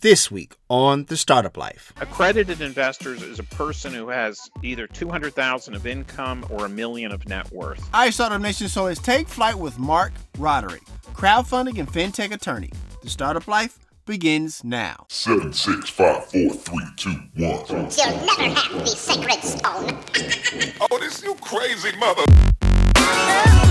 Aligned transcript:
This 0.00 0.30
week 0.30 0.54
on 0.70 1.04
The 1.04 1.16
Startup 1.18 1.54
Life. 1.58 1.92
Accredited 2.00 2.62
investors 2.62 3.22
is 3.22 3.38
a 3.38 3.42
person 3.42 3.92
who 3.92 4.08
has 4.08 4.48
either 4.62 4.86
200,000 4.86 5.74
of 5.74 5.86
income 5.86 6.46
or 6.48 6.64
a 6.64 6.70
million 6.70 7.12
of 7.12 7.28
net 7.28 7.52
worth. 7.52 7.86
Hi, 7.92 8.08
Startup 8.08 8.40
Nation. 8.40 8.68
So 8.68 8.86
it's 8.86 8.98
Take 8.98 9.28
Flight 9.28 9.58
with 9.58 9.78
Mark 9.78 10.14
Roderick, 10.38 10.80
crowdfunding 11.12 11.78
and 11.78 11.86
fintech 11.86 12.32
attorney. 12.32 12.70
The 13.02 13.10
Startup 13.10 13.46
Life 13.46 13.78
begins 14.06 14.64
now. 14.64 15.04
Seven, 15.10 15.52
six, 15.52 15.90
five, 15.90 16.24
four, 16.24 16.48
three, 16.48 16.86
two, 16.96 17.20
one. 17.36 17.66
You'll 17.68 18.24
never 18.24 18.58
have 18.58 18.72
the 18.72 18.86
sacred 18.86 19.42
stone. 19.42 19.98
oh, 20.80 20.98
this 20.98 21.22
you 21.22 21.34
crazy 21.42 21.94
mother. 21.98 23.66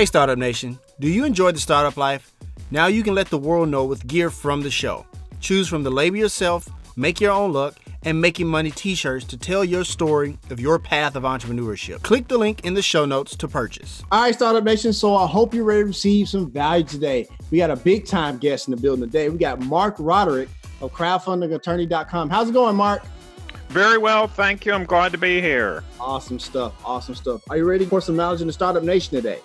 Hey, 0.00 0.06
Startup 0.06 0.38
Nation. 0.38 0.78
Do 0.98 1.10
you 1.10 1.26
enjoy 1.26 1.52
the 1.52 1.58
startup 1.58 1.98
life? 1.98 2.32
Now 2.70 2.86
you 2.86 3.02
can 3.02 3.14
let 3.14 3.28
the 3.28 3.36
world 3.36 3.68
know 3.68 3.84
with 3.84 4.06
gear 4.06 4.30
from 4.30 4.62
the 4.62 4.70
show. 4.70 5.04
Choose 5.40 5.68
from 5.68 5.82
the 5.82 5.90
label 5.90 6.16
yourself, 6.16 6.66
make 6.96 7.20
your 7.20 7.32
own 7.32 7.52
look, 7.52 7.76
and 8.04 8.18
making 8.18 8.46
money 8.46 8.70
t 8.70 8.94
shirts 8.94 9.26
to 9.26 9.36
tell 9.36 9.62
your 9.62 9.84
story 9.84 10.38
of 10.48 10.58
your 10.58 10.78
path 10.78 11.16
of 11.16 11.24
entrepreneurship. 11.24 12.00
Click 12.00 12.28
the 12.28 12.38
link 12.38 12.64
in 12.64 12.72
the 12.72 12.80
show 12.80 13.04
notes 13.04 13.36
to 13.36 13.46
purchase. 13.46 14.02
All 14.10 14.22
right, 14.22 14.34
Startup 14.34 14.64
Nation. 14.64 14.94
So 14.94 15.14
I 15.14 15.26
hope 15.26 15.52
you're 15.52 15.64
ready 15.64 15.82
to 15.82 15.88
receive 15.88 16.30
some 16.30 16.50
value 16.50 16.86
today. 16.86 17.28
We 17.50 17.58
got 17.58 17.70
a 17.70 17.76
big 17.76 18.06
time 18.06 18.38
guest 18.38 18.68
in 18.68 18.74
the 18.74 18.80
building 18.80 19.04
today. 19.04 19.28
We 19.28 19.36
got 19.36 19.60
Mark 19.60 19.96
Roderick 19.98 20.48
of 20.80 20.94
crowdfundingattorney.com. 20.94 22.30
How's 22.30 22.48
it 22.48 22.52
going, 22.52 22.74
Mark? 22.74 23.02
Very 23.68 23.98
well, 23.98 24.28
thank 24.28 24.64
you. 24.64 24.72
I'm 24.72 24.86
glad 24.86 25.12
to 25.12 25.18
be 25.18 25.42
here. 25.42 25.84
Awesome 26.00 26.38
stuff. 26.38 26.72
Awesome 26.86 27.14
stuff. 27.14 27.42
Are 27.50 27.58
you 27.58 27.66
ready 27.66 27.84
for 27.84 28.00
some 28.00 28.16
knowledge 28.16 28.40
in 28.40 28.46
the 28.46 28.52
Startup 28.54 28.82
Nation 28.82 29.14
today? 29.14 29.40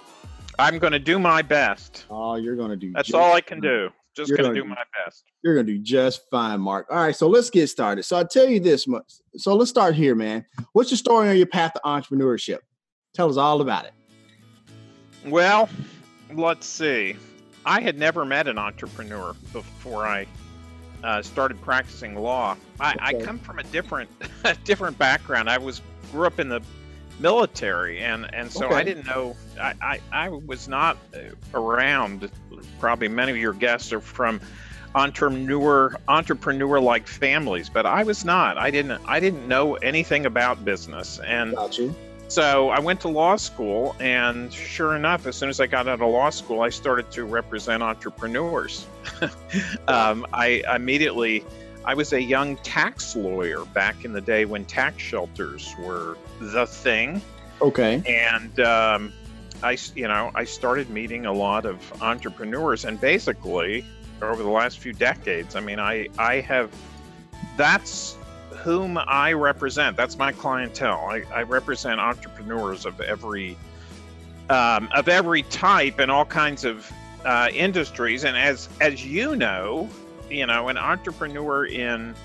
I'm 0.60 0.80
going 0.80 0.94
to 0.94 1.00
do 1.00 1.20
my 1.20 1.42
best. 1.42 2.06
Oh, 2.10 2.36
you're 2.36 2.56
going 2.56 2.70
to 2.70 2.76
do. 2.76 2.92
That's 2.92 3.14
all 3.14 3.34
I 3.34 3.42
can 3.42 3.60
do. 3.60 3.90
Just 4.16 4.36
going 4.36 4.54
to 4.54 4.62
do 4.62 4.66
my 4.66 4.82
best. 5.06 5.26
You're 5.44 5.56
going 5.56 5.68
to 5.68 5.74
do 5.74 5.80
just 5.80 6.22
fine, 6.32 6.62
Mark. 6.62 6.88
All 6.90 6.98
right, 6.98 7.16
so 7.16 7.28
let's 7.28 7.50
get 7.50 7.68
started. 7.68 8.04
So 8.04 8.16
I'll 8.16 8.28
tell 8.28 8.48
you 8.48 8.62
this 8.62 8.88
much. 8.88 9.16
So 9.36 9.54
let's 9.56 9.70
start 9.70 9.94
here, 9.94 10.16
man. 10.16 10.46
What's 10.72 10.90
your 10.90 10.98
story 10.98 11.30
on 11.30 11.38
your 11.38 11.48
path 11.48 11.74
to 11.74 11.82
entrepreneurship? 11.84 12.60
Tell 13.14 13.30
us 13.30 13.36
all 13.36 13.60
about 13.60 13.86
it. 13.86 13.92
Well, 15.26 15.68
let's 16.34 16.66
see. 16.66 17.18
I 17.66 17.82
had 17.82 18.00
never 18.00 18.24
met 18.24 18.48
an 18.48 18.58
entrepreneur 18.58 19.36
before 19.52 20.06
I 20.06 20.28
uh, 21.04 21.22
started 21.22 21.62
practicing 21.62 22.16
law. 22.16 22.56
I, 22.80 22.92
okay. 22.92 23.00
I 23.02 23.14
come 23.22 23.40
from 23.40 23.60
a 23.60 23.64
different, 23.64 24.10
different 24.64 24.98
background. 24.98 25.50
I 25.50 25.58
was 25.58 25.82
grew 26.12 26.26
up 26.26 26.40
in 26.40 26.48
the 26.48 26.62
military 27.20 28.00
and 28.00 28.34
and 28.34 28.52
so 28.52 28.66
okay. 28.66 28.76
i 28.76 28.84
didn't 28.84 29.06
know 29.06 29.36
I, 29.60 29.74
I, 29.82 30.00
I 30.12 30.30
was 30.30 30.68
not 30.68 30.98
around 31.54 32.30
probably 32.80 33.08
many 33.08 33.32
of 33.32 33.38
your 33.38 33.54
guests 33.54 33.94
are 33.94 34.02
from 34.02 34.42
entrepreneur 34.96 35.96
entrepreneur 36.08 36.80
like 36.80 37.08
families 37.08 37.70
but 37.70 37.86
i 37.86 38.04
was 38.04 38.26
not. 38.26 38.58
I 38.58 38.72
didn't 38.72 39.02
i 39.08 39.20
didn't 39.20 39.48
know 39.48 39.76
anything 39.76 40.26
about 40.26 40.66
business 40.66 41.20
and 41.20 41.56
so 42.28 42.70
i 42.70 42.80
went 42.80 43.00
to 43.02 43.08
law 43.08 43.36
school 43.36 43.96
and 44.00 44.52
sure 44.52 44.96
enough 44.96 45.26
as 45.26 45.36
soon 45.36 45.50
as 45.50 45.60
i 45.60 45.68
got 45.68 45.88
out 45.88 46.02
of 46.02 46.10
law 46.10 46.30
school 46.30 46.62
i 46.62 46.70
started 46.70 47.12
to 47.12 47.26
represent 47.26 47.84
entrepreneurs. 47.84 48.86
Um, 49.88 50.26
I 50.34 50.64
immediately 50.76 51.46
I 51.86 51.94
was 51.94 52.14
a 52.14 52.22
young 52.22 52.58
tax 52.58 53.16
lawyer 53.16 53.64
back 53.66 54.06
in 54.06 54.12
the 54.12 54.22
day 54.22 54.46
when 54.46 54.66
tax 54.66 55.02
shelters 55.02 55.74
were 55.80 56.18
the 56.40 56.66
thing. 56.66 57.22
Okay. 57.62 58.02
And 58.08 58.60
um, 58.60 59.14
I, 59.62 59.78
you 59.96 60.08
know, 60.08 60.32
I 60.36 60.46
started 60.46 60.90
meeting 60.90 61.26
a 61.26 61.34
lot 61.34 61.66
of 61.66 62.02
entrepreneurs, 62.02 62.86
and 62.86 63.00
basically 63.00 63.86
over 64.22 64.42
the 64.42 64.50
last 64.50 64.80
few 64.80 64.94
decades, 64.94 65.56
I 65.56 65.60
mean, 65.60 65.80
I, 65.80 66.08
I 66.18 66.40
have, 66.42 66.72
that's 67.56 68.18
whom 68.50 68.98
I 68.98 69.34
represent. 69.34 69.96
That's 69.96 70.18
my 70.18 70.32
clientele. 70.32 71.08
I, 71.08 71.24
I 71.34 71.44
represent 71.44 72.00
entrepreneurs 72.00 72.86
of 72.86 73.00
every, 73.00 73.58
um, 74.50 74.90
of 74.96 75.08
every 75.08 75.44
type 75.44 76.00
and 76.00 76.10
all 76.10 76.26
kinds 76.26 76.66
of 76.66 76.92
uh, 77.26 77.50
industries. 77.54 78.24
And 78.24 78.36
as 78.36 78.70
as 78.82 79.06
you 79.06 79.36
know, 79.36 79.90
you 80.30 80.46
know, 80.46 80.70
an 80.70 80.78
entrepreneur 80.78 81.66
in 81.66 82.16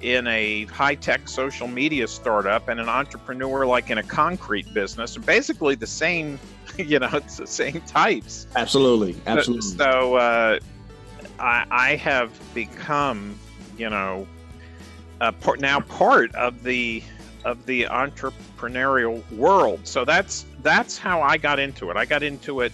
in 0.00 0.26
a 0.28 0.64
high-tech 0.66 1.28
social 1.28 1.68
media 1.68 2.08
startup 2.08 2.68
and 2.68 2.80
an 2.80 2.88
entrepreneur 2.88 3.66
like 3.66 3.90
in 3.90 3.98
a 3.98 4.02
concrete 4.02 4.72
business 4.72 5.14
are 5.14 5.20
basically 5.20 5.74
the 5.74 5.86
same 5.86 6.38
you 6.78 6.98
know 6.98 7.10
it's 7.12 7.36
the 7.36 7.46
same 7.46 7.80
types. 7.82 8.46
Absolutely 8.56 9.16
absolutely. 9.26 9.68
so, 9.68 9.76
so 9.76 10.14
uh, 10.16 10.58
I, 11.38 11.66
I 11.70 11.96
have 11.96 12.32
become 12.54 13.38
you 13.76 13.90
know 13.90 14.26
part, 15.40 15.60
now 15.60 15.80
part 15.80 16.34
of 16.34 16.62
the 16.62 17.02
of 17.44 17.64
the 17.66 17.84
entrepreneurial 17.84 19.28
world. 19.32 19.80
So 19.86 20.04
that's 20.04 20.44
that's 20.62 20.98
how 20.98 21.22
i 21.22 21.36
got 21.36 21.58
into 21.58 21.90
it. 21.90 21.96
I 21.96 22.04
got 22.04 22.22
into 22.22 22.60
it 22.60 22.72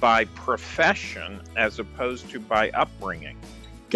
by 0.00 0.24
profession 0.26 1.40
as 1.56 1.78
opposed 1.78 2.30
to 2.30 2.40
by 2.40 2.70
upbringing 2.70 3.36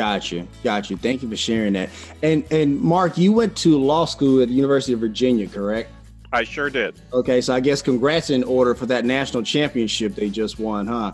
Got 0.01 0.33
you, 0.33 0.49
got 0.65 0.89
you. 0.89 0.97
Thank 0.97 1.23
you 1.23 1.29
for 1.29 1.37
sharing 1.37 1.75
that. 1.75 1.91
And 2.23 2.51
and 2.51 2.81
Mark, 2.81 3.19
you 3.19 3.33
went 3.33 3.55
to 3.59 3.79
law 3.79 4.07
school 4.07 4.41
at 4.41 4.49
the 4.49 4.55
University 4.55 4.95
of 4.95 5.01
Virginia, 5.01 5.47
correct? 5.47 5.93
I 6.33 6.43
sure 6.43 6.71
did. 6.71 6.99
Okay, 7.13 7.43
so 7.43 7.53
I 7.53 7.61
guess 7.61 7.83
congrats 7.83 8.31
in 8.31 8.43
order 8.45 8.75
for 8.75 8.87
that 8.87 9.05
national 9.05 9.43
championship 9.43 10.15
they 10.15 10.31
just 10.31 10.59
won, 10.59 10.87
huh? 10.87 11.13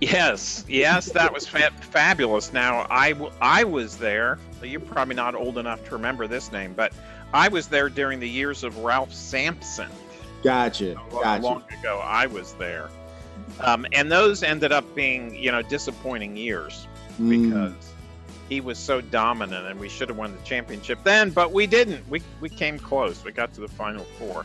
Yes, 0.00 0.64
yes, 0.68 1.12
that 1.12 1.32
was 1.32 1.46
fa- 1.46 1.70
fabulous. 1.80 2.52
Now 2.52 2.88
I 2.90 3.14
I 3.40 3.62
was 3.62 3.98
there. 3.98 4.40
You're 4.64 4.80
probably 4.80 5.14
not 5.14 5.36
old 5.36 5.56
enough 5.56 5.84
to 5.84 5.92
remember 5.92 6.26
this 6.26 6.50
name, 6.50 6.72
but 6.72 6.92
I 7.32 7.46
was 7.46 7.68
there 7.68 7.88
during 7.88 8.18
the 8.18 8.28
years 8.28 8.64
of 8.64 8.78
Ralph 8.78 9.14
Sampson. 9.14 9.90
Gotcha. 10.42 11.00
gotcha. 11.12 11.44
Long 11.44 11.62
ago, 11.78 12.02
I 12.02 12.26
was 12.26 12.54
there, 12.54 12.90
um, 13.60 13.86
and 13.92 14.10
those 14.10 14.42
ended 14.42 14.72
up 14.72 14.92
being 14.96 15.36
you 15.36 15.52
know 15.52 15.62
disappointing 15.62 16.36
years 16.36 16.88
Mm. 17.20 17.50
because 17.50 17.92
he 18.48 18.60
was 18.60 18.78
so 18.78 19.00
dominant 19.00 19.66
and 19.66 19.78
we 19.78 19.88
should 19.88 20.08
have 20.08 20.18
won 20.18 20.32
the 20.36 20.42
championship 20.42 20.98
then, 21.04 21.30
but 21.30 21.52
we 21.52 21.66
didn't. 21.66 22.08
We 22.08 22.22
we 22.40 22.48
came 22.48 22.78
close. 22.78 23.24
We 23.24 23.32
got 23.32 23.52
to 23.54 23.60
the 23.60 23.68
final 23.68 24.04
four. 24.18 24.44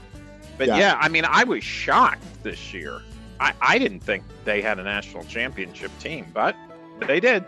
But 0.58 0.68
yeah, 0.68 0.78
yeah 0.78 0.98
I 1.00 1.10
mean, 1.10 1.26
I 1.26 1.44
was 1.44 1.64
shocked 1.64 2.24
this 2.44 2.74
year. 2.74 3.02
I, 3.40 3.54
I 3.62 3.80
didn't 3.80 4.00
think 4.00 4.24
they 4.46 4.62
had 4.62 4.80
a 4.80 4.84
national 4.84 5.26
championship 5.26 5.92
team, 6.00 6.28
but 6.34 6.56
they 7.08 7.20
did. 7.20 7.44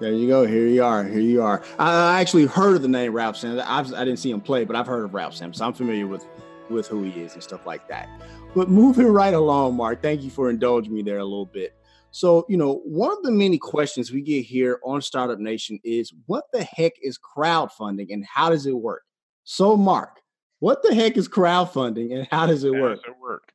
There 0.00 0.12
you 0.12 0.28
go. 0.28 0.46
Here 0.46 0.66
you 0.66 0.84
are. 0.84 1.04
Here 1.04 1.18
you 1.18 1.42
are. 1.42 1.62
I, 1.78 2.20
actually 2.20 2.46
heard 2.46 2.76
of 2.76 2.82
the 2.82 2.88
name 2.88 3.12
Ralph 3.12 3.36
Sampson. 3.36 3.66
I've, 3.66 3.92
I 3.92 4.04
did 4.04 4.12
not 4.12 4.18
see 4.20 4.30
him 4.30 4.40
play, 4.40 4.64
but 4.64 4.76
I've 4.76 4.86
heard 4.86 5.04
of 5.04 5.12
Ralph 5.12 5.34
Sampson. 5.34 5.58
So 5.58 5.66
I'm 5.66 5.72
familiar 5.72 6.06
with 6.06 6.24
with 6.70 6.86
who 6.86 7.02
he 7.02 7.22
is 7.22 7.34
and 7.34 7.42
stuff 7.42 7.66
like 7.66 7.88
that. 7.88 8.08
But 8.54 8.68
moving 8.68 9.06
right 9.06 9.34
along, 9.34 9.74
Mark. 9.76 10.02
Thank 10.02 10.22
you 10.22 10.30
for 10.30 10.50
indulging 10.50 10.94
me 10.94 11.02
there 11.02 11.18
a 11.18 11.24
little 11.24 11.46
bit. 11.46 11.74
So, 12.10 12.46
you 12.48 12.56
know, 12.56 12.80
one 12.84 13.12
of 13.12 13.22
the 13.22 13.30
many 13.30 13.58
questions 13.58 14.10
we 14.10 14.22
get 14.22 14.44
here 14.44 14.80
on 14.82 15.02
Startup 15.02 15.38
Nation 15.38 15.78
is 15.84 16.12
what 16.26 16.44
the 16.52 16.64
heck 16.64 16.92
is 17.02 17.18
crowdfunding 17.18 18.06
and 18.10 18.24
how 18.24 18.50
does 18.50 18.66
it 18.66 18.72
work? 18.72 19.02
So, 19.44 19.76
Mark, 19.76 20.20
what 20.60 20.82
the 20.82 20.94
heck 20.94 21.16
is 21.16 21.28
crowdfunding 21.28 22.14
and 22.14 22.26
how 22.30 22.46
does 22.46 22.64
it 22.64 22.74
how 22.74 22.80
work? 22.80 23.02
Does 23.04 23.14
it 23.14 23.20
work? 23.20 23.52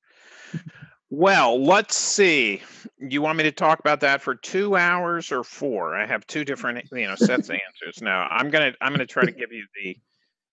well, 1.10 1.62
let's 1.64 1.96
see. 1.96 2.62
You 3.00 3.22
want 3.22 3.38
me 3.38 3.44
to 3.44 3.52
talk 3.52 3.80
about 3.80 4.00
that 4.02 4.22
for 4.22 4.36
two 4.36 4.76
hours 4.76 5.32
or 5.32 5.44
four? 5.44 5.96
I 5.96 6.06
have 6.06 6.26
two 6.28 6.46
different, 6.46 6.88
you 6.92 7.08
know, 7.08 7.16
sets 7.16 7.50
of 7.50 7.56
answers. 7.56 8.02
Now, 8.02 8.28
I'm 8.30 8.50
gonna 8.50 8.74
I'm 8.82 8.94
gonna 8.94 9.06
try 9.06 9.26
to 9.26 9.32
give 9.32 9.52
you 9.52 9.66
the 9.84 9.98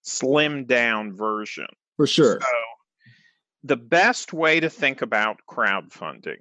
slim 0.03 0.65
down 0.65 1.15
version. 1.15 1.67
For 1.97 2.07
sure. 2.07 2.41
So, 2.41 2.47
the 3.63 3.77
best 3.77 4.33
way 4.33 4.59
to 4.59 4.71
think 4.71 5.03
about 5.03 5.41
crowdfunding 5.49 6.39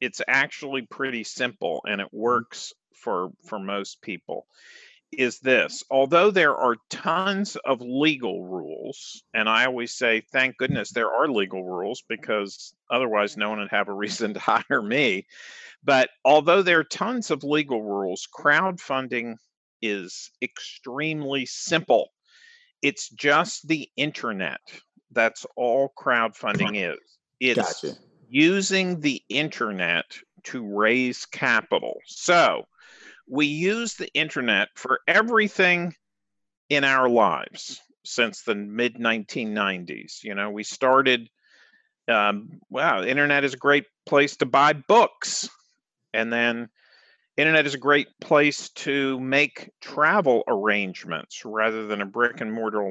it's 0.00 0.20
actually 0.28 0.82
pretty 0.82 1.24
simple 1.24 1.82
and 1.86 2.00
it 2.00 2.08
mm-hmm. 2.08 2.18
works 2.18 2.72
for 2.94 3.30
for 3.46 3.58
most 3.58 4.00
people 4.00 4.46
is 5.18 5.38
this 5.40 5.82
although 5.90 6.30
there 6.30 6.56
are 6.56 6.76
tons 6.90 7.56
of 7.64 7.80
legal 7.80 8.44
rules, 8.44 9.22
and 9.32 9.48
I 9.48 9.66
always 9.66 9.92
say, 9.92 10.22
thank 10.32 10.56
goodness 10.56 10.90
there 10.90 11.12
are 11.12 11.28
legal 11.28 11.64
rules 11.64 12.02
because 12.08 12.74
otherwise 12.90 13.36
no 13.36 13.50
one 13.50 13.58
would 13.60 13.70
have 13.70 13.88
a 13.88 13.92
reason 14.04 14.34
to 14.34 14.40
hire 14.40 14.82
me. 14.82 15.26
But 15.82 16.10
although 16.24 16.62
there 16.62 16.80
are 16.80 16.84
tons 16.84 17.30
of 17.30 17.44
legal 17.44 17.82
rules, 17.82 18.26
crowdfunding 18.34 19.36
is 19.82 20.30
extremely 20.42 21.46
simple. 21.46 22.08
It's 22.82 23.08
just 23.10 23.68
the 23.68 23.88
internet. 23.96 24.60
That's 25.12 25.46
all 25.56 25.92
crowdfunding 25.98 26.90
is. 26.92 26.98
It's 27.40 27.82
Gotcha. 27.82 27.96
Using 28.34 28.98
the 28.98 29.22
internet 29.28 30.06
to 30.42 30.66
raise 30.66 31.24
capital. 31.24 32.00
So 32.04 32.64
we 33.28 33.46
use 33.46 33.94
the 33.94 34.12
internet 34.12 34.70
for 34.74 34.98
everything 35.06 35.94
in 36.68 36.82
our 36.82 37.08
lives 37.08 37.80
since 38.04 38.42
the 38.42 38.56
mid 38.56 38.96
1990s. 38.96 40.24
You 40.24 40.34
know, 40.34 40.50
we 40.50 40.64
started, 40.64 41.28
um, 42.08 42.58
wow, 42.70 43.04
internet 43.04 43.44
is 43.44 43.54
a 43.54 43.58
great 43.58 43.84
place 44.04 44.36
to 44.38 44.46
buy 44.46 44.72
books. 44.72 45.48
And 46.12 46.32
then 46.32 46.68
internet 47.36 47.66
is 47.66 47.74
a 47.74 47.78
great 47.78 48.08
place 48.20 48.70
to 48.70 49.20
make 49.20 49.70
travel 49.80 50.42
arrangements 50.48 51.44
rather 51.44 51.86
than 51.86 52.00
a 52.00 52.06
brick 52.06 52.40
and 52.40 52.52
mortar 52.52 52.90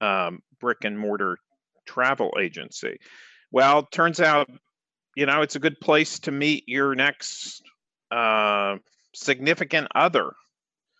um, 0.00 0.42
brick 0.58 0.84
and 0.84 0.98
mortar 0.98 1.36
travel 1.84 2.38
agency. 2.40 3.00
Well, 3.52 3.82
turns 3.82 4.18
out, 4.18 4.48
you 5.18 5.26
know, 5.26 5.42
it's 5.42 5.56
a 5.56 5.58
good 5.58 5.80
place 5.80 6.20
to 6.20 6.30
meet 6.30 6.62
your 6.68 6.94
next 6.94 7.60
uh, 8.12 8.76
significant 9.12 9.88
other 9.92 10.30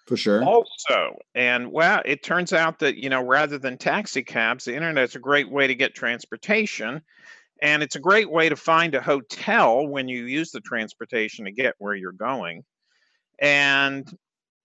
For 0.08 0.16
sure. 0.16 0.42
also. 0.42 1.18
And 1.36 1.70
well, 1.70 2.02
it 2.04 2.24
turns 2.24 2.52
out 2.52 2.80
that, 2.80 2.96
you 2.96 3.10
know, 3.10 3.22
rather 3.22 3.58
than 3.58 3.78
taxi 3.78 4.24
cabs, 4.24 4.64
the 4.64 4.74
internet 4.74 5.04
is 5.04 5.14
a 5.14 5.20
great 5.20 5.48
way 5.48 5.68
to 5.68 5.74
get 5.76 5.94
transportation. 5.94 7.00
And 7.62 7.80
it's 7.80 7.94
a 7.94 8.00
great 8.00 8.28
way 8.28 8.48
to 8.48 8.56
find 8.56 8.96
a 8.96 9.00
hotel 9.00 9.86
when 9.86 10.08
you 10.08 10.24
use 10.24 10.50
the 10.50 10.62
transportation 10.62 11.44
to 11.44 11.52
get 11.52 11.76
where 11.78 11.94
you're 11.94 12.10
going. 12.10 12.64
And 13.40 14.04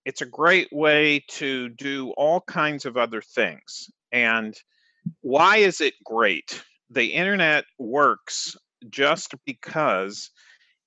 it's 0.04 0.24
a 0.24 0.26
great 0.26 0.70
way 0.72 1.26
to 1.28 1.70
do 1.70 2.10
all 2.18 2.42
kinds 2.42 2.88
of 2.88 2.98
other 2.98 3.22
things. 3.22 3.92
And 4.12 4.56
why 5.22 5.58
is 5.58 5.80
it 5.80 5.94
great? 6.04 6.64
The 6.90 7.14
internet 7.14 7.66
works 7.78 8.58
just 8.90 9.34
because 9.46 10.30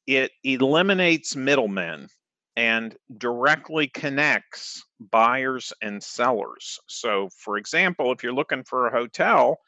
it 0.07 0.31
eliminates 0.45 1.37
middlemen 1.37 2.09
and 2.57 2.97
directly 3.19 3.89
connects 3.89 4.83
buyers 4.99 5.73
and 5.83 6.03
sellers. 6.03 6.79
So, 6.89 7.29
for 7.45 7.59
example, 7.59 8.13
if 8.13 8.23
you're 8.23 8.33
looking 8.33 8.65
for 8.65 8.87
a 8.87 8.93
hotel, 8.93 9.59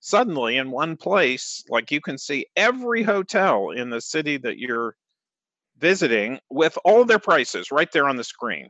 suddenly 0.00 0.58
in 0.58 0.70
one 0.70 0.96
place, 0.96 1.64
like 1.70 1.90
you 1.90 2.00
can 2.00 2.18
see 2.18 2.46
every 2.56 3.02
hotel 3.02 3.70
in 3.70 3.88
the 3.88 4.00
city 4.00 4.36
that 4.38 4.58
you're 4.58 4.94
visiting 5.78 6.38
with 6.50 6.76
all 6.84 7.04
their 7.04 7.18
prices 7.18 7.72
right 7.72 7.90
there 7.92 8.08
on 8.08 8.16
the 8.16 8.24
screen. 8.24 8.68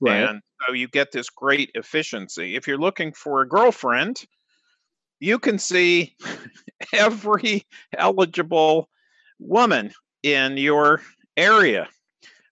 Right. 0.00 0.22
And 0.22 0.40
so 0.66 0.74
you 0.74 0.88
get 0.88 1.10
this 1.10 1.28
great 1.30 1.70
efficiency. 1.74 2.54
If 2.54 2.68
you're 2.68 2.78
looking 2.78 3.12
for 3.12 3.40
a 3.40 3.48
girlfriend, 3.48 4.22
you 5.20 5.38
can 5.38 5.58
see 5.58 6.16
every 6.92 7.66
eligible 7.96 8.88
woman 9.38 9.92
in 10.22 10.56
your 10.56 11.02
area, 11.36 11.88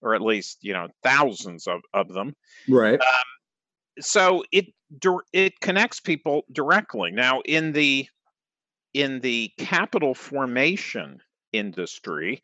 or 0.03 0.15
at 0.15 0.23
least, 0.23 0.59
you 0.63 0.73
know, 0.73 0.89
thousands 1.03 1.67
of, 1.67 1.81
of 1.93 2.13
them. 2.13 2.35
right. 2.69 3.01
Um, 3.01 3.07
So 4.01 4.45
it 4.53 4.67
it 5.33 5.61
connects 5.61 6.01
people 6.01 6.45
directly. 6.53 7.11
Now 7.11 7.41
in 7.45 7.73
the 7.73 8.07
in 8.93 9.21
the 9.21 9.51
capital 9.59 10.15
formation 10.15 11.21
industry, 11.53 12.43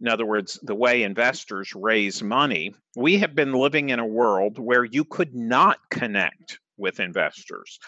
in 0.00 0.08
other 0.08 0.26
words, 0.26 0.60
the 0.62 0.76
way 0.76 1.02
investors 1.02 1.72
raise 1.74 2.22
money, 2.22 2.74
we 2.96 3.18
have 3.18 3.34
been 3.34 3.52
living 3.52 3.90
in 3.90 3.98
a 3.98 4.06
world 4.06 4.58
where 4.58 4.84
you 4.84 5.04
could 5.04 5.34
not 5.34 5.78
connect 5.90 6.60
with 6.78 7.00
investors. 7.00 7.78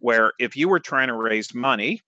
Where 0.00 0.32
if 0.38 0.56
you 0.56 0.68
were 0.68 0.80
trying 0.80 1.08
to 1.08 1.14
raise 1.14 1.54
money 1.54 2.02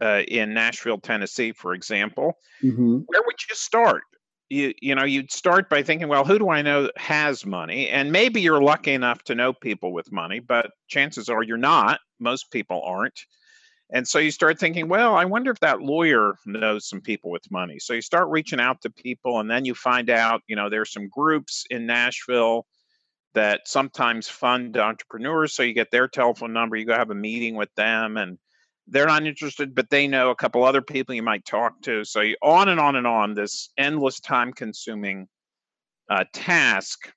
uh, 0.00 0.22
in 0.26 0.54
Nashville, 0.54 0.98
Tennessee, 0.98 1.52
for 1.52 1.74
example, 1.74 2.34
hmm 2.60 2.98
where 3.06 3.22
would 3.24 3.36
you 3.48 3.54
start? 3.54 4.02
You 4.48 4.72
you 4.80 4.94
know 4.94 5.04
you'd 5.04 5.32
start 5.32 5.68
by 5.68 5.82
thinking, 5.82 6.08
well, 6.08 6.24
who 6.24 6.38
do 6.38 6.48
I 6.48 6.62
know 6.62 6.90
has 6.96 7.44
money? 7.44 7.88
And 7.88 8.12
maybe 8.12 8.40
you're 8.40 8.62
lucky 8.62 8.92
enough 8.92 9.22
to 9.24 9.34
know 9.34 9.52
people 9.52 9.92
with 9.92 10.12
money, 10.12 10.40
but 10.40 10.70
chances 10.88 11.28
are 11.28 11.42
you're 11.42 11.56
not. 11.56 12.00
Most 12.18 12.50
people 12.50 12.82
aren't. 12.84 13.20
And 13.90 14.06
so 14.06 14.18
you 14.18 14.32
start 14.32 14.58
thinking, 14.58 14.88
well, 14.88 15.14
I 15.14 15.24
wonder 15.24 15.50
if 15.50 15.60
that 15.60 15.80
lawyer 15.80 16.34
knows 16.44 16.88
some 16.88 17.00
people 17.00 17.30
with 17.30 17.48
money. 17.52 17.78
So 17.78 17.92
you 17.92 18.02
start 18.02 18.28
reaching 18.28 18.58
out 18.58 18.80
to 18.82 18.90
people, 18.90 19.38
and 19.38 19.48
then 19.48 19.64
you 19.64 19.74
find 19.74 20.10
out, 20.10 20.42
you 20.48 20.56
know, 20.56 20.68
there's 20.68 20.92
some 20.92 21.08
groups 21.08 21.64
in 21.70 21.86
Nashville 21.86 22.66
that 23.36 23.68
sometimes 23.68 24.28
fund 24.28 24.78
entrepreneurs. 24.78 25.52
So 25.52 25.62
you 25.62 25.74
get 25.74 25.90
their 25.90 26.08
telephone 26.08 26.54
number, 26.54 26.74
you 26.74 26.86
go 26.86 26.94
have 26.94 27.10
a 27.10 27.14
meeting 27.14 27.54
with 27.54 27.68
them, 27.74 28.16
and 28.16 28.38
they're 28.88 29.06
not 29.06 29.26
interested, 29.26 29.74
but 29.74 29.90
they 29.90 30.08
know 30.08 30.30
a 30.30 30.34
couple 30.34 30.64
other 30.64 30.80
people 30.80 31.14
you 31.14 31.22
might 31.22 31.44
talk 31.44 31.82
to. 31.82 32.02
So 32.04 32.22
you, 32.22 32.36
on 32.42 32.70
and 32.70 32.80
on 32.80 32.96
and 32.96 33.06
on, 33.06 33.34
this 33.34 33.68
endless 33.76 34.20
time 34.20 34.54
consuming 34.54 35.28
uh, 36.08 36.24
task 36.32 37.12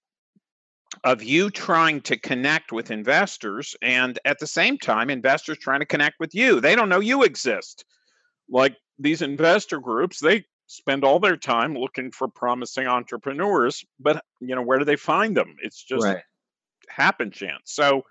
of 1.05 1.23
you 1.23 1.49
trying 1.49 2.01
to 2.01 2.19
connect 2.19 2.73
with 2.73 2.91
investors 2.91 3.77
and 3.81 4.19
at 4.25 4.39
the 4.39 4.47
same 4.47 4.77
time 4.77 5.09
investors 5.09 5.57
trying 5.57 5.79
to 5.79 5.85
connect 5.85 6.19
with 6.19 6.33
you 6.33 6.59
they 6.59 6.75
don't 6.75 6.89
know 6.89 6.99
you 6.99 7.21
exist 7.23 7.85
like 8.49 8.75
these 8.97 9.21
investor 9.21 9.79
groups 9.79 10.19
they 10.19 10.43
spend 10.69 11.03
all 11.03 11.19
their 11.19 11.35
time 11.35 11.73
looking 11.75 12.11
for 12.11 12.27
promising 12.27 12.87
entrepreneurs 12.87 13.83
but 13.99 14.23
you 14.39 14.55
know 14.55 14.61
where 14.61 14.79
do 14.79 14.85
they 14.85 14.95
find 14.95 15.35
them? 15.35 15.55
It's 15.61 15.83
just 15.83 16.05
Right. 16.05 16.23
happen 16.89 17.31
chance. 17.31 17.63
So 17.65 18.03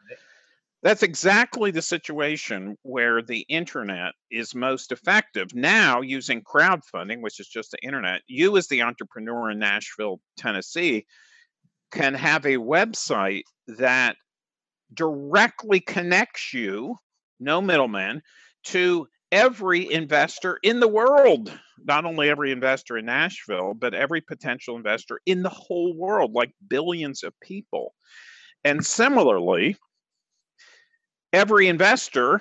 that's 0.82 1.02
exactly 1.02 1.70
the 1.70 1.82
situation 1.82 2.76
where 2.82 3.22
the 3.22 3.40
internet 3.49 4.12
is 4.31 4.55
most 4.55 4.93
effective. 4.93 5.55
Now 5.55 6.00
using 6.00 6.43
crowdfunding 6.43 7.22
which 7.22 7.40
is 7.40 7.49
just 7.49 7.70
the 7.70 7.82
internet 7.82 8.22
you 8.26 8.56
as 8.56 8.69
the 8.69 8.82
entrepreneur 8.82 9.50
in 9.50 9.58
nashville 9.60 10.20
tennessee 10.37 11.06
can 11.90 12.14
have 12.14 12.44
a 12.44 12.56
website 12.56 13.44
that 13.66 14.16
directly 14.94 15.81
connects 15.81 16.52
you, 16.52 16.96
no 17.40 17.60
middleman, 17.60 18.22
to 18.64 19.06
every 19.32 19.90
investor 19.92 20.58
in 20.62 20.80
the 20.80 20.88
world. 20.88 21.52
Not 21.84 22.04
only 22.04 22.28
every 22.28 22.52
investor 22.52 22.98
in 22.98 23.06
Nashville, 23.06 23.75
but 23.75 23.94
every 23.94 24.20
potential 24.20 24.76
investor 24.76 25.20
in 25.26 25.43
the 25.43 25.48
whole 25.48 25.94
world, 25.94 26.32
like 26.32 26.53
billions 26.69 27.22
of 27.22 27.38
people. 27.41 27.94
And 28.64 28.84
similarly, 28.84 29.76
every 31.32 31.69
investor 31.69 32.41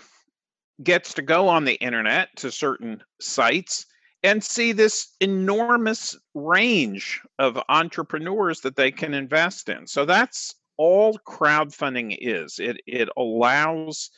gets 0.83 1.13
to 1.15 1.21
go 1.21 1.47
on 1.47 1.65
the 1.65 1.75
internet 1.75 2.29
to 2.37 2.51
certain 2.51 3.03
sites 3.19 3.85
and 4.23 4.43
see 4.43 4.71
this 4.71 5.15
enormous 5.21 6.17
range 6.33 7.21
of 7.39 7.61
entrepreneurs 7.69 8.61
that 8.61 8.75
they 8.75 8.91
can 8.91 9.13
invest 9.13 9.69
in. 9.69 9.87
So 9.87 10.05
that's 10.05 10.55
all 10.77 11.17
crowdfunding 11.27 12.17
is. 12.19 12.59
It 12.59 12.77
it 12.85 13.09
allows 13.17 14.09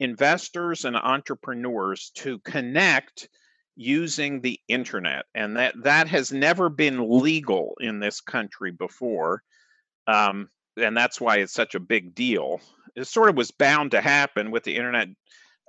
investors 0.00 0.84
and 0.84 0.96
entrepreneurs 0.96 2.10
to 2.16 2.38
connect 2.40 3.28
using 3.76 4.40
the 4.40 4.58
internet 4.68 5.24
and 5.34 5.56
that 5.56 5.74
that 5.82 6.08
has 6.08 6.32
never 6.32 6.68
been 6.68 7.20
legal 7.20 7.74
in 7.80 8.00
this 8.00 8.20
country 8.20 8.72
before 8.72 9.42
um, 10.06 10.48
and 10.76 10.96
that's 10.96 11.20
why 11.20 11.36
it's 11.36 11.54
such 11.54 11.74
a 11.74 11.80
big 11.80 12.14
deal 12.14 12.60
it 12.96 13.06
sort 13.06 13.30
of 13.30 13.36
was 13.36 13.52
bound 13.52 13.92
to 13.92 14.00
happen 14.00 14.50
with 14.50 14.64
the 14.64 14.76
internet 14.76 15.08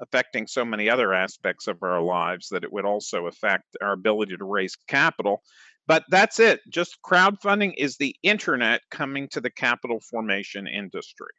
affecting 0.02 0.48
so 0.48 0.66
many 0.66 0.90
other 0.90 1.14
aspects 1.14 1.68
of 1.68 1.82
our 1.84 2.02
lives 2.02 2.50
that 2.50 2.64
it 2.64 2.74
would 2.74 2.86
also 2.86 3.28
affect 3.28 3.78
our 3.82 3.94
ability 3.94 4.36
to 4.36 4.44
raise 4.44 4.76
capital. 4.88 5.44
But 5.88 6.04
that's 6.10 6.40
it. 6.40 6.62
Just 6.70 6.98
crowdfunding 7.06 7.74
is 7.78 7.98
the 7.98 8.16
internet 8.24 8.82
coming 8.90 9.30
to 9.30 9.42
the 9.42 9.50
capital 9.50 10.00
formation 10.00 10.68
industry. 10.68 11.32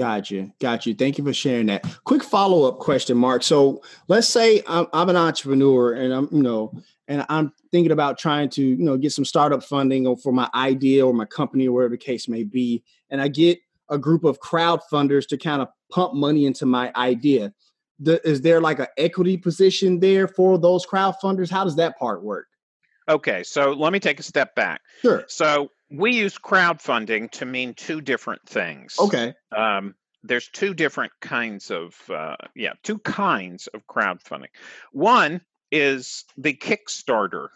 Gotcha. 0.00 0.50
Got 0.60 0.86
you. 0.86 0.94
Thank 0.94 1.18
you 1.18 1.24
for 1.24 1.34
sharing 1.34 1.66
that. 1.66 1.84
Quick 2.04 2.24
follow 2.24 2.66
up 2.66 2.78
question, 2.78 3.18
Mark. 3.18 3.42
So 3.42 3.82
let's 4.08 4.26
say 4.26 4.62
I'm, 4.66 4.86
I'm 4.94 5.10
an 5.10 5.16
entrepreneur 5.16 5.92
and 5.92 6.14
I'm, 6.14 6.26
you 6.32 6.42
know, 6.42 6.72
and 7.06 7.26
I'm 7.28 7.52
thinking 7.70 7.92
about 7.92 8.16
trying 8.16 8.48
to, 8.48 8.62
you 8.62 8.82
know, 8.82 8.96
get 8.96 9.12
some 9.12 9.26
startup 9.26 9.62
funding 9.62 10.06
or 10.06 10.16
for 10.16 10.32
my 10.32 10.48
idea 10.54 11.06
or 11.06 11.12
my 11.12 11.26
company 11.26 11.68
or 11.68 11.72
whatever 11.72 11.90
the 11.90 11.98
case 11.98 12.28
may 12.28 12.44
be. 12.44 12.82
And 13.10 13.20
I 13.20 13.28
get 13.28 13.58
a 13.90 13.98
group 13.98 14.24
of 14.24 14.40
crowdfunders 14.40 15.26
to 15.28 15.36
kind 15.36 15.60
of 15.60 15.68
pump 15.92 16.14
money 16.14 16.46
into 16.46 16.64
my 16.64 16.90
idea. 16.96 17.52
The, 17.98 18.26
is 18.26 18.40
there 18.40 18.62
like 18.62 18.78
an 18.78 18.86
equity 18.96 19.36
position 19.36 20.00
there 20.00 20.28
for 20.28 20.56
those 20.56 20.86
crowdfunders? 20.86 21.50
How 21.50 21.64
does 21.64 21.76
that 21.76 21.98
part 21.98 22.24
work? 22.24 22.46
Okay, 23.06 23.42
so 23.42 23.72
let 23.72 23.92
me 23.92 24.00
take 24.00 24.18
a 24.18 24.22
step 24.22 24.54
back. 24.54 24.80
Sure. 25.02 25.24
So 25.28 25.68
we 25.90 26.14
use 26.14 26.38
crowdfunding 26.38 27.30
to 27.32 27.44
mean 27.44 27.74
two 27.74 28.00
different 28.00 28.48
things. 28.48 28.96
Okay. 28.98 29.34
Um, 29.56 29.94
there's 30.22 30.48
two 30.48 30.74
different 30.74 31.12
kinds 31.20 31.70
of 31.70 31.94
uh, 32.10 32.36
yeah, 32.54 32.72
two 32.82 32.98
kinds 32.98 33.66
of 33.68 33.86
crowdfunding. 33.86 34.48
One 34.92 35.40
is 35.72 36.24
the 36.36 36.54
Kickstarter 36.54 37.48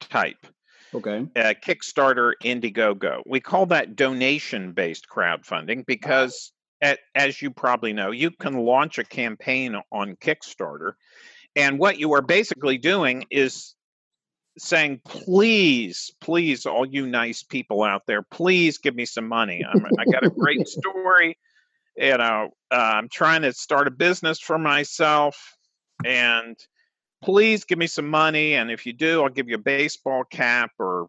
type. 0.00 0.46
Okay. 0.94 1.26
Uh, 1.34 1.54
Kickstarter, 1.66 2.32
Indiegogo. 2.44 3.22
We 3.26 3.40
call 3.40 3.66
that 3.66 3.96
donation-based 3.96 5.08
crowdfunding 5.08 5.84
because, 5.86 6.52
at, 6.80 7.00
as 7.16 7.42
you 7.42 7.50
probably 7.50 7.92
know, 7.92 8.12
you 8.12 8.30
can 8.30 8.58
launch 8.58 8.98
a 8.98 9.04
campaign 9.04 9.76
on 9.90 10.14
Kickstarter, 10.16 10.92
and 11.56 11.80
what 11.80 11.98
you 11.98 12.14
are 12.14 12.22
basically 12.22 12.78
doing 12.78 13.24
is 13.30 13.74
saying, 14.58 15.00
please, 15.04 16.12
please, 16.20 16.66
all 16.66 16.86
you 16.86 17.06
nice 17.06 17.42
people 17.42 17.82
out 17.82 18.02
there, 18.06 18.22
please 18.22 18.78
give 18.78 18.94
me 18.94 19.04
some 19.04 19.26
money. 19.26 19.64
I'm, 19.64 19.84
I 19.98 20.04
got 20.10 20.24
a 20.24 20.30
great 20.30 20.66
story. 20.68 21.38
You 21.96 22.18
know, 22.18 22.50
uh, 22.70 22.74
I'm 22.74 23.08
trying 23.08 23.42
to 23.42 23.52
start 23.52 23.86
a 23.86 23.90
business 23.90 24.40
for 24.40 24.58
myself, 24.58 25.56
and 26.04 26.56
please 27.22 27.64
give 27.64 27.78
me 27.78 27.86
some 27.86 28.08
money. 28.08 28.54
And 28.54 28.70
if 28.70 28.84
you 28.86 28.92
do, 28.92 29.22
I'll 29.22 29.28
give 29.28 29.48
you 29.48 29.56
a 29.56 29.58
baseball 29.58 30.24
cap 30.24 30.72
or 30.78 31.08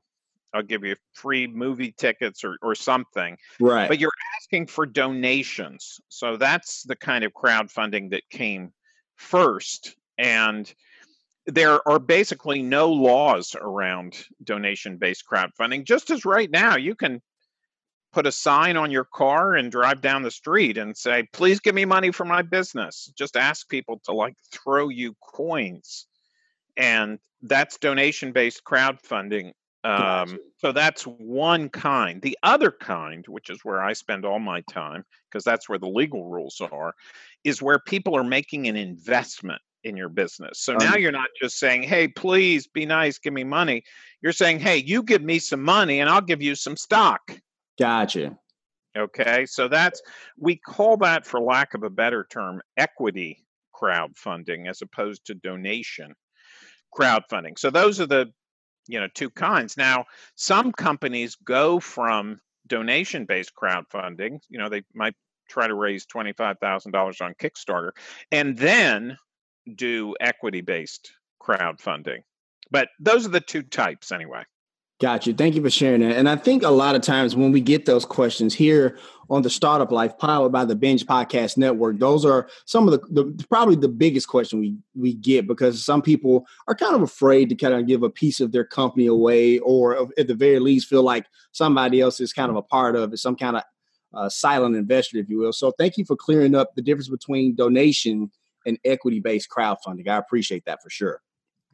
I'll 0.54 0.64
give 0.64 0.86
you 0.86 0.96
free 1.14 1.48
movie 1.48 1.92
tickets 1.92 2.44
or, 2.44 2.58
or 2.62 2.76
something. 2.76 3.38
Right. 3.60 3.88
But 3.88 4.00
you're 4.00 4.12
asking 4.38 4.68
for 4.68 4.86
donations. 4.86 6.00
So 6.08 6.38
that's 6.38 6.84
the 6.84 6.96
kind 6.96 7.24
of 7.26 7.34
crowdfunding 7.34 8.12
that 8.12 8.24
came 8.30 8.72
first. 9.18 9.96
And 10.18 10.74
there 11.48 11.88
are 11.88 12.00
basically 12.00 12.62
no 12.62 12.92
laws 12.92 13.56
around 13.60 14.26
donation 14.44 14.98
based 14.98 15.24
crowdfunding, 15.32 15.84
just 15.84 16.10
as 16.10 16.26
right 16.26 16.50
now 16.50 16.76
you 16.76 16.96
can 16.96 17.22
put 18.14 18.26
a 18.26 18.32
sign 18.32 18.78
on 18.78 18.92
your 18.92 19.04
car 19.04 19.56
and 19.56 19.72
drive 19.72 20.02
down 20.02 20.24
the 20.24 20.32
street 20.32 20.78
and 20.78 20.96
say, 20.96 21.28
please 21.34 21.60
give 21.60 21.76
me 21.76 21.84
money 21.84 22.12
for 22.12 22.24
my 22.24 22.42
business. 22.42 23.12
Just 23.18 23.36
ask 23.36 23.68
people 23.68 24.00
to 24.06 24.14
like 24.14 24.36
throw 24.52 24.90
you 24.90 25.16
coins. 25.22 26.08
And 26.78 27.20
that's 27.42 27.78
donation 27.78 28.32
based 28.32 28.64
crowdfunding. 28.64 29.52
Um, 29.84 30.40
so 30.58 30.72
that's 30.72 31.04
one 31.04 31.70
kind. 31.70 32.22
The 32.22 32.38
other 32.42 32.72
kind, 32.72 33.24
which 33.28 33.50
is 33.52 33.60
where 33.64 33.84
I 33.84 33.94
spend 33.94 34.26
all 34.26 34.40
my 34.40 34.62
time, 34.62 35.04
because 35.30 35.44
that's 35.44 35.70
where 35.70 35.78
the 35.78 35.88
legal 35.88 36.24
rules 36.24 36.60
are, 36.60 36.96
is 37.44 37.62
where 37.62 37.80
people 37.80 38.18
are 38.18 38.24
making 38.24 38.68
an 38.68 38.78
investment 38.78 39.62
in 39.86 39.96
your 39.96 40.10
business. 40.10 40.60
So 40.60 40.74
now 40.74 40.96
Um, 40.96 41.00
you're 41.00 41.12
not 41.12 41.30
just 41.42 41.58
saying, 41.58 41.84
hey, 41.84 42.08
please 42.08 42.68
be 42.68 42.86
nice, 42.86 43.20
give 43.20 43.34
me 43.34 43.44
money. 43.44 43.84
You're 44.22 44.34
saying, 44.34 44.60
hey, 44.60 44.78
you 44.78 45.04
give 45.04 45.22
me 45.22 45.40
some 45.40 45.62
money 45.62 46.02
and 46.02 46.10
I'll 46.10 46.22
give 46.22 46.42
you 46.42 46.56
some 46.56 46.76
stock. 46.76 47.22
Gotcha. 47.80 48.38
Okay, 48.98 49.46
so 49.46 49.68
that's 49.68 50.02
we 50.38 50.56
call 50.56 50.98
that, 50.98 51.26
for 51.26 51.40
lack 51.40 51.74
of 51.74 51.84
a 51.84 51.90
better 51.90 52.26
term, 52.30 52.62
equity 52.78 53.46
crowdfunding 53.74 54.70
as 54.70 54.82
opposed 54.82 55.26
to 55.26 55.36
donation 55.36 56.16
crowdfunding. 56.98 57.60
So 57.60 57.70
those 57.70 58.00
are 58.00 58.08
the 58.08 58.32
you 58.88 59.00
know 59.00 59.08
two 59.14 59.30
kinds. 59.30 59.76
Now, 59.78 60.06
some 60.36 60.72
companies 60.72 61.36
go 61.36 61.80
from 61.80 62.40
donation-based 62.68 63.52
crowdfunding. 63.62 64.40
You 64.50 64.60
know, 64.60 64.70
they 64.70 64.84
might 64.94 65.16
try 65.50 65.68
to 65.68 65.76
raise 65.76 66.06
twenty-five 66.06 66.58
thousand 66.60 66.94
dollars 66.94 67.20
on 67.20 67.34
Kickstarter, 67.34 67.92
and 68.32 68.58
then 68.58 69.18
do 69.76 70.16
equity-based 70.20 71.12
crowdfunding. 71.42 72.20
But 72.72 72.90
those 73.00 73.26
are 73.26 73.30
the 73.30 73.40
two 73.42 73.64
types, 73.64 74.12
anyway. 74.12 74.44
Got 75.02 75.28
you. 75.28 75.34
Thank 75.34 75.56
you 75.56 75.62
for 75.62 75.70
sharing 75.70 76.00
that. 76.02 76.16
And 76.16 76.30
I 76.30 76.38
think 76.38 76.64
a 76.64 76.70
lot 76.70 76.96
of 76.96 77.02
times 77.02 77.36
when 77.36 77.52
we 77.52 77.60
get 77.60 77.86
those 77.86 78.06
questions 78.06 78.54
here 78.54 78.98
on 79.30 79.42
the 79.42 79.50
Startup 79.50 79.92
Life, 79.92 80.18
powered 80.18 80.54
by 80.54 80.64
the 80.64 80.76
Binge 80.76 81.06
Podcast 81.06 81.58
Network, 81.58 82.00
those 82.00 82.24
are 82.24 82.48
some 82.64 82.88
of 82.88 82.94
the, 82.94 83.24
the 83.24 83.46
probably 83.50 83.76
the 83.76 83.90
biggest 83.90 84.30
question 84.30 84.58
we 84.58 84.78
we 84.96 85.14
get 85.14 85.48
because 85.48 85.84
some 85.84 86.02
people 86.02 86.46
are 86.70 86.76
kind 86.76 86.96
of 86.96 87.02
afraid 87.02 87.50
to 87.50 87.56
kind 87.56 87.74
of 87.74 87.88
give 87.88 88.04
a 88.04 88.10
piece 88.10 88.40
of 88.40 88.54
their 88.54 88.64
company 88.64 89.08
away, 89.08 89.60
or 89.60 90.08
at 90.18 90.28
the 90.30 90.34
very 90.34 90.60
least 90.60 90.88
feel 90.88 91.04
like 91.04 91.26
somebody 91.52 92.00
else 92.00 92.22
is 92.22 92.32
kind 92.32 92.50
of 92.50 92.56
a 92.56 92.62
part 92.62 92.96
of 92.96 93.12
it, 93.12 93.18
some 93.18 93.36
kind 93.36 93.58
of 93.58 93.64
uh, 94.14 94.30
silent 94.30 94.78
investor, 94.78 95.18
if 95.18 95.30
you 95.30 95.40
will. 95.40 95.52
So 95.52 95.74
thank 95.78 95.98
you 95.98 96.06
for 96.06 96.16
clearing 96.16 96.56
up 96.56 96.74
the 96.74 96.82
difference 96.82 97.10
between 97.10 97.54
donation 97.54 98.32
and 98.66 98.78
equity 98.86 99.20
based 99.20 99.50
crowdfunding. 99.50 100.08
I 100.08 100.18
appreciate 100.18 100.66
that 100.66 100.82
for 100.82 100.90
sure. 100.90 101.22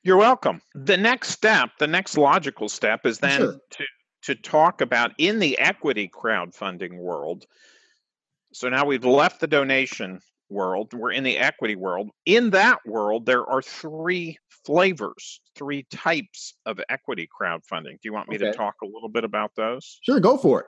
You're 0.03 0.17
welcome. 0.17 0.61
The 0.73 0.97
next 0.97 1.29
step, 1.29 1.69
the 1.79 1.87
next 1.87 2.17
logical 2.17 2.69
step 2.69 3.05
is 3.05 3.19
then 3.19 3.39
Sure. 3.39 3.55
to 3.71 3.85
to 4.23 4.35
talk 4.35 4.81
about 4.81 5.13
in 5.17 5.39
the 5.39 5.57
equity 5.57 6.07
crowdfunding 6.07 6.99
world. 6.99 7.45
So 8.53 8.69
now 8.69 8.85
we've 8.85 9.03
left 9.05 9.39
the 9.39 9.47
donation 9.47 10.19
world, 10.49 10.93
we're 10.93 11.11
in 11.11 11.23
the 11.23 11.37
equity 11.39 11.75
world. 11.75 12.09
In 12.25 12.51
that 12.51 12.79
world 12.85 13.25
there 13.25 13.49
are 13.49 13.61
three 13.63 14.37
flavors, 14.65 15.39
three 15.55 15.83
types 15.89 16.53
of 16.67 16.79
equity 16.89 17.27
crowdfunding. 17.27 17.93
Do 17.93 17.99
you 18.03 18.13
want 18.13 18.29
me 18.29 18.37
to 18.37 18.53
talk 18.53 18.75
a 18.83 18.85
little 18.85 19.09
bit 19.09 19.23
about 19.23 19.55
those? 19.55 19.99
Sure, 20.03 20.19
go 20.19 20.37
for 20.37 20.61
it. 20.61 20.65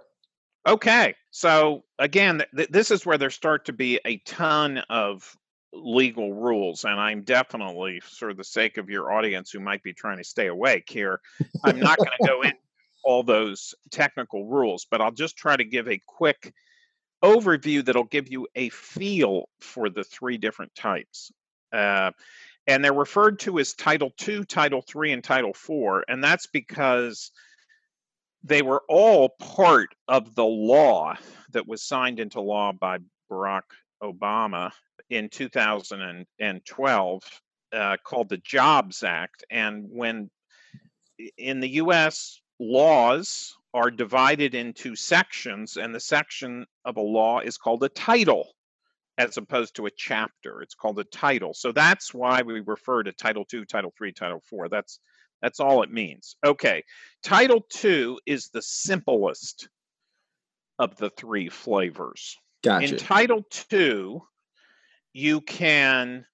Okay. 0.66 1.14
So 1.32 1.84
again, 2.00 2.44
th- 2.56 2.70
this 2.70 2.90
is 2.90 3.06
where 3.06 3.18
there 3.18 3.30
start 3.30 3.66
to 3.66 3.74
be 3.74 4.00
a 4.06 4.18
ton 4.20 4.80
of 4.90 5.36
legal 5.74 6.34
rules. 6.34 6.86
And 6.86 7.00
I'm 7.00 7.24
definitely, 7.24 8.00
for 8.00 8.34
the 8.34 8.44
sake 8.44 8.78
of 8.78 8.90
your 8.90 9.12
audience 9.12 9.52
who 9.52 9.60
might 9.60 9.84
be 9.84 9.94
trying 9.94 10.18
to 10.18 10.24
stay 10.24 10.48
awake 10.48 10.90
here, 10.90 11.20
I'm 11.64 11.80
not 11.80 11.98
going 11.98 12.10
to 12.22 12.28
go 12.28 12.42
into 12.42 12.58
all 13.04 13.24
those 13.24 13.76
technical 13.92 14.48
rules, 14.48 14.86
but 14.90 15.02
I'll 15.02 15.12
just 15.12 15.36
try 15.36 15.56
to 15.56 15.64
give 15.64 15.90
a 15.90 16.00
quick 16.06 16.54
overview 17.24 17.84
that'll 17.84 18.04
give 18.04 18.30
you 18.30 18.48
a 18.56 18.70
feel 18.70 19.50
for 19.60 19.90
the 19.90 20.04
three 20.04 20.38
different 20.38 20.74
types. 20.76 21.32
Uh, 21.72 22.12
and 22.68 22.84
they're 22.84 22.94
referred 22.94 23.40
to 23.40 23.60
as 23.60 23.74
Title 23.74 24.12
II, 24.26 24.46
Title 24.46 24.84
III, 24.96 25.14
and 25.14 25.24
Title 25.24 25.52
IV. 25.52 26.04
And 26.08 26.24
that's 26.24 26.48
because 26.48 27.32
they 28.44 28.62
were 28.62 28.84
all 28.88 29.30
part 29.40 29.90
of 30.08 30.36
the 30.36 30.46
law 30.46 31.16
that 31.52 31.68
was 31.68 31.82
signed 31.82 32.20
into 32.20 32.42
law 32.42 32.72
by 32.72 33.00
Barack 33.30 33.64
Obama 34.04 34.72
in 35.10 35.30
2012 35.30 37.24
uh, 37.74 37.98
called 38.04 38.30
the 38.30 38.38
Jobs 38.38 39.04
Act. 39.04 39.44
And 39.50 39.86
when 39.90 40.30
in 41.38 41.60
the 41.60 41.70
US, 41.70 42.42
laws 42.60 43.56
are 43.74 43.90
divided 43.90 44.54
into 44.54 44.96
sections, 44.96 45.78
and 45.78 45.94
the 45.94 46.00
section 46.00 46.66
of 46.86 46.98
a 46.98 47.02
law 47.02 47.40
is 47.40 47.58
called 47.58 47.84
a 47.84 47.90
title 47.90 48.54
as 49.18 49.38
opposed 49.38 49.76
to 49.76 49.86
a 49.86 49.92
chapter. 49.92 50.62
It's 50.62 50.76
called 50.76 51.00
a 51.00 51.04
title. 51.04 51.54
So 51.54 51.72
that's 51.72 52.14
why 52.14 52.42
we 52.42 52.62
refer 52.62 53.04
to 53.04 53.14
Title 53.14 53.46
II, 53.52 53.66
Title 53.66 53.94
III, 54.02 54.12
Title 54.12 54.42
IV. 54.52 54.72
That's 54.72 55.00
that's 55.42 55.60
all 55.60 55.84
it 55.84 55.92
means. 55.92 56.38
Okay. 56.46 56.84
Title 57.22 57.66
II 57.84 58.18
is 58.26 58.50
the 58.50 58.62
simplest 58.62 59.68
of 60.80 60.96
the 60.96 61.10
three 61.10 61.50
flavors. 61.50 62.38
Gotcha. 62.64 62.94
In 62.94 62.98
Title 62.98 63.44
II, 63.72 64.20
you 65.14 65.42
can 65.42 66.26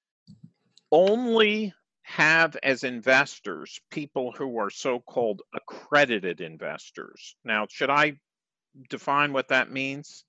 only 0.92 1.74
have 2.04 2.56
as 2.64 2.84
investors 2.84 3.80
people 3.92 4.32
who 4.32 4.58
are 4.58 4.70
so 4.70 5.00
called 5.00 5.42
accredited 5.54 6.42
investors. 6.42 7.36
Now, 7.44 7.68
should 7.70 7.90
I 7.90 8.20
define 8.90 9.34
what 9.34 9.50
that 9.50 9.72
means? 9.72 10.24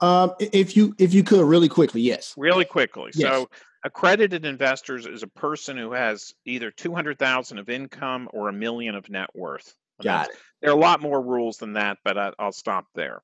Um, 0.00 0.32
if 0.38 0.76
you 0.76 0.94
if 0.98 1.12
you 1.12 1.22
could 1.22 1.44
really 1.44 1.68
quickly, 1.68 2.00
yes. 2.00 2.34
Really 2.36 2.64
quickly. 2.64 3.10
Yes. 3.14 3.30
So, 3.30 3.50
accredited 3.84 4.44
investors 4.44 5.06
is 5.06 5.22
a 5.22 5.28
person 5.28 5.76
who 5.76 5.92
has 5.92 6.32
either 6.44 6.70
200,000 6.70 7.58
of 7.58 7.68
income 7.68 8.28
or 8.32 8.48
a 8.48 8.52
million 8.52 8.94
of 8.94 9.08
net 9.10 9.28
worth. 9.34 9.74
Got 10.02 10.30
it. 10.30 10.36
there 10.62 10.70
are 10.70 10.76
a 10.76 10.80
lot 10.80 11.02
more 11.02 11.20
rules 11.20 11.58
than 11.58 11.74
that, 11.74 11.98
but 12.02 12.16
I, 12.16 12.32
I'll 12.38 12.52
stop 12.52 12.86
there. 12.94 13.22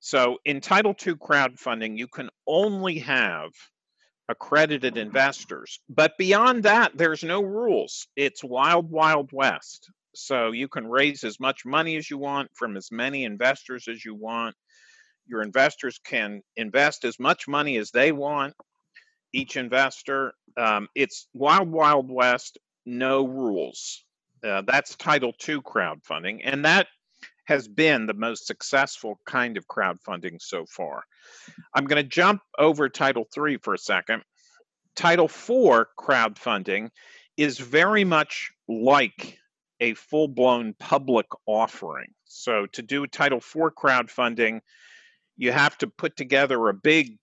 So, 0.00 0.38
in 0.44 0.60
Title 0.60 0.94
II 1.06 1.14
crowdfunding, 1.14 1.98
you 1.98 2.06
can 2.06 2.30
only 2.46 2.98
have 3.00 3.50
accredited 4.28 4.96
investors. 4.96 5.80
But 5.88 6.12
beyond 6.18 6.62
that, 6.64 6.96
there's 6.96 7.24
no 7.24 7.42
rules. 7.42 8.06
It's 8.14 8.44
wild, 8.44 8.90
wild 8.90 9.30
west. 9.32 9.90
So, 10.14 10.52
you 10.52 10.68
can 10.68 10.86
raise 10.86 11.24
as 11.24 11.40
much 11.40 11.66
money 11.66 11.96
as 11.96 12.10
you 12.10 12.18
want 12.18 12.50
from 12.54 12.76
as 12.76 12.90
many 12.92 13.24
investors 13.24 13.88
as 13.88 14.04
you 14.04 14.14
want. 14.14 14.54
Your 15.26 15.42
investors 15.42 15.98
can 16.02 16.42
invest 16.56 17.04
as 17.04 17.18
much 17.18 17.48
money 17.48 17.76
as 17.76 17.90
they 17.90 18.12
want, 18.12 18.54
each 19.32 19.56
investor. 19.56 20.32
Um, 20.56 20.88
it's 20.94 21.28
wild, 21.34 21.70
wild 21.70 22.10
west, 22.10 22.58
no 22.86 23.26
rules. 23.26 24.04
Uh, 24.42 24.62
that's 24.66 24.96
Title 24.96 25.32
II 25.46 25.58
crowdfunding. 25.60 26.40
And 26.44 26.64
that 26.64 26.86
has 27.48 27.66
been 27.66 28.04
the 28.04 28.12
most 28.12 28.46
successful 28.46 29.18
kind 29.24 29.56
of 29.56 29.66
crowdfunding 29.66 30.36
so 30.38 30.66
far. 30.66 31.02
I'm 31.74 31.86
going 31.86 32.02
to 32.02 32.06
jump 32.06 32.42
over 32.58 32.90
Title 32.90 33.26
III 33.34 33.56
for 33.62 33.72
a 33.72 33.78
second. 33.78 34.22
Title 34.94 35.24
IV 35.24 35.86
crowdfunding 35.98 36.90
is 37.38 37.58
very 37.58 38.04
much 38.04 38.50
like 38.68 39.38
a 39.80 39.94
full 39.94 40.28
blown 40.28 40.74
public 40.78 41.24
offering. 41.46 42.08
So 42.26 42.66
to 42.66 42.82
do 42.82 43.06
Title 43.06 43.38
IV 43.38 43.72
crowdfunding, 43.74 44.60
you 45.38 45.50
have 45.50 45.78
to 45.78 45.86
put 45.86 46.18
together 46.18 46.68
a 46.68 46.74
big 46.74 47.16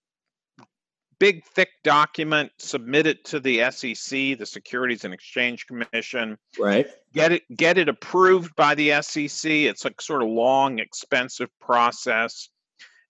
big 1.19 1.43
thick 1.45 1.69
document 1.83 2.51
submit 2.57 3.07
it 3.07 3.23
to 3.25 3.39
the 3.39 3.59
SEC 3.71 4.37
the 4.37 4.45
Securities 4.45 5.03
and 5.05 5.13
Exchange 5.13 5.67
Commission. 5.67 6.37
Right. 6.59 6.87
Get 7.13 7.31
it 7.31 7.43
get 7.55 7.77
it 7.77 7.89
approved 7.89 8.55
by 8.55 8.75
the 8.75 9.01
SEC 9.01 9.51
it's 9.51 9.85
a 9.85 9.91
sort 9.99 10.21
of 10.21 10.29
long 10.29 10.79
expensive 10.79 11.49
process. 11.59 12.49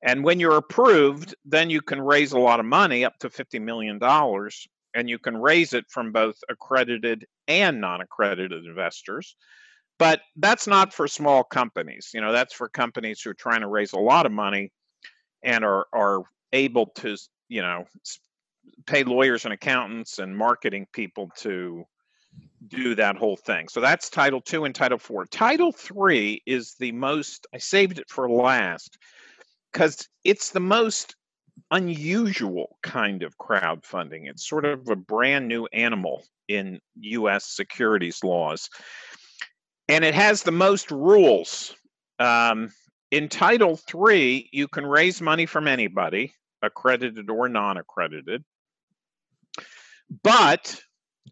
And 0.01 0.24
when 0.24 0.39
you're 0.39 0.57
approved 0.57 1.35
then 1.45 1.69
you 1.69 1.81
can 1.81 2.01
raise 2.01 2.31
a 2.31 2.39
lot 2.39 2.59
of 2.59 2.65
money 2.65 3.05
up 3.05 3.17
to 3.19 3.29
50 3.29 3.59
million 3.59 4.00
dollars 4.00 4.67
and 4.93 5.09
you 5.09 5.19
can 5.19 5.38
raise 5.38 5.74
it 5.74 5.85
from 5.89 6.12
both 6.12 6.38
accredited 6.50 7.25
and 7.47 7.81
non-accredited 7.81 8.65
investors. 8.65 9.35
But 9.97 10.21
that's 10.35 10.67
not 10.67 10.93
for 10.93 11.07
small 11.07 11.43
companies 11.43 12.12
you 12.13 12.21
know 12.21 12.31
that's 12.31 12.53
for 12.53 12.69
companies 12.69 13.21
who 13.21 13.29
are 13.31 13.35
trying 13.35 13.62
to 13.62 13.67
raise 13.67 13.93
a 13.93 14.00
lot 14.00 14.25
of 14.25 14.31
money 14.31 14.71
and 15.43 15.63
are 15.63 15.85
are 15.93 16.24
able 16.53 16.88
to 16.88 17.15
you 17.47 17.61
know 17.61 17.85
pay 18.85 19.03
lawyers 19.03 19.45
and 19.45 19.53
accountants 19.53 20.19
and 20.19 20.35
marketing 20.35 20.87
people 20.93 21.31
to 21.37 21.85
do 22.67 22.95
that 22.95 23.15
whole 23.15 23.37
thing. 23.37 23.67
So 23.67 23.79
that's 23.79 24.09
Title 24.09 24.41
Two 24.41 24.65
and 24.65 24.73
Title 24.73 24.97
Four. 24.97 25.25
Title 25.25 25.71
Three 25.71 26.41
is 26.45 26.75
the 26.79 26.91
most. 26.91 27.47
I 27.53 27.57
saved 27.57 27.99
it 27.99 28.09
for 28.09 28.29
last 28.29 28.97
because 29.71 30.07
it's 30.23 30.51
the 30.51 30.59
most 30.59 31.15
unusual 31.71 32.77
kind 32.83 33.23
of 33.23 33.37
crowdfunding. 33.37 34.27
It's 34.27 34.47
sort 34.47 34.65
of 34.65 34.89
a 34.89 34.95
brand 34.95 35.47
new 35.47 35.67
animal 35.67 36.23
in 36.47 36.79
U.S. 37.01 37.45
securities 37.45 38.23
laws, 38.23 38.69
and 39.87 40.03
it 40.03 40.13
has 40.13 40.43
the 40.43 40.51
most 40.51 40.91
rules. 40.91 41.75
Um, 42.19 42.69
in 43.11 43.29
Title 43.29 43.77
Three, 43.77 44.49
you 44.51 44.67
can 44.67 44.85
raise 44.85 45.21
money 45.21 45.45
from 45.45 45.67
anybody, 45.67 46.33
accredited 46.65 47.29
or 47.29 47.48
non-accredited, 47.50 48.43
but 50.24 50.81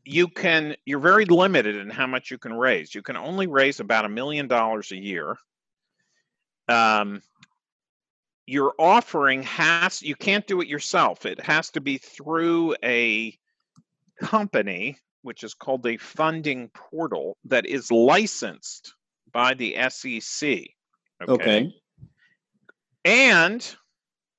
you 0.06 0.28
can 0.28 0.75
you're 0.86 1.00
very 1.00 1.25
limited 1.25 1.75
in 1.75 1.90
how 1.90 2.08
much 2.08 2.32
you 2.32 2.38
can 2.38 2.54
raise. 2.54 2.94
You 2.94 3.02
can 3.02 3.18
only 3.18 3.48
raise 3.48 3.80
about 3.80 4.06
a 4.06 4.10
million 4.10 4.48
dollars 4.48 4.92
a 4.92 4.98
year. 4.98 5.38
Um, 6.68 7.22
your 8.46 8.74
offering 8.78 9.44
has 9.44 10.02
you 10.02 10.16
can't 10.16 10.48
do 10.48 10.62
it 10.62 10.68
yourself. 10.68 11.25
It 11.25 11.40
has 11.42 11.70
to 11.72 11.82
be 11.82 11.98
through 11.98 12.75
a 12.84 13.38
company 14.22 14.98
which 15.22 15.44
is 15.44 15.54
called 15.54 15.86
a 15.88 15.98
funding 15.98 16.70
portal 16.70 17.38
that 17.46 17.66
is 17.66 17.90
licensed 17.92 18.94
by 19.32 19.54
the 19.54 19.75
SEC. 19.90 20.50
okay, 20.50 20.74
okay. 21.28 21.74
And 23.06 23.75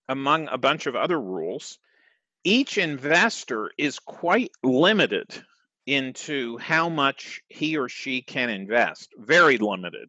among 0.08 0.48
a 0.48 0.58
bunch 0.58 0.86
of 0.86 0.96
other 0.96 1.20
rules, 1.20 1.78
each 2.44 2.78
investor 2.78 3.70
is 3.78 3.98
quite 3.98 4.50
limited 4.62 5.26
into 5.86 6.58
how 6.58 6.88
much 6.88 7.40
he 7.48 7.76
or 7.76 7.88
she 7.88 8.22
can 8.22 8.50
invest, 8.50 9.10
very 9.18 9.58
limited. 9.58 10.08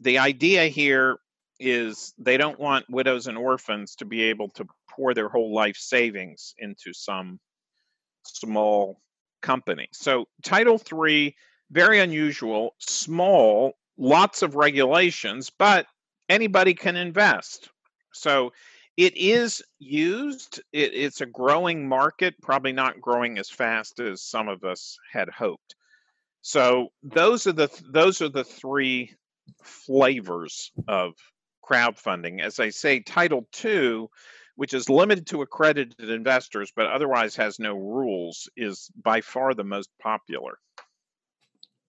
The 0.00 0.18
idea 0.18 0.66
here 0.66 1.18
is 1.60 2.12
they 2.18 2.36
don't 2.36 2.58
want 2.58 2.90
widows 2.90 3.26
and 3.26 3.38
orphans 3.38 3.94
to 3.96 4.04
be 4.04 4.22
able 4.24 4.48
to 4.50 4.66
pour 4.90 5.14
their 5.14 5.28
whole 5.28 5.54
life 5.54 5.76
savings 5.76 6.54
into 6.58 6.92
some 6.92 7.38
small 8.24 9.00
company. 9.42 9.88
So, 9.92 10.26
Title 10.42 10.80
III, 10.92 11.34
very 11.70 12.00
unusual, 12.00 12.74
small, 12.78 13.74
lots 13.96 14.42
of 14.42 14.56
regulations, 14.56 15.50
but 15.50 15.86
anybody 16.28 16.74
can 16.74 16.96
invest. 16.96 17.68
So, 18.12 18.52
it 18.96 19.16
is 19.16 19.62
used. 19.78 20.60
It, 20.72 20.94
it's 20.94 21.20
a 21.20 21.26
growing 21.26 21.88
market, 21.88 22.34
probably 22.42 22.72
not 22.72 23.00
growing 23.00 23.38
as 23.38 23.48
fast 23.48 24.00
as 24.00 24.22
some 24.22 24.48
of 24.48 24.64
us 24.64 24.98
had 25.12 25.28
hoped. 25.28 25.74
So 26.42 26.88
those 27.02 27.46
are 27.46 27.52
the 27.52 27.70
those 27.88 28.20
are 28.20 28.28
the 28.28 28.44
three 28.44 29.14
flavors 29.62 30.72
of 30.88 31.14
crowdfunding. 31.64 32.42
As 32.42 32.58
I 32.58 32.70
say, 32.70 33.00
Title 33.00 33.46
II, 33.64 34.06
which 34.56 34.74
is 34.74 34.90
limited 34.90 35.26
to 35.28 35.42
accredited 35.42 36.10
investors 36.10 36.72
but 36.74 36.86
otherwise 36.86 37.36
has 37.36 37.58
no 37.58 37.74
rules, 37.74 38.48
is 38.56 38.90
by 39.02 39.20
far 39.20 39.54
the 39.54 39.64
most 39.64 39.88
popular. 40.00 40.58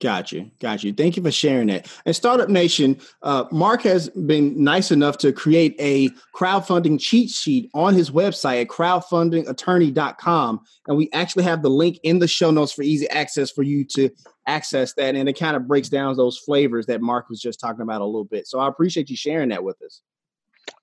Got 0.03 0.33
you. 0.33 0.51
Got 0.59 0.83
you. 0.83 0.91
Thank 0.91 1.15
you 1.15 1.23
for 1.23 1.31
sharing 1.31 1.67
that. 1.67 1.89
And 2.05 2.13
Startup 2.13 2.49
Nation, 2.49 2.99
uh, 3.21 3.45
Mark 3.53 3.83
has 3.83 4.09
been 4.09 4.61
nice 4.61 4.91
enough 4.91 5.17
to 5.19 5.31
create 5.31 5.77
a 5.79 6.09
crowdfunding 6.35 6.99
cheat 6.99 7.29
sheet 7.29 7.71
on 7.73 7.93
his 7.93 8.11
website 8.11 8.63
at 8.63 8.67
crowdfundingattorney.com. 8.67 10.59
And 10.87 10.97
we 10.97 11.09
actually 11.13 11.45
have 11.45 11.61
the 11.61 11.69
link 11.69 11.99
in 12.03 12.19
the 12.19 12.27
show 12.27 12.51
notes 12.51 12.73
for 12.73 12.83
easy 12.83 13.09
access 13.11 13.49
for 13.49 13.63
you 13.63 13.85
to 13.95 14.09
access 14.45 14.93
that. 14.95 15.15
And 15.15 15.29
it 15.29 15.39
kind 15.39 15.55
of 15.55 15.69
breaks 15.69 15.87
down 15.87 16.17
those 16.17 16.37
flavors 16.37 16.85
that 16.87 16.99
Mark 16.99 17.29
was 17.29 17.39
just 17.39 17.61
talking 17.61 17.83
about 17.83 18.01
a 18.01 18.05
little 18.05 18.25
bit. 18.25 18.45
So 18.45 18.59
I 18.59 18.67
appreciate 18.67 19.09
you 19.09 19.15
sharing 19.15 19.47
that 19.49 19.63
with 19.63 19.81
us. 19.81 20.01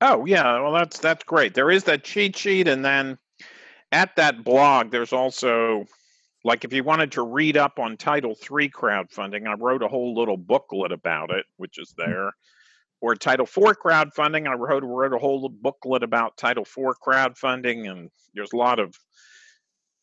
Oh, 0.01 0.25
yeah. 0.25 0.63
Well, 0.63 0.73
that's 0.73 0.99
that's 0.99 1.25
great. 1.25 1.53
There 1.53 1.71
is 1.71 1.85
that 1.85 2.05
cheat 2.05 2.39
sheet. 2.39 2.69
And 2.69 2.83
then 2.83 3.19
at 3.93 4.17
that 4.17 4.45
blog, 4.45 4.91
there's 4.91 5.13
also 5.13 5.85
like 6.45 6.65
if 6.65 6.73
you 6.73 6.85
wanted 6.85 7.13
to 7.13 7.23
read 7.23 7.57
up 7.57 7.79
on 7.79 7.97
Title 7.97 8.31
III 8.31 8.71
crowdfunding, 8.71 9.47
I 9.47 9.55
wrote 9.55 9.83
a 9.83 9.89
whole 9.89 10.15
little 10.15 10.37
booklet 10.37 10.93
about 10.93 11.31
it, 11.31 11.47
which 11.57 11.79
is 11.79 11.95
hmm. 11.97 12.11
there. 12.11 12.33
Or 13.03 13.15
Title 13.15 13.47
IV 13.47 13.79
crowdfunding, 13.83 14.47
I 14.47 14.55
wrote, 14.55 14.85
wrote 14.85 15.15
a 15.15 15.19
whole 15.19 15.49
booklet 15.49 16.03
about 16.03 16.37
Title 16.37 16.65
IV 16.65 16.97
crowdfunding, 17.03 17.91
and 17.91 18.11
there's 18.35 18.53
a 18.53 18.59
lot 18.59 18.79
of 18.79 18.95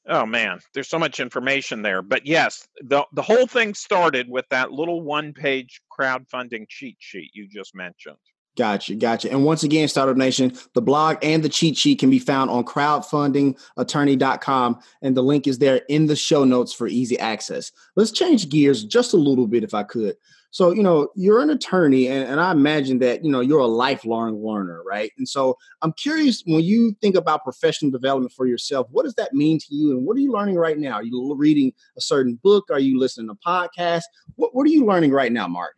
oh 0.08 0.26
man, 0.26 0.60
there's 0.74 0.90
so 0.90 1.00
much 1.00 1.20
information 1.20 1.82
there. 1.82 2.02
But 2.02 2.26
yes, 2.26 2.68
the 2.82 3.06
the 3.14 3.22
whole 3.22 3.48
thing 3.48 3.74
started 3.74 4.30
with 4.30 4.46
that 4.50 4.72
little 4.72 5.02
one 5.02 5.34
page 5.34 5.82
crowdfunding 5.98 6.68
cheat 6.70 6.98
sheet 7.00 7.32
you 7.34 7.48
just 7.48 7.76
mentioned. 7.76 8.18
Gotcha, 8.58 8.96
gotcha. 8.96 9.32
And 9.32 9.46
once 9.46 9.62
again, 9.62 9.88
Startup 9.88 10.18
Nation, 10.18 10.52
the 10.74 10.82
blog 10.82 11.18
and 11.22 11.44
the 11.44 11.50
cheat 11.50 11.78
sheet 11.78 12.00
can 12.00 12.10
be 12.10 12.18
found 12.18 12.50
on 12.50 12.64
crowdfundingattorney.com, 12.64 14.80
and 15.04 15.16
the 15.16 15.22
link 15.22 15.46
is 15.46 15.60
there 15.60 15.82
in 15.90 16.08
the 16.08 16.16
show 16.16 16.44
notes 16.44 16.74
for 16.74 16.88
easy 16.88 17.20
access. 17.20 17.72
Let's 17.96 18.10
change 18.10 18.50
gears 18.50 18.84
just 18.84 19.14
a 19.14 19.18
little 19.18 19.46
bit, 19.46 19.64
if 19.64 19.76
I 19.76 19.84
could. 19.84 20.16
So, 20.50 20.72
you 20.72 20.82
know, 20.82 21.10
you're 21.14 21.42
an 21.42 21.52
attorney, 21.52 22.08
and, 22.08 22.28
and 22.28 22.40
I 22.40 22.52
imagine 22.52 22.98
that, 23.00 23.24
you 23.24 23.30
know, 23.30 23.42
you're 23.42 23.60
a 23.60 23.68
lifelong 23.68 24.44
learner, 24.44 24.82
right? 24.84 25.12
And 25.20 25.30
so 25.30 25.56
I'm 25.84 25.94
curious 25.94 26.42
when 26.48 26.64
you 26.64 26.96
think 27.00 27.16
about 27.16 27.44
professional 27.44 27.92
development 27.92 28.32
for 28.32 28.48
yourself, 28.48 28.88
what 28.90 29.04
does 29.04 29.14
that 29.16 29.36
mean 29.36 29.60
to 29.60 29.76
you? 29.76 29.92
And 29.92 30.04
what 30.04 30.18
are 30.18 30.22
you 30.22 30.32
learning 30.32 30.56
right 30.56 30.80
now? 30.80 30.94
Are 30.94 31.04
you 31.04 31.36
reading 31.38 31.74
a 31.96 32.02
certain 32.02 32.40
book? 32.42 32.72
Are 32.72 32.80
you 32.80 33.00
listening 33.00 33.28
to 33.28 33.36
podcasts? 33.36 34.06
What, 34.36 34.56
what 34.56 34.66
are 34.66 34.72
you 34.72 34.84
learning 34.84 35.12
right 35.12 35.32
now, 35.32 35.48
Mark? 35.48 35.76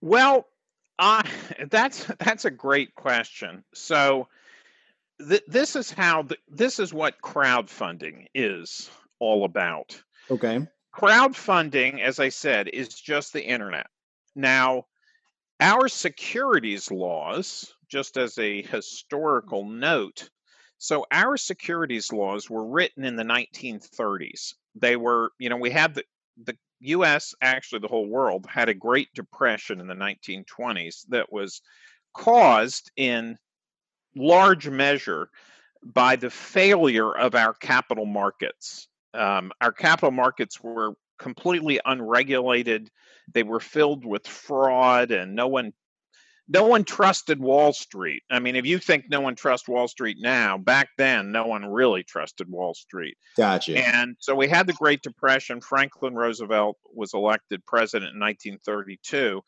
Well, 0.00 0.46
uh, 0.98 1.22
that's 1.70 2.06
that's 2.18 2.44
a 2.44 2.50
great 2.50 2.94
question. 2.94 3.64
So 3.74 4.28
th- 5.26 5.44
this 5.46 5.76
is 5.76 5.90
how 5.90 6.22
the, 6.22 6.36
this 6.48 6.78
is 6.78 6.92
what 6.92 7.20
crowdfunding 7.22 8.26
is 8.34 8.90
all 9.18 9.44
about. 9.44 10.00
Okay. 10.30 10.66
Crowdfunding, 10.94 12.00
as 12.00 12.18
I 12.18 12.28
said, 12.28 12.68
is 12.68 12.88
just 12.88 13.32
the 13.32 13.44
internet. 13.44 13.86
Now, 14.34 14.86
our 15.60 15.88
securities 15.88 16.90
laws, 16.90 17.72
just 17.88 18.16
as 18.16 18.38
a 18.38 18.62
historical 18.62 19.64
note, 19.64 20.30
so 20.78 21.06
our 21.10 21.36
securities 21.36 22.12
laws 22.12 22.48
were 22.48 22.64
written 22.64 23.04
in 23.04 23.16
the 23.16 23.24
1930s. 23.24 24.54
They 24.76 24.96
were, 24.96 25.32
you 25.38 25.48
know, 25.48 25.56
we 25.56 25.70
had 25.70 25.94
the 25.94 26.04
the 26.44 26.56
US, 26.80 27.34
actually 27.40 27.80
the 27.80 27.88
whole 27.88 28.08
world, 28.08 28.46
had 28.48 28.68
a 28.68 28.74
Great 28.74 29.08
Depression 29.14 29.80
in 29.80 29.86
the 29.86 29.94
1920s 29.94 31.06
that 31.08 31.32
was 31.32 31.60
caused 32.14 32.90
in 32.96 33.36
large 34.16 34.68
measure 34.68 35.30
by 35.82 36.16
the 36.16 36.30
failure 36.30 37.16
of 37.16 37.34
our 37.34 37.54
capital 37.54 38.06
markets. 38.06 38.88
Um, 39.14 39.52
our 39.60 39.72
capital 39.72 40.10
markets 40.10 40.62
were 40.62 40.94
completely 41.18 41.80
unregulated. 41.84 42.90
They 43.32 43.42
were 43.42 43.60
filled 43.60 44.04
with 44.04 44.26
fraud, 44.26 45.10
and 45.10 45.34
no 45.34 45.48
one 45.48 45.72
no 46.48 46.64
one 46.64 46.84
trusted 46.84 47.40
Wall 47.40 47.72
Street. 47.72 48.22
I 48.30 48.38
mean, 48.38 48.56
if 48.56 48.64
you 48.64 48.78
think 48.78 49.04
no 49.08 49.20
one 49.20 49.34
trusts 49.34 49.68
Wall 49.68 49.86
Street 49.86 50.16
now, 50.20 50.56
back 50.56 50.88
then, 50.96 51.30
no 51.30 51.46
one 51.46 51.66
really 51.66 52.02
trusted 52.02 52.48
Wall 52.48 52.74
Street. 52.74 53.16
Gotcha. 53.36 53.76
And 53.76 54.16
so 54.18 54.34
we 54.34 54.48
had 54.48 54.66
the 54.66 54.72
Great 54.72 55.02
Depression. 55.02 55.60
Franklin 55.60 56.14
Roosevelt 56.14 56.78
was 56.94 57.12
elected 57.12 57.64
president 57.66 58.14
in 58.14 58.20
1932. 58.20 59.42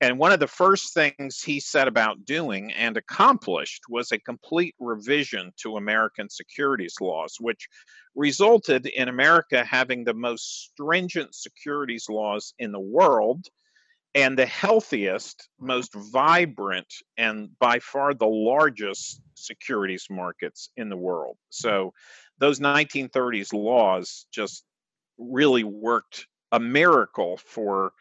And 0.00 0.18
one 0.18 0.30
of 0.30 0.38
the 0.38 0.46
first 0.46 0.94
things 0.94 1.42
he 1.42 1.58
set 1.58 1.88
about 1.88 2.24
doing 2.24 2.72
and 2.72 2.96
accomplished 2.96 3.82
was 3.88 4.12
a 4.12 4.18
complete 4.18 4.76
revision 4.78 5.52
to 5.62 5.76
American 5.76 6.30
securities 6.30 6.94
laws, 7.00 7.36
which 7.40 7.68
resulted 8.14 8.86
in 8.86 9.08
America 9.08 9.64
having 9.64 10.04
the 10.04 10.14
most 10.14 10.70
stringent 10.70 11.34
securities 11.34 12.06
laws 12.08 12.54
in 12.60 12.70
the 12.70 12.80
world 12.80 13.46
and 14.14 14.38
the 14.38 14.46
healthiest, 14.46 15.48
most 15.60 15.94
vibrant, 15.94 16.92
and 17.16 17.56
by 17.58 17.78
far 17.78 18.14
the 18.14 18.26
largest 18.26 19.20
securities 19.34 20.06
markets 20.10 20.70
in 20.76 20.88
the 20.88 20.96
world. 20.96 21.36
So 21.50 21.92
those 22.38 22.60
1930s 22.60 23.52
laws 23.52 24.26
just 24.32 24.64
really 25.18 25.64
worked 25.64 26.26
a 26.52 26.60
miracle 26.60 27.36
for 27.38 27.92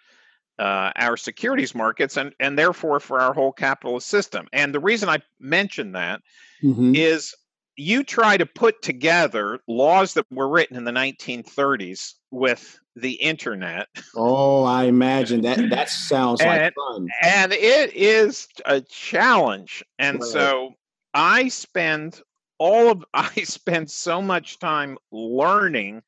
uh, 0.59 0.91
our 0.95 1.17
securities 1.17 1.75
markets 1.75 2.17
and, 2.17 2.33
and 2.39 2.57
therefore 2.57 2.99
for 2.99 3.19
our 3.19 3.33
whole 3.33 3.53
capitalist 3.53 4.07
system. 4.07 4.47
And 4.53 4.73
the 4.73 4.79
reason 4.79 5.09
I 5.09 5.19
mention 5.39 5.93
that 5.93 6.21
Mhm. 6.61 6.93
is 6.93 7.33
you 7.77 8.03
try 8.03 8.35
to 8.37 8.45
put 8.45 8.81
together 8.81 9.59
laws 9.67 10.15
that 10.15 10.25
were 10.31 10.49
written 10.49 10.75
in 10.77 10.83
the 10.83 10.91
1930s 10.91 12.13
with 12.31 12.79
the 12.95 13.13
internet, 13.13 13.87
Oh, 14.15 14.63
I 14.63 14.85
imagine 14.85 15.41
that 15.41 15.57
that 15.69 15.89
sounds 15.89 16.41
like 16.41 16.61
And- 16.61 16.73
fun. 16.73 17.07
and 17.21 17.53
it 17.53 17.93
is 17.95 18.47
a 18.65 18.81
challenge. 18.81 19.83
And 19.99 20.19
Right. 20.19 20.29
so 20.29 20.73
I 21.13 21.47
spend 21.49 22.19
all 22.57 22.89
of 22.89 23.05
I 23.13 23.29
spend 23.43 23.91
so 23.91 24.21
much 24.21 24.57
time 24.59 24.97
learning, 25.11 26.01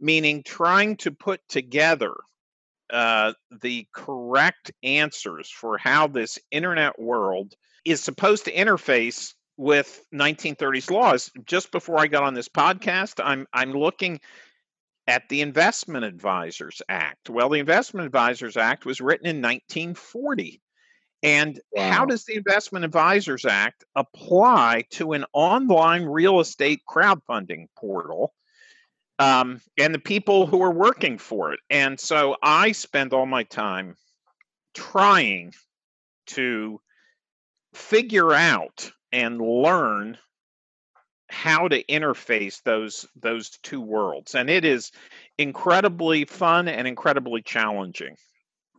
meaning 0.00 0.42
trying 0.42 0.96
to 0.98 1.10
put 1.12 1.40
together 1.48 2.14
uh, 2.90 3.32
the 3.62 3.86
correct 3.92 4.70
answers 4.82 5.50
for 5.50 5.76
how 5.78 6.06
this 6.06 6.38
internet 6.50 6.98
world 6.98 7.54
is 7.84 8.02
supposed 8.02 8.44
to 8.46 8.52
interface 8.52 9.34
with 9.62 10.04
1930s 10.12 10.90
laws. 10.90 11.30
Just 11.46 11.70
before 11.70 12.00
I 12.00 12.08
got 12.08 12.24
on 12.24 12.34
this 12.34 12.48
podcast, 12.48 13.22
I'm 13.24 13.46
I'm 13.52 13.72
looking 13.72 14.20
at 15.06 15.28
the 15.28 15.40
Investment 15.40 16.04
Advisors 16.04 16.82
Act. 16.88 17.30
Well, 17.30 17.48
the 17.48 17.60
Investment 17.60 18.06
Advisors 18.06 18.56
Act 18.56 18.84
was 18.84 19.00
written 19.00 19.26
in 19.26 19.36
1940. 19.36 20.60
And 21.22 21.60
how 21.76 22.04
does 22.04 22.24
the 22.24 22.34
Investment 22.34 22.84
Advisors 22.84 23.44
Act 23.44 23.84
apply 23.94 24.84
to 24.90 25.12
an 25.12 25.24
online 25.32 26.04
real 26.06 26.40
estate 26.40 26.80
crowdfunding 26.88 27.66
portal 27.78 28.34
um, 29.20 29.60
and 29.78 29.94
the 29.94 30.00
people 30.00 30.48
who 30.48 30.60
are 30.62 30.72
working 30.72 31.18
for 31.18 31.52
it? 31.52 31.60
And 31.70 32.00
so 32.00 32.36
I 32.42 32.72
spend 32.72 33.12
all 33.12 33.26
my 33.26 33.44
time 33.44 33.96
trying 34.74 35.54
to 36.28 36.80
figure 37.72 38.32
out 38.32 38.90
and 39.12 39.40
learn 39.40 40.18
how 41.28 41.66
to 41.68 41.82
interface 41.84 42.62
those 42.62 43.06
those 43.16 43.50
two 43.62 43.80
worlds 43.80 44.34
and 44.34 44.50
it 44.50 44.64
is 44.64 44.92
incredibly 45.38 46.24
fun 46.24 46.68
and 46.68 46.86
incredibly 46.86 47.40
challenging 47.42 48.16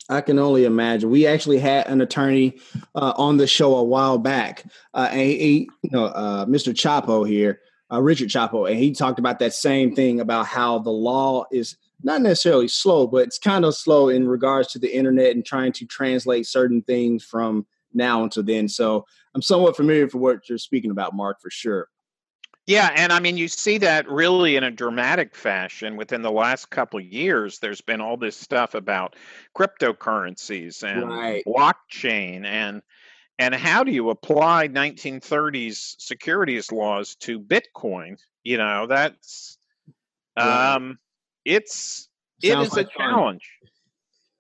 I 0.09 0.19
can 0.19 0.37
only 0.37 0.65
imagine. 0.65 1.09
We 1.09 1.25
actually 1.25 1.59
had 1.59 1.87
an 1.87 2.01
attorney 2.01 2.59
uh, 2.93 3.13
on 3.15 3.37
the 3.37 3.47
show 3.47 3.75
a 3.75 3.83
while 3.83 4.17
back, 4.17 4.65
uh, 4.93 5.09
you 5.13 5.67
know, 5.91 6.05
uh, 6.05 6.45
Mr. 6.45 6.73
Chapo 6.73 7.27
here, 7.27 7.61
uh, 7.91 8.01
Richard 8.01 8.27
Chapo, 8.27 8.69
and 8.69 8.77
he 8.77 8.91
talked 8.91 9.19
about 9.19 9.39
that 9.39 9.53
same 9.53 9.95
thing 9.95 10.19
about 10.19 10.47
how 10.47 10.79
the 10.79 10.91
law 10.91 11.45
is 11.51 11.77
not 12.03 12.21
necessarily 12.21 12.67
slow, 12.67 13.07
but 13.07 13.19
it's 13.27 13.39
kind 13.39 13.63
of 13.63 13.75
slow 13.75 14.09
in 14.09 14.27
regards 14.27 14.73
to 14.73 14.79
the 14.79 14.93
internet 14.93 15.35
and 15.35 15.45
trying 15.45 15.71
to 15.71 15.85
translate 15.85 16.45
certain 16.45 16.81
things 16.81 17.23
from 17.23 17.65
now 17.93 18.23
until 18.23 18.43
then. 18.43 18.67
So 18.67 19.05
I'm 19.35 19.41
somewhat 19.41 19.75
familiar 19.75 20.07
for 20.09 20.19
what 20.19 20.47
you're 20.47 20.57
speaking 20.57 20.91
about, 20.91 21.15
Mark, 21.15 21.41
for 21.41 21.49
sure. 21.49 21.87
yeah 22.65 22.91
and 22.95 23.11
i 23.11 23.19
mean 23.19 23.35
you 23.35 23.47
see 23.49 23.77
that 23.77 24.07
really 24.07 24.55
in 24.55 24.63
a 24.63 24.71
dramatic 24.71 25.35
fashion 25.35 25.97
within 25.97 26.21
the 26.21 26.31
last 26.31 26.69
couple 26.69 26.97
of 26.99 27.05
years 27.05 27.59
there's 27.59 27.81
been 27.81 27.99
all 27.99 28.15
this 28.15 28.37
stuff 28.37 28.73
about 28.73 29.15
cryptocurrencies 29.57 30.81
and 30.83 31.09
Right. 31.09 31.43
blockchain 31.45 32.45
and 32.45 32.81
and 33.39 33.53
how 33.55 33.83
do 33.83 33.91
you 33.91 34.09
apply 34.11 34.69
1930s 34.69 35.95
securities 35.99 36.71
laws 36.71 37.15
to 37.15 37.37
bitcoin 37.39 38.15
you 38.43 38.57
know 38.57 38.87
that's 38.87 39.57
um 40.37 40.97
it's 41.43 42.07
it 42.41 42.49
Sounds 42.53 42.67
is 42.67 42.77
like 42.77 42.87
a 42.87 42.89
fun. 42.91 43.09
challenge 43.09 43.49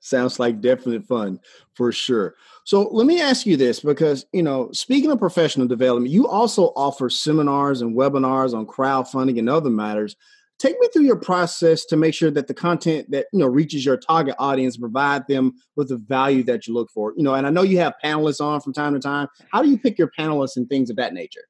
Sounds 0.03 0.37
like 0.37 0.59
definite 0.59 1.05
fun 1.05 1.39
for 1.75 1.93
sure. 1.93 2.35
So 2.65 2.89
let 2.91 3.07
me 3.07 3.21
ask 3.21 3.45
you 3.45 3.55
this 3.55 3.79
because, 3.79 4.25
you 4.33 4.43
know, 4.43 4.69
speaking 4.73 5.09
of 5.11 5.17
professional 5.17 5.65
development, 5.65 6.11
you 6.11 6.27
also 6.27 6.73
offer 6.75 7.09
seminars 7.09 7.81
and 7.81 7.95
webinars 7.95 8.53
on 8.53 8.67
crowdfunding 8.67 9.39
and 9.39 9.49
other 9.49 9.69
matters. 9.69 10.17
Take 10.59 10.77
me 10.81 10.89
through 10.89 11.05
your 11.05 11.15
process 11.15 11.85
to 11.85 11.95
make 11.95 12.13
sure 12.13 12.31
that 12.31 12.47
the 12.47 12.53
content 12.53 13.11
that, 13.11 13.27
you 13.31 13.39
know, 13.39 13.47
reaches 13.47 13.85
your 13.85 13.95
target 13.95 14.35
audience 14.39 14.75
provide 14.75 15.25
them 15.29 15.53
with 15.77 15.87
the 15.87 15.97
value 15.97 16.43
that 16.43 16.67
you 16.67 16.73
look 16.73 16.91
for. 16.91 17.13
You 17.15 17.23
know, 17.23 17.35
and 17.35 17.47
I 17.47 17.49
know 17.49 17.61
you 17.63 17.79
have 17.79 17.93
panelists 18.03 18.41
on 18.41 18.59
from 18.59 18.73
time 18.73 18.93
to 18.95 18.99
time. 18.99 19.29
How 19.53 19.61
do 19.61 19.69
you 19.69 19.77
pick 19.77 19.97
your 19.97 20.11
panelists 20.19 20.57
and 20.57 20.67
things 20.67 20.89
of 20.89 20.97
that 20.97 21.13
nature? 21.13 21.45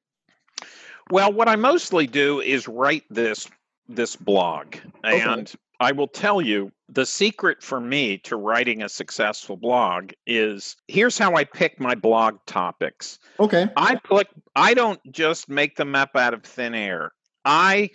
Well, 1.10 1.34
what 1.34 1.50
I 1.50 1.56
mostly 1.56 2.06
do 2.06 2.40
is 2.40 2.68
write 2.68 3.04
this 3.10 3.50
this 3.90 4.16
blog, 4.16 4.76
Okay. 5.04 5.22
and 5.22 5.52
I 5.84 5.92
will 5.92 6.08
tell 6.08 6.42
you 6.42 6.72
the 6.88 7.06
secret 7.06 7.62
for 7.62 7.82
me 7.82 8.18
to 8.20 8.38
writing 8.38 8.84
a 8.84 8.90
successful 8.90 9.58
blog 9.58 10.12
is 10.26 10.78
here's 10.88 11.18
how 11.18 11.36
I 11.36 11.44
pick 11.44 11.80
my 11.80 11.94
blog 11.94 12.38
topics. 12.48 13.20
Okay. 13.40 13.68
I 13.76 13.96
click 13.96 14.28
I 14.56 14.74
don't 14.74 15.00
just 15.12 15.50
make 15.50 15.76
them 15.76 15.94
up 15.94 16.16
out 16.16 16.34
of 16.34 16.44
thin 16.44 16.74
air. 16.74 17.12
I 17.44 17.90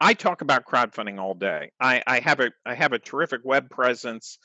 I 0.00 0.14
talk 0.14 0.42
about 0.42 0.64
crowdfunding 0.64 1.20
all 1.20 1.34
day. 1.34 1.70
I, 1.80 2.02
I 2.06 2.20
have 2.20 2.40
a 2.40 2.50
I 2.66 2.74
have 2.74 2.92
a 2.92 2.98
terrific 2.98 3.42
web 3.44 3.70
presence. 3.70 4.38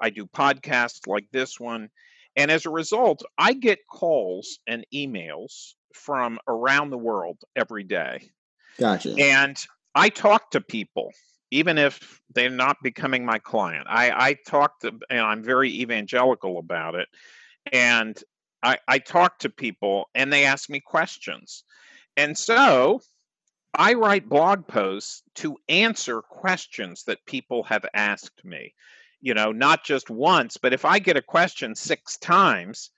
I 0.00 0.10
do 0.10 0.26
podcasts 0.26 1.06
like 1.06 1.26
this 1.32 1.60
one. 1.60 1.88
And 2.36 2.50
as 2.50 2.66
a 2.66 2.70
result, 2.70 3.22
I 3.38 3.52
get 3.52 3.78
calls 3.88 4.58
and 4.66 4.84
emails 4.92 5.74
from 5.94 6.38
around 6.48 6.90
the 6.90 6.98
world 6.98 7.38
every 7.54 7.84
day. 7.84 8.30
Gotcha. 8.78 9.14
And 9.18 9.56
I 9.94 10.08
talk 10.08 10.52
to 10.52 10.60
people, 10.60 11.10
even 11.50 11.78
if 11.78 12.20
they're 12.34 12.50
not 12.50 12.76
becoming 12.82 13.24
my 13.24 13.38
client. 13.38 13.86
I, 13.88 14.10
I 14.10 14.36
talk 14.46 14.80
to, 14.80 14.92
and 15.10 15.20
I'm 15.20 15.42
very 15.42 15.70
evangelical 15.80 16.58
about 16.58 16.94
it. 16.94 17.08
And 17.72 18.20
I, 18.62 18.78
I 18.86 18.98
talk 18.98 19.38
to 19.40 19.50
people 19.50 20.08
and 20.14 20.32
they 20.32 20.44
ask 20.44 20.70
me 20.70 20.80
questions. 20.80 21.64
And 22.16 22.36
so 22.36 23.00
I 23.74 23.94
write 23.94 24.28
blog 24.28 24.66
posts 24.66 25.22
to 25.36 25.56
answer 25.68 26.22
questions 26.22 27.04
that 27.04 27.24
people 27.26 27.62
have 27.64 27.84
asked 27.94 28.44
me. 28.44 28.74
You 29.20 29.34
know, 29.34 29.52
not 29.52 29.84
just 29.84 30.08
once, 30.08 30.56
but 30.56 30.72
if 30.72 30.84
I 30.84 30.98
get 30.98 31.16
a 31.16 31.22
question 31.22 31.74
six 31.74 32.16
times, 32.16 32.90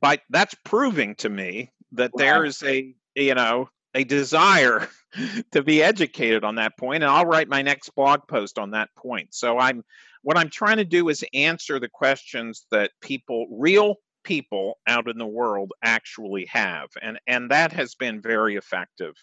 but 0.00 0.20
that's 0.30 0.54
proving 0.64 1.14
to 1.16 1.28
me 1.28 1.70
that 1.92 2.10
Right. 2.14 2.18
there 2.18 2.44
is 2.44 2.62
a, 2.62 2.94
you 3.14 3.34
know, 3.34 3.68
a 3.94 4.04
desire 4.04 4.88
to 5.52 5.62
be 5.62 5.82
educated 5.82 6.44
on 6.44 6.56
that 6.56 6.76
point 6.78 7.02
and 7.02 7.10
I'll 7.10 7.26
write 7.26 7.48
my 7.48 7.62
next 7.62 7.94
blog 7.94 8.20
post 8.28 8.58
on 8.58 8.70
that 8.72 8.90
point. 8.96 9.34
So 9.34 9.58
I'm 9.58 9.82
what 10.22 10.36
I'm 10.36 10.50
trying 10.50 10.76
to 10.76 10.84
do 10.84 11.08
is 11.08 11.24
answer 11.32 11.80
the 11.80 11.88
questions 11.88 12.66
that 12.70 12.90
people 13.00 13.46
real 13.50 13.96
people 14.22 14.78
out 14.86 15.08
in 15.08 15.16
the 15.16 15.26
world 15.26 15.72
actually 15.82 16.46
have 16.46 16.88
and 17.02 17.18
and 17.26 17.50
that 17.50 17.72
has 17.72 17.94
been 17.94 18.20
very 18.20 18.56
effective. 18.56 19.14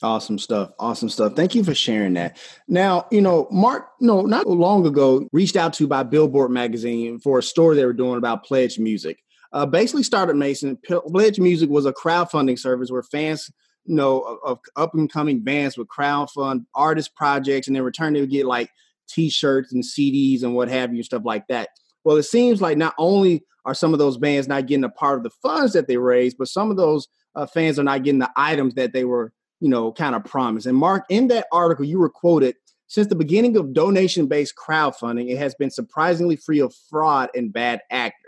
Awesome 0.00 0.38
stuff. 0.38 0.70
Awesome 0.78 1.08
stuff. 1.08 1.34
Thank 1.34 1.56
you 1.56 1.64
for 1.64 1.74
sharing 1.74 2.14
that. 2.14 2.38
Now, 2.68 3.08
you 3.10 3.20
know, 3.20 3.48
Mark, 3.50 3.88
no, 4.00 4.22
not 4.22 4.46
long 4.46 4.86
ago, 4.86 5.28
reached 5.32 5.56
out 5.56 5.72
to 5.74 5.88
by 5.88 6.04
Billboard 6.04 6.52
magazine 6.52 7.18
for 7.18 7.40
a 7.40 7.42
story 7.42 7.74
they 7.74 7.84
were 7.84 7.92
doing 7.92 8.16
about 8.16 8.44
Pledge 8.44 8.78
Music. 8.78 9.18
Uh, 9.52 9.66
basically, 9.66 10.02
started 10.02 10.36
Mason. 10.36 10.78
Pledge 10.86 11.38
Music 11.38 11.70
was 11.70 11.86
a 11.86 11.92
crowdfunding 11.92 12.58
service 12.58 12.90
where 12.90 13.02
fans, 13.02 13.50
you 13.84 13.94
know, 13.94 14.20
of, 14.20 14.38
of 14.44 14.58
up 14.76 14.94
and 14.94 15.10
coming 15.10 15.40
bands 15.40 15.78
would 15.78 15.88
crowdfund 15.88 16.66
artist 16.74 17.14
projects, 17.14 17.68
and 17.68 17.76
in 17.76 17.82
return, 17.82 18.12
they 18.12 18.20
would 18.20 18.30
get 18.30 18.46
like 18.46 18.70
T-shirts 19.08 19.72
and 19.72 19.82
CDs 19.82 20.42
and 20.42 20.54
what 20.54 20.68
have 20.68 20.94
you, 20.94 21.02
stuff 21.02 21.22
like 21.24 21.46
that. 21.48 21.70
Well, 22.04 22.16
it 22.16 22.24
seems 22.24 22.60
like 22.60 22.76
not 22.76 22.94
only 22.98 23.42
are 23.64 23.74
some 23.74 23.92
of 23.92 23.98
those 23.98 24.18
bands 24.18 24.48
not 24.48 24.66
getting 24.66 24.84
a 24.84 24.90
part 24.90 25.18
of 25.18 25.24
the 25.24 25.30
funds 25.42 25.72
that 25.72 25.88
they 25.88 25.96
raised, 25.96 26.38
but 26.38 26.48
some 26.48 26.70
of 26.70 26.76
those 26.76 27.08
uh, 27.34 27.46
fans 27.46 27.78
are 27.78 27.84
not 27.84 28.02
getting 28.02 28.20
the 28.20 28.30
items 28.36 28.74
that 28.74 28.92
they 28.92 29.04
were 29.04 29.32
you 29.60 29.68
know, 29.68 29.92
kind 29.92 30.14
of 30.14 30.24
promised. 30.24 30.66
And 30.66 30.76
Mark, 30.76 31.04
in 31.08 31.28
that 31.28 31.46
article, 31.52 31.84
you 31.84 31.98
were 31.98 32.10
quoted 32.10 32.54
since 32.86 33.08
the 33.08 33.14
beginning 33.14 33.56
of 33.56 33.74
donation 33.74 34.26
based 34.26 34.54
crowdfunding, 34.56 35.30
it 35.30 35.36
has 35.36 35.54
been 35.54 35.70
surprisingly 35.70 36.36
free 36.36 36.60
of 36.60 36.74
fraud 36.88 37.28
and 37.34 37.52
bad 37.52 37.80
actors. 37.90 38.27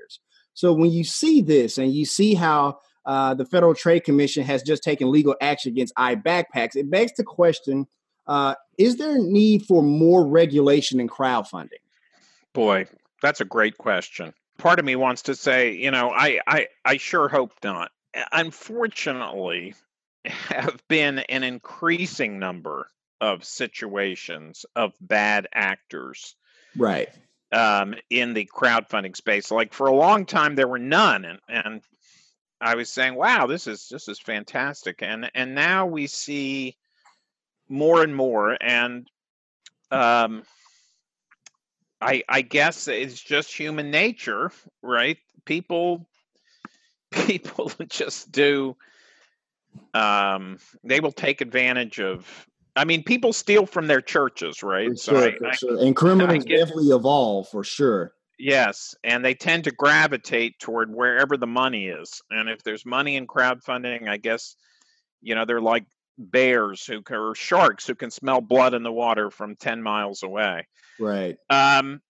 So 0.60 0.74
when 0.74 0.90
you 0.90 1.04
see 1.04 1.40
this 1.40 1.78
and 1.78 1.90
you 1.90 2.04
see 2.04 2.34
how 2.34 2.80
uh, 3.06 3.32
the 3.32 3.46
Federal 3.46 3.74
Trade 3.74 4.04
Commission 4.04 4.44
has 4.44 4.62
just 4.62 4.82
taken 4.82 5.10
legal 5.10 5.34
action 5.40 5.72
against 5.72 5.94
iBackpacks, 5.94 6.76
it 6.76 6.90
begs 6.90 7.12
the 7.16 7.24
question 7.24 7.86
uh, 8.26 8.54
is 8.76 8.96
there 8.96 9.16
a 9.16 9.18
need 9.18 9.64
for 9.64 9.82
more 9.82 10.26
regulation 10.26 11.00
in 11.00 11.08
crowdfunding? 11.08 11.80
Boy, 12.52 12.86
that's 13.22 13.40
a 13.40 13.46
great 13.46 13.78
question. 13.78 14.34
Part 14.58 14.78
of 14.78 14.84
me 14.84 14.96
wants 14.96 15.22
to 15.22 15.34
say, 15.34 15.72
you 15.72 15.90
know, 15.90 16.10
I 16.10 16.40
I, 16.46 16.66
I 16.84 16.98
sure 16.98 17.28
hope 17.30 17.54
not. 17.64 17.90
Unfortunately, 18.30 19.74
have 20.26 20.76
been 20.88 21.20
an 21.20 21.42
increasing 21.42 22.38
number 22.38 22.86
of 23.22 23.44
situations 23.44 24.66
of 24.76 24.92
bad 25.00 25.48
actors 25.54 26.36
Right. 26.76 27.08
Um, 27.52 27.94
in 28.10 28.34
the 28.34 28.46
crowdfunding 28.46 29.16
space. 29.16 29.50
Like 29.50 29.72
for 29.72 29.86
a 29.86 29.94
long 29.94 30.26
time, 30.26 30.54
there 30.54 30.68
were 30.68 30.78
none, 30.78 31.24
and, 31.24 31.40
and 31.48 31.82
I 32.60 32.74
was 32.74 32.90
saying, 32.90 33.14
"Wow, 33.14 33.46
this 33.46 33.66
is 33.66 33.88
this 33.88 34.08
is 34.08 34.18
fantastic," 34.18 35.02
and 35.02 35.30
and 35.34 35.54
now 35.54 35.86
we 35.86 36.06
see 36.06 36.76
more 37.68 38.02
and 38.02 38.14
more, 38.14 38.56
and 38.60 39.08
um, 39.90 40.42
I 42.00 42.22
I 42.28 42.42
guess 42.42 42.88
it's 42.88 43.20
just 43.20 43.52
human 43.52 43.90
nature, 43.90 44.52
right? 44.82 45.18
People 45.44 46.06
people 47.10 47.70
just 47.88 48.30
do 48.30 48.76
um 49.94 50.58
they 50.84 51.00
will 51.00 51.12
take 51.12 51.40
advantage 51.40 52.00
of 52.00 52.46
I 52.76 52.84
mean, 52.84 53.02
people 53.02 53.32
steal 53.32 53.66
from 53.66 53.86
their 53.86 54.00
churches, 54.00 54.62
right? 54.62 54.90
For 54.90 54.96
so 54.96 55.12
sure, 55.12 55.46
I, 55.46 55.54
sure. 55.56 55.78
And 55.78 55.96
criminals 55.96 56.44
get, 56.44 56.58
definitely 56.58 56.88
evolve 56.88 57.48
for 57.48 57.64
sure. 57.64 58.14
Yes, 58.38 58.94
and 59.04 59.24
they 59.24 59.34
tend 59.34 59.64
to 59.64 59.70
gravitate 59.70 60.58
toward 60.58 60.94
wherever 60.94 61.36
the 61.36 61.46
money 61.46 61.88
is. 61.88 62.22
And 62.30 62.48
if 62.48 62.62
there's 62.62 62.86
money 62.86 63.16
in 63.16 63.26
crowdfunding, 63.26 64.08
I 64.08 64.16
guess 64.16 64.56
you 65.20 65.34
know 65.34 65.44
they're 65.44 65.60
like 65.60 65.84
bears 66.18 66.84
who 66.84 67.02
or 67.10 67.34
sharks 67.34 67.86
who 67.86 67.94
can 67.94 68.10
smell 68.10 68.40
blood 68.40 68.74
in 68.74 68.82
the 68.82 68.92
water 68.92 69.30
from 69.30 69.56
10 69.56 69.82
miles 69.82 70.22
away. 70.22 70.66
Right. 70.98 71.36
Um 71.48 72.00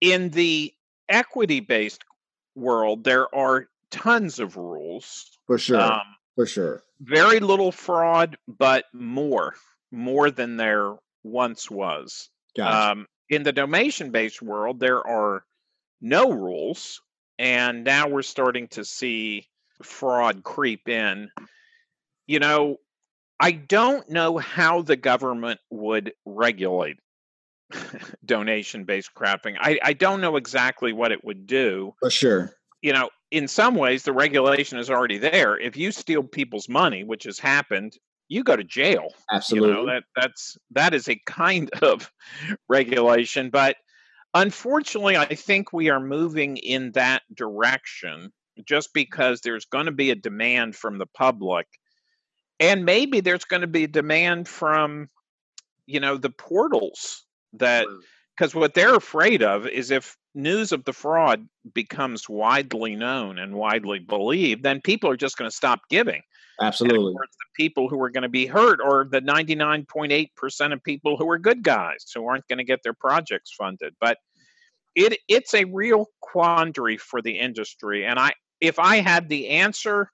in 0.00 0.30
the 0.30 0.72
equity-based 1.08 2.02
world, 2.54 3.04
there 3.04 3.32
are 3.34 3.66
tons 3.90 4.38
of 4.38 4.56
rules. 4.56 5.26
For 5.46 5.58
sure. 5.58 5.80
Um, 5.80 6.00
for 6.40 6.46
sure. 6.46 6.82
Very 7.00 7.38
little 7.40 7.70
fraud, 7.70 8.38
but 8.48 8.86
more, 8.94 9.54
more 9.92 10.30
than 10.30 10.56
there 10.56 10.94
once 11.22 11.70
was. 11.70 12.30
Gotcha. 12.56 12.92
Um, 12.92 13.06
in 13.28 13.42
the 13.42 13.52
donation 13.52 14.10
based 14.10 14.40
world, 14.40 14.80
there 14.80 15.06
are 15.06 15.44
no 16.00 16.32
rules. 16.32 17.02
And 17.38 17.84
now 17.84 18.08
we're 18.08 18.22
starting 18.22 18.68
to 18.68 18.86
see 18.86 19.48
fraud 19.82 20.42
creep 20.42 20.88
in. 20.88 21.30
You 22.26 22.38
know, 22.38 22.76
I 23.38 23.52
don't 23.52 24.08
know 24.08 24.38
how 24.38 24.80
the 24.80 24.96
government 24.96 25.60
would 25.70 26.14
regulate 26.24 26.96
donation 28.24 28.84
based 28.84 29.10
crafting. 29.14 29.56
I, 29.60 29.78
I 29.82 29.92
don't 29.92 30.22
know 30.22 30.36
exactly 30.36 30.94
what 30.94 31.12
it 31.12 31.22
would 31.22 31.46
do. 31.46 31.94
For 32.00 32.10
sure. 32.10 32.54
You 32.82 32.92
know, 32.92 33.10
in 33.30 33.46
some 33.46 33.74
ways 33.74 34.02
the 34.02 34.12
regulation 34.12 34.78
is 34.78 34.90
already 34.90 35.18
there. 35.18 35.58
If 35.58 35.76
you 35.76 35.92
steal 35.92 36.22
people's 36.22 36.68
money, 36.68 37.04
which 37.04 37.24
has 37.24 37.38
happened, 37.38 37.96
you 38.28 38.42
go 38.42 38.56
to 38.56 38.64
jail. 38.64 39.08
Absolutely. 39.30 39.68
You 39.68 39.74
know, 39.74 39.86
that 39.86 40.04
that's 40.16 40.56
that 40.70 40.94
is 40.94 41.08
a 41.08 41.20
kind 41.26 41.70
of 41.82 42.10
regulation, 42.68 43.50
but 43.50 43.76
unfortunately 44.34 45.16
I 45.16 45.34
think 45.34 45.72
we 45.72 45.90
are 45.90 46.00
moving 46.00 46.56
in 46.56 46.92
that 46.92 47.22
direction 47.34 48.32
just 48.64 48.92
because 48.94 49.40
there's 49.40 49.64
going 49.64 49.86
to 49.86 49.92
be 49.92 50.10
a 50.10 50.14
demand 50.14 50.76
from 50.76 50.98
the 50.98 51.06
public 51.06 51.66
and 52.60 52.84
maybe 52.84 53.20
there's 53.20 53.44
going 53.44 53.62
to 53.62 53.66
be 53.66 53.84
a 53.84 53.88
demand 53.88 54.46
from 54.46 55.08
you 55.86 55.98
know 55.98 56.16
the 56.16 56.30
portals 56.30 57.24
that 57.54 57.86
because 58.40 58.54
what 58.54 58.72
they're 58.72 58.94
afraid 58.94 59.42
of 59.42 59.66
is 59.66 59.90
if 59.90 60.16
news 60.34 60.72
of 60.72 60.82
the 60.86 60.94
fraud 60.94 61.46
becomes 61.74 62.26
widely 62.26 62.96
known 62.96 63.38
and 63.38 63.54
widely 63.54 63.98
believed, 63.98 64.62
then 64.62 64.80
people 64.80 65.10
are 65.10 65.16
just 65.16 65.36
going 65.36 65.50
to 65.50 65.54
stop 65.54 65.80
giving. 65.90 66.22
Absolutely. 66.58 67.12
the 67.12 67.26
people 67.54 67.90
who 67.90 68.00
are 68.00 68.08
going 68.08 68.22
to 68.22 68.30
be 68.30 68.46
hurt 68.46 68.80
or 68.82 69.04
the 69.04 69.20
99.8% 69.20 70.72
of 70.72 70.82
people 70.82 71.18
who 71.18 71.28
are 71.28 71.38
good 71.38 71.62
guys 71.62 72.06
who 72.14 72.26
aren't 72.26 72.48
going 72.48 72.56
to 72.56 72.64
get 72.64 72.82
their 72.82 72.94
projects 72.94 73.52
funded. 73.52 73.94
But 74.00 74.16
it 74.94 75.18
it's 75.28 75.52
a 75.52 75.66
real 75.66 76.06
quandary 76.22 76.96
for 76.96 77.20
the 77.20 77.38
industry. 77.38 78.06
And 78.06 78.18
I 78.18 78.32
if 78.58 78.78
I 78.78 78.96
had 78.96 79.28
the 79.28 79.50
answer, 79.50 80.10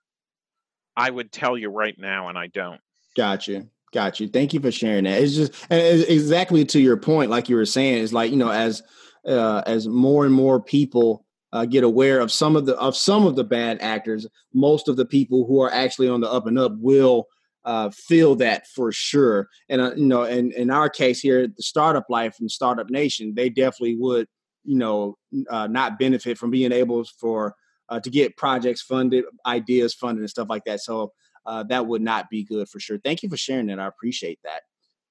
I 0.96 1.10
would 1.10 1.30
tell 1.30 1.56
you 1.56 1.68
right 1.68 1.96
now, 1.96 2.28
and 2.28 2.36
I 2.36 2.48
don't. 2.48 2.80
Gotcha. 3.16 3.66
Got 3.96 4.20
you. 4.20 4.28
Thank 4.28 4.52
you 4.52 4.60
for 4.60 4.70
sharing 4.70 5.04
that. 5.04 5.22
It's 5.22 5.34
just 5.34 5.54
and 5.70 5.80
exactly 6.02 6.66
to 6.66 6.78
your 6.78 6.98
point, 6.98 7.30
like 7.30 7.48
you 7.48 7.56
were 7.56 7.64
saying, 7.64 8.04
it's 8.04 8.12
like 8.12 8.30
you 8.30 8.36
know, 8.36 8.50
as 8.50 8.82
uh, 9.26 9.62
as 9.64 9.88
more 9.88 10.26
and 10.26 10.34
more 10.34 10.60
people 10.60 11.24
uh, 11.54 11.64
get 11.64 11.82
aware 11.82 12.20
of 12.20 12.30
some 12.30 12.56
of 12.56 12.66
the 12.66 12.76
of 12.76 12.94
some 12.94 13.24
of 13.26 13.36
the 13.36 13.44
bad 13.44 13.78
actors, 13.80 14.26
most 14.52 14.88
of 14.88 14.96
the 14.96 15.06
people 15.06 15.46
who 15.46 15.62
are 15.62 15.72
actually 15.72 16.10
on 16.10 16.20
the 16.20 16.30
up 16.30 16.46
and 16.46 16.58
up 16.58 16.72
will 16.76 17.24
uh, 17.64 17.88
feel 17.88 18.34
that 18.34 18.66
for 18.66 18.92
sure. 18.92 19.48
And 19.70 19.80
uh, 19.80 19.94
you 19.96 20.04
know, 20.04 20.24
and 20.24 20.52
in 20.52 20.70
our 20.70 20.90
case 20.90 21.20
here, 21.20 21.46
the 21.46 21.62
startup 21.62 22.04
life 22.10 22.36
and 22.38 22.50
startup 22.50 22.90
nation, 22.90 23.32
they 23.34 23.48
definitely 23.48 23.96
would 23.96 24.28
you 24.62 24.76
know 24.76 25.16
uh, 25.48 25.68
not 25.68 25.98
benefit 25.98 26.36
from 26.36 26.50
being 26.50 26.70
able 26.70 27.02
for 27.18 27.54
uh, 27.88 27.98
to 28.00 28.10
get 28.10 28.36
projects 28.36 28.82
funded, 28.82 29.24
ideas 29.46 29.94
funded, 29.94 30.20
and 30.20 30.28
stuff 30.28 30.50
like 30.50 30.64
that. 30.66 30.82
So 30.82 31.14
uh, 31.46 31.62
that 31.64 31.86
would 31.86 32.02
not 32.02 32.28
be 32.30 32.44
good 32.44 32.68
for 32.68 32.80
sure. 32.80 32.98
Thank 32.98 33.22
you 33.22 33.28
for 33.28 33.36
sharing 33.36 33.66
that. 33.66 33.78
I 33.78 33.86
appreciate 33.86 34.38
that. 34.44 34.62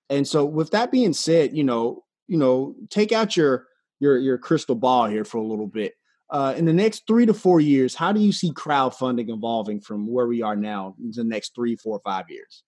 And 0.10 0.28
so, 0.28 0.46
with 0.46 0.72
that 0.72 0.92
being 0.92 1.14
said, 1.14 1.56
you 1.56 1.64
know, 1.64 2.04
you 2.28 2.38
know, 2.38 2.76
take 2.90 3.12
out 3.12 3.36
your 3.36 3.68
your 4.00 4.18
your 4.18 4.38
crystal 4.38 4.76
ball 4.76 5.08
here 5.08 5.26
for 5.26 5.38
a 5.38 5.46
little 5.46 5.68
bit. 5.68 5.94
Uh, 6.30 6.56
in 6.58 6.66
the 6.66 6.74
next 6.74 7.04
three 7.08 7.26
to 7.26 7.34
four 7.34 7.60
years, 7.60 7.94
how 7.94 8.12
do 8.12 8.20
you 8.20 8.32
see 8.32 8.52
crowdfunding 8.52 9.30
evolving 9.30 9.80
from 9.80 10.08
where 10.08 10.26
we 10.26 10.42
are 10.42 10.56
now 10.56 10.96
in 11.00 11.12
the 11.12 11.24
next 11.24 11.54
three, 11.54 11.76
four, 11.76 12.02
five 12.04 12.26
years? 12.30 12.64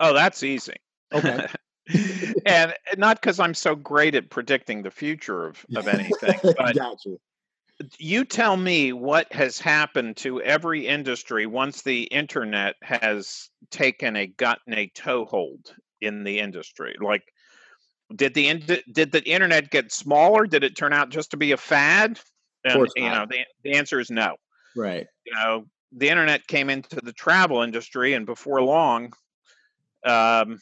Oh, 0.00 0.14
that's 0.14 0.42
easy. 0.42 0.76
Okay. 1.12 1.46
and 2.46 2.74
not 2.96 3.20
because 3.20 3.38
I'm 3.38 3.52
so 3.52 3.74
great 3.74 4.14
at 4.14 4.30
predicting 4.30 4.82
the 4.82 4.90
future 4.90 5.46
of, 5.46 5.64
of 5.76 5.88
anything, 5.88 6.38
but 6.56 6.74
gotcha 6.74 7.16
you 7.98 8.24
tell 8.24 8.56
me 8.56 8.92
what 8.92 9.32
has 9.32 9.58
happened 9.58 10.16
to 10.18 10.40
every 10.42 10.86
industry 10.86 11.46
once 11.46 11.82
the 11.82 12.02
internet 12.04 12.76
has 12.82 13.48
taken 13.70 14.16
a 14.16 14.26
gotten 14.26 14.74
a 14.74 14.88
toehold 14.94 15.74
in 16.00 16.24
the 16.24 16.38
industry? 16.38 16.94
Like 17.00 17.22
did 18.14 18.34
the 18.34 18.82
did 18.92 19.12
the 19.12 19.24
internet 19.24 19.70
get 19.70 19.92
smaller? 19.92 20.46
Did 20.46 20.64
it 20.64 20.76
turn 20.76 20.92
out 20.92 21.10
just 21.10 21.30
to 21.30 21.36
be 21.36 21.52
a 21.52 21.56
fad? 21.56 22.18
And 22.64 22.88
you 22.96 23.08
know 23.08 23.26
the, 23.28 23.38
the 23.64 23.74
answer 23.74 24.00
is 24.00 24.10
no. 24.10 24.36
Right. 24.76 25.06
You 25.24 25.32
know 25.34 25.64
the 25.92 26.08
internet 26.08 26.46
came 26.46 26.70
into 26.70 27.00
the 27.02 27.12
travel 27.12 27.62
industry 27.62 28.14
and 28.14 28.26
before 28.26 28.62
long 28.62 29.12
um 30.06 30.58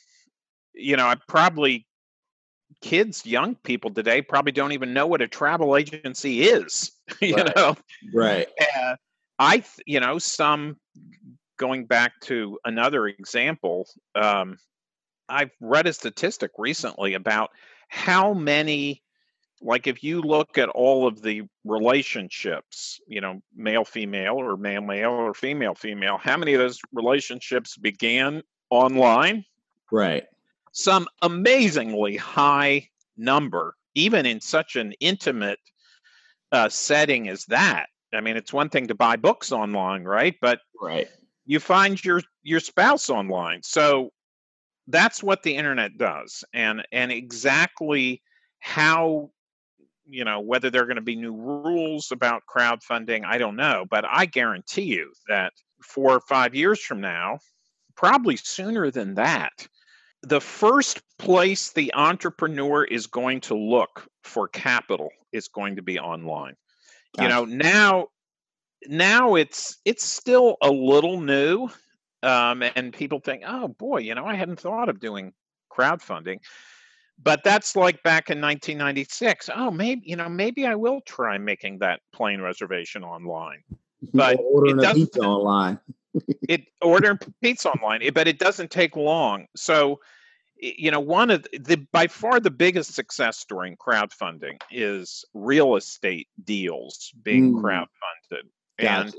you 0.75 0.97
know 0.97 1.07
i 1.07 1.17
probably 1.29 1.87
kids, 2.81 3.25
young 3.27 3.55
people 3.57 3.91
today 3.91 4.23
probably 4.23 4.53
don't 4.53 4.73
even 4.73 4.93
know 4.93 5.07
what 5.07 5.23
a 5.23 5.29
travel 5.29 5.77
agency 5.77 6.43
is. 6.43 6.93
you 7.21 7.37
right. 7.37 7.57
know, 7.57 7.77
right? 8.15 8.49
Uh, 8.77 8.97
I, 9.39 9.65
you 9.87 10.01
know, 10.01 10.19
some 10.19 10.77
going 11.57 11.87
back 11.87 12.13
to 12.23 12.59
another 12.65 13.07
example. 13.07 13.87
Um, 14.15 14.59
I've 15.29 15.51
read 15.61 15.87
a 15.87 15.93
statistic 15.93 16.53
recently 16.59 17.15
about 17.15 17.51
how 17.89 18.33
many, 18.33 19.03
like, 19.61 19.87
if 19.87 20.03
you 20.03 20.23
look 20.23 20.57
at 20.59 20.69
all 20.71 21.07
of 21.07 21.23
the 21.23 21.43
relationships, 21.65 23.01
you 23.07 23.21
know, 23.21 23.41
male 23.55 23.85
female 23.85 24.35
or 24.35 24.57
male 24.57 24.81
male 24.81 25.11
or 25.11 25.35
female 25.35 25.75
female, 25.75 26.19
how 26.19 26.37
many 26.37 26.55
of 26.55 26.61
those 26.61 26.81
relationships 26.93 27.77
began 27.77 28.43
online? 28.71 29.45
Right 29.91 30.25
some 30.79 31.09
amazingly 31.23 32.17
high 32.17 32.89
number, 33.17 33.75
even 33.97 34.25
in 34.27 34.41
such 34.41 34.77
an 34.77 34.93
intimate 35.01 35.59
uh, 36.53 36.69
setting 36.69 37.29
as 37.29 37.45
that. 37.47 37.87
I 38.15 38.21
mean, 38.21 38.37
it's 38.37 38.53
one 38.53 38.69
thing 38.69 38.87
to 38.87 38.95
buy 38.95 39.17
books 39.17 39.51
online, 39.51 40.05
right? 40.05 40.37
But 40.41 40.61
right. 40.81 41.09
you 41.47 41.59
find 41.59 42.03
your 42.03 42.23
your 42.45 42.61
spouse 42.61 43.11
online. 43.11 43.63
So 43.65 44.11
that's 44.87 45.21
what 45.21 45.43
the 45.43 45.57
internet 45.57 45.99
does, 45.99 46.45
and 46.55 46.87
and 46.93 47.11
exactly 47.11 48.23
how 48.61 49.31
you 50.07 50.25
know 50.25 50.39
whether 50.41 50.71
there 50.71 50.83
are 50.83 50.87
going 50.87 50.95
to 50.95 51.03
be 51.03 51.17
new 51.17 51.35
rules 51.35 52.11
about 52.11 52.43
crowdfunding 52.53 53.25
i 53.25 53.37
don't 53.37 53.55
know 53.57 53.85
but 53.91 54.05
i 54.11 54.25
guarantee 54.25 54.83
you 54.83 55.13
that 55.29 55.53
four 55.83 56.13
or 56.13 56.21
five 56.21 56.55
years 56.55 56.81
from 56.81 57.01
now 57.01 57.39
probably 57.95 58.35
sooner 58.35 58.91
than 58.91 59.15
that 59.15 59.69
the 60.23 60.41
first 60.41 61.01
place 61.19 61.73
the 61.73 61.93
entrepreneur 61.95 62.85
is 62.85 63.07
going 63.07 63.41
to 63.43 63.55
look 63.55 64.09
for 64.23 64.49
capital 64.49 65.11
is 65.33 65.49
going 65.49 65.77
to 65.77 65.83
be 65.83 65.99
online. 65.99 66.55
Gotcha. 67.17 67.23
You 67.23 67.29
know, 67.29 67.45
now 67.45 68.07
now 68.87 69.35
it's 69.35 69.79
it's 69.85 70.05
still 70.05 70.57
a 70.63 70.71
little 70.71 71.21
new 71.21 71.69
um, 72.23 72.63
and 72.63 72.93
people 72.93 73.21
think, 73.21 73.43
"Oh 73.47 73.69
boy, 73.69 73.99
you 73.99 74.15
know, 74.15 74.27
I 74.27 74.35
hadn't 74.35 74.61
thought 74.61 74.89
of 74.89 75.01
doing 75.01 75.33
crowdfunding." 75.71 76.39
But 77.21 77.43
that's 77.43 77.75
like 77.75 78.03
back 78.03 78.31
in 78.31 78.41
1996. 78.41 79.51
Oh, 79.55 79.71
maybe 79.71 80.03
you 80.05 80.17
know, 80.17 80.29
maybe 80.29 80.67
I 80.67 80.75
will 80.75 81.01
try 81.03 81.39
making 81.39 81.79
that 81.79 82.01
plane 82.13 82.41
reservation 82.41 83.05
online. 83.05 83.63
But 84.15 84.39
ordering 84.41 84.85
a 84.85 84.95
pizza 84.95 85.21
online 85.21 85.79
it 86.49 86.65
ordering 86.81 87.19
pizza 87.43 87.71
online, 87.71 88.09
but 88.13 88.29
it 88.29 88.39
doesn't 88.39 88.71
take 88.71 88.97
long. 88.97 89.47
So 89.57 90.01
you 90.61 90.91
know, 90.91 91.01
one 91.01 91.31
of 91.31 91.47
the 91.53 91.77
by 91.93 92.09
far 92.09 92.41
the 92.41 92.51
biggest 92.51 92.95
success 92.95 93.39
story 93.39 93.69
in 93.69 93.77
crowdfunding 93.77 94.61
is 94.71 95.25
real 95.33 95.77
estate 95.77 96.29
deals 96.43 97.13
being 97.23 97.55
Mm. 97.55 97.63
crowdfunded. 97.63 98.43
And 98.79 99.15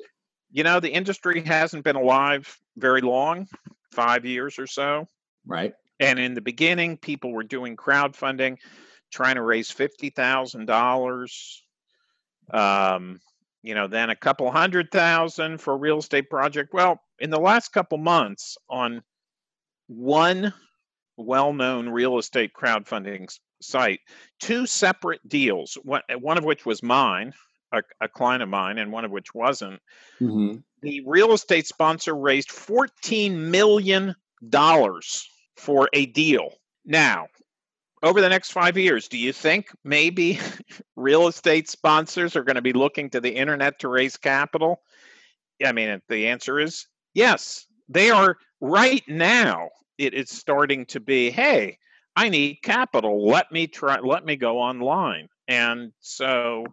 you 0.51 0.63
know, 0.63 0.79
the 0.79 0.91
industry 0.91 1.41
hasn't 1.41 1.83
been 1.83 1.95
alive 1.95 2.59
very 2.75 3.01
long, 3.01 3.47
five 3.91 4.25
years 4.25 4.59
or 4.59 4.67
so. 4.67 5.07
Right. 5.45 5.73
And 5.99 6.19
in 6.19 6.33
the 6.33 6.41
beginning, 6.41 6.97
people 6.97 7.31
were 7.31 7.43
doing 7.43 7.77
crowdfunding, 7.77 8.57
trying 9.11 9.35
to 9.35 9.41
raise 9.41 9.71
fifty 9.71 10.09
thousand 10.09 10.65
dollars. 10.65 11.63
Um, 12.51 13.19
you 13.63 13.75
know, 13.75 13.87
then 13.87 14.09
a 14.09 14.15
couple 14.15 14.49
hundred 14.51 14.91
thousand 14.91 15.59
for 15.59 15.73
a 15.73 15.77
real 15.77 15.99
estate 15.99 16.29
project. 16.29 16.73
Well, 16.73 17.01
in 17.19 17.29
the 17.29 17.39
last 17.39 17.73
couple 17.73 17.97
months, 17.97 18.57
on 18.69 19.03
one 19.87 20.53
well-known 21.17 21.89
real 21.89 22.17
estate 22.17 22.51
crowdfunding 22.53 23.27
site, 23.61 23.99
two 24.39 24.65
separate 24.65 25.27
deals. 25.27 25.77
One, 25.83 26.01
one 26.19 26.37
of 26.37 26.45
which 26.45 26.65
was 26.65 26.81
mine, 26.81 27.33
a, 27.73 27.81
a 27.99 28.07
client 28.07 28.43
of 28.43 28.49
mine, 28.49 28.77
and 28.77 28.91
one 28.91 29.05
of 29.05 29.11
which 29.11 29.33
wasn't 29.33 29.81
hmm 30.19 30.55
the 30.81 31.03
real 31.05 31.33
estate 31.33 31.67
sponsor 31.67 32.15
raised 32.15 32.49
$14 32.49 33.35
million 33.35 34.15
for 35.57 35.89
a 35.93 36.05
deal. 36.05 36.53
Now, 36.85 37.27
over 38.01 38.21
the 38.21 38.29
next 38.29 38.51
five 38.51 38.77
years, 38.77 39.07
do 39.07 39.17
you 39.17 39.33
think 39.33 39.67
maybe 39.83 40.39
real 40.95 41.27
estate 41.27 41.69
sponsors 41.69 42.35
are 42.35 42.43
going 42.43 42.55
to 42.55 42.61
be 42.61 42.73
looking 42.73 43.09
to 43.09 43.19
the 43.19 43.35
internet 43.35 43.79
to 43.79 43.87
raise 43.89 44.17
capital? 44.17 44.81
I 45.65 45.71
mean, 45.71 46.01
the 46.07 46.27
answer 46.27 46.59
is 46.59 46.87
yes. 47.13 47.65
They 47.89 48.11
are 48.11 48.37
right 48.61 49.03
now. 49.07 49.69
It 49.97 50.13
is 50.13 50.29
starting 50.29 50.85
to 50.87 50.99
be, 50.99 51.29
hey, 51.29 51.77
I 52.15 52.29
need 52.29 52.59
capital. 52.63 53.27
Let 53.27 53.51
me 53.51 53.67
try, 53.67 53.99
let 53.99 54.25
me 54.25 54.35
go 54.35 54.59
online. 54.59 55.27
And 55.47 55.91
so 55.99 56.65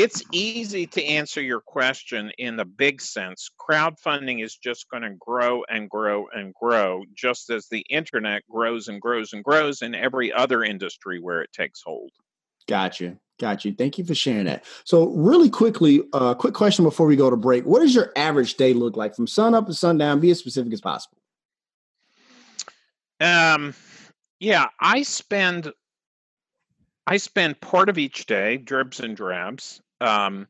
it's 0.00 0.22
easy 0.32 0.86
to 0.86 1.04
answer 1.04 1.42
your 1.42 1.60
question 1.60 2.32
in 2.38 2.56
the 2.56 2.64
big 2.64 3.02
sense. 3.02 3.50
Crowdfunding 3.60 4.42
is 4.42 4.56
just 4.56 4.88
going 4.88 5.02
to 5.02 5.10
grow 5.10 5.62
and 5.68 5.90
grow 5.90 6.26
and 6.34 6.54
grow, 6.54 7.04
just 7.14 7.50
as 7.50 7.68
the 7.68 7.84
internet 7.90 8.42
grows 8.48 8.88
and 8.88 8.98
grows 8.98 9.34
and 9.34 9.44
grows 9.44 9.82
in 9.82 9.94
every 9.94 10.32
other 10.32 10.64
industry 10.64 11.20
where 11.20 11.42
it 11.42 11.52
takes 11.52 11.82
hold. 11.82 12.10
Gotcha. 12.66 13.18
Gotcha. 13.38 13.72
Thank 13.72 13.98
you 13.98 14.04
for 14.04 14.14
sharing 14.14 14.46
that. 14.46 14.64
So, 14.84 15.08
really 15.08 15.50
quickly, 15.50 16.02
uh, 16.14 16.32
quick 16.34 16.54
question 16.54 16.84
before 16.84 17.06
we 17.06 17.16
go 17.16 17.28
to 17.28 17.36
break. 17.36 17.64
What 17.64 17.80
does 17.80 17.94
your 17.94 18.10
average 18.16 18.54
day 18.54 18.72
look 18.72 18.96
like 18.96 19.14
from 19.14 19.26
sun 19.26 19.54
up 19.54 19.66
to 19.66 19.74
sundown? 19.74 20.20
Be 20.20 20.30
as 20.30 20.38
specific 20.38 20.72
as 20.72 20.80
possible. 20.80 21.18
Um, 23.20 23.74
yeah, 24.38 24.66
I 24.80 25.02
spend 25.02 25.72
I 27.06 27.16
spend 27.16 27.60
part 27.60 27.88
of 27.88 27.98
each 27.98 28.26
day, 28.26 28.56
dribs 28.56 29.00
and 29.00 29.16
drabs, 29.16 29.80
um, 30.00 30.46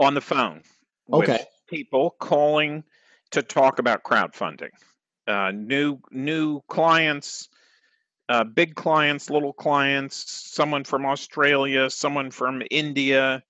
on 0.00 0.14
the 0.14 0.20
phone 0.20 0.62
with 1.06 1.30
Okay. 1.30 1.44
people 1.68 2.16
calling 2.18 2.84
to 3.30 3.42
talk 3.42 3.78
about 3.78 4.02
crowdfunding. 4.02 4.70
Uh, 5.26 5.50
new 5.52 5.98
new 6.10 6.60
clients, 6.68 7.48
uh, 8.28 8.44
big 8.44 8.74
clients, 8.74 9.30
little 9.30 9.52
clients, 9.52 10.24
someone 10.52 10.84
from 10.84 11.06
Australia, 11.06 11.88
someone 11.88 12.30
from 12.30 12.62
India, 12.70 13.42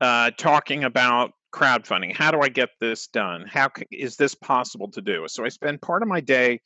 uh, 0.00 0.30
talking 0.36 0.84
about 0.84 1.32
crowdfunding. 1.52 2.14
How 2.14 2.30
do 2.30 2.40
I 2.40 2.48
get 2.48 2.70
this 2.80 3.06
done? 3.08 3.46
How 3.48 3.70
c- 3.76 3.86
is 3.90 4.16
this 4.16 4.34
possible 4.34 4.90
to 4.90 5.00
do? 5.00 5.24
So 5.28 5.44
I 5.44 5.48
spend 5.48 5.80
part 5.80 6.02
of 6.02 6.08
my 6.08 6.20
day 6.20 6.60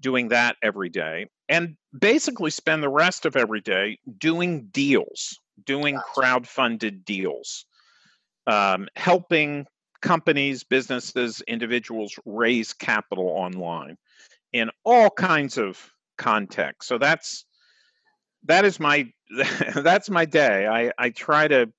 doing 0.00 0.28
that 0.28 0.56
every 0.62 0.88
day 0.88 1.26
and 1.48 1.76
basically 1.98 2.50
spend 2.50 2.82
the 2.82 2.88
rest 2.88 3.26
of 3.26 3.36
every 3.36 3.60
day 3.60 3.98
doing 4.18 4.68
deals, 4.70 5.38
doing 5.64 5.98
crowd-funded 6.14 7.04
deals, 7.04 7.64
um, 8.46 8.88
helping 8.96 9.66
companies, 10.00 10.64
businesses, 10.64 11.42
individuals 11.46 12.18
raise 12.24 12.72
capital 12.72 13.28
online 13.28 13.96
in 14.52 14.70
all 14.84 15.10
kinds 15.10 15.58
of 15.58 15.92
contexts. 16.18 16.88
So 16.88 16.98
that's 16.98 17.44
that 18.44 18.64
is 18.64 18.80
my 18.80 19.12
that's 19.74 20.10
my 20.10 20.24
day. 20.24 20.66
I 20.66 20.92
I 20.98 21.10
try 21.10 21.48
to 21.48 21.70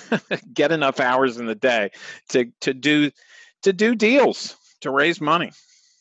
get 0.52 0.72
enough 0.72 1.00
hours 1.00 1.38
in 1.38 1.46
the 1.46 1.54
day 1.54 1.90
to 2.30 2.50
to 2.60 2.74
do 2.74 3.10
to 3.62 3.72
do 3.72 3.94
deals 3.94 4.56
to 4.80 4.90
raise 4.90 5.20
money. 5.20 5.52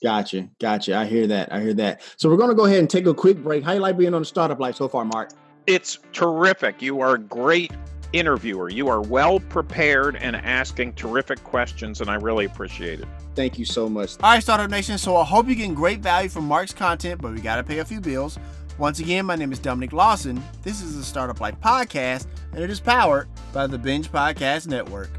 Gotcha. 0.03 0.47
Gotcha. 0.59 0.95
I 0.95 1.05
hear 1.05 1.27
that. 1.27 1.51
I 1.51 1.61
hear 1.61 1.73
that. 1.75 2.01
So, 2.17 2.29
we're 2.29 2.37
going 2.37 2.49
to 2.49 2.55
go 2.55 2.65
ahead 2.65 2.77
and 2.77 2.89
take 2.89 3.07
a 3.07 3.15
quick 3.15 3.37
break. 3.37 3.63
How 3.63 3.73
you 3.73 3.79
like 3.79 3.97
being 3.97 4.13
on 4.13 4.21
the 4.21 4.25
startup 4.25 4.59
life 4.59 4.75
so 4.75 4.87
far, 4.87 5.03
Mark? 5.05 5.31
It's 5.67 5.99
terrific. 6.13 6.81
You 6.81 7.01
are 7.01 7.15
a 7.15 7.19
great 7.19 7.73
interviewer. 8.13 8.69
You 8.69 8.87
are 8.87 9.01
well 9.01 9.41
prepared 9.41 10.15
and 10.15 10.37
asking 10.37 10.93
terrific 10.93 11.43
questions, 11.43 11.99
and 11.99 12.09
I 12.09 12.15
really 12.15 12.45
appreciate 12.45 13.01
it. 13.01 13.07
Thank 13.35 13.59
you 13.59 13.65
so 13.65 13.89
much. 13.89 14.15
All 14.23 14.31
right, 14.31 14.41
Startup 14.41 14.69
Nation. 14.69 14.97
So 14.97 15.17
I 15.17 15.25
hope 15.25 15.45
you're 15.45 15.55
getting 15.55 15.73
great 15.73 15.99
value 15.99 16.29
from 16.29 16.45
Mark's 16.45 16.73
content, 16.73 17.21
but 17.21 17.33
we 17.33 17.41
got 17.41 17.57
to 17.57 17.63
pay 17.63 17.79
a 17.79 17.85
few 17.85 17.99
bills. 17.99 18.39
Once 18.77 18.99
again, 18.99 19.25
my 19.25 19.35
name 19.35 19.51
is 19.51 19.59
Dominic 19.59 19.91
Lawson. 19.91 20.41
This 20.61 20.81
is 20.81 20.95
the 20.95 21.03
Startup 21.03 21.39
Life 21.41 21.59
Podcast, 21.59 22.27
and 22.53 22.63
it 22.63 22.69
is 22.69 22.79
powered 22.79 23.27
by 23.51 23.67
the 23.67 23.77
Binge 23.77 24.09
Podcast 24.09 24.67
Network. 24.67 25.09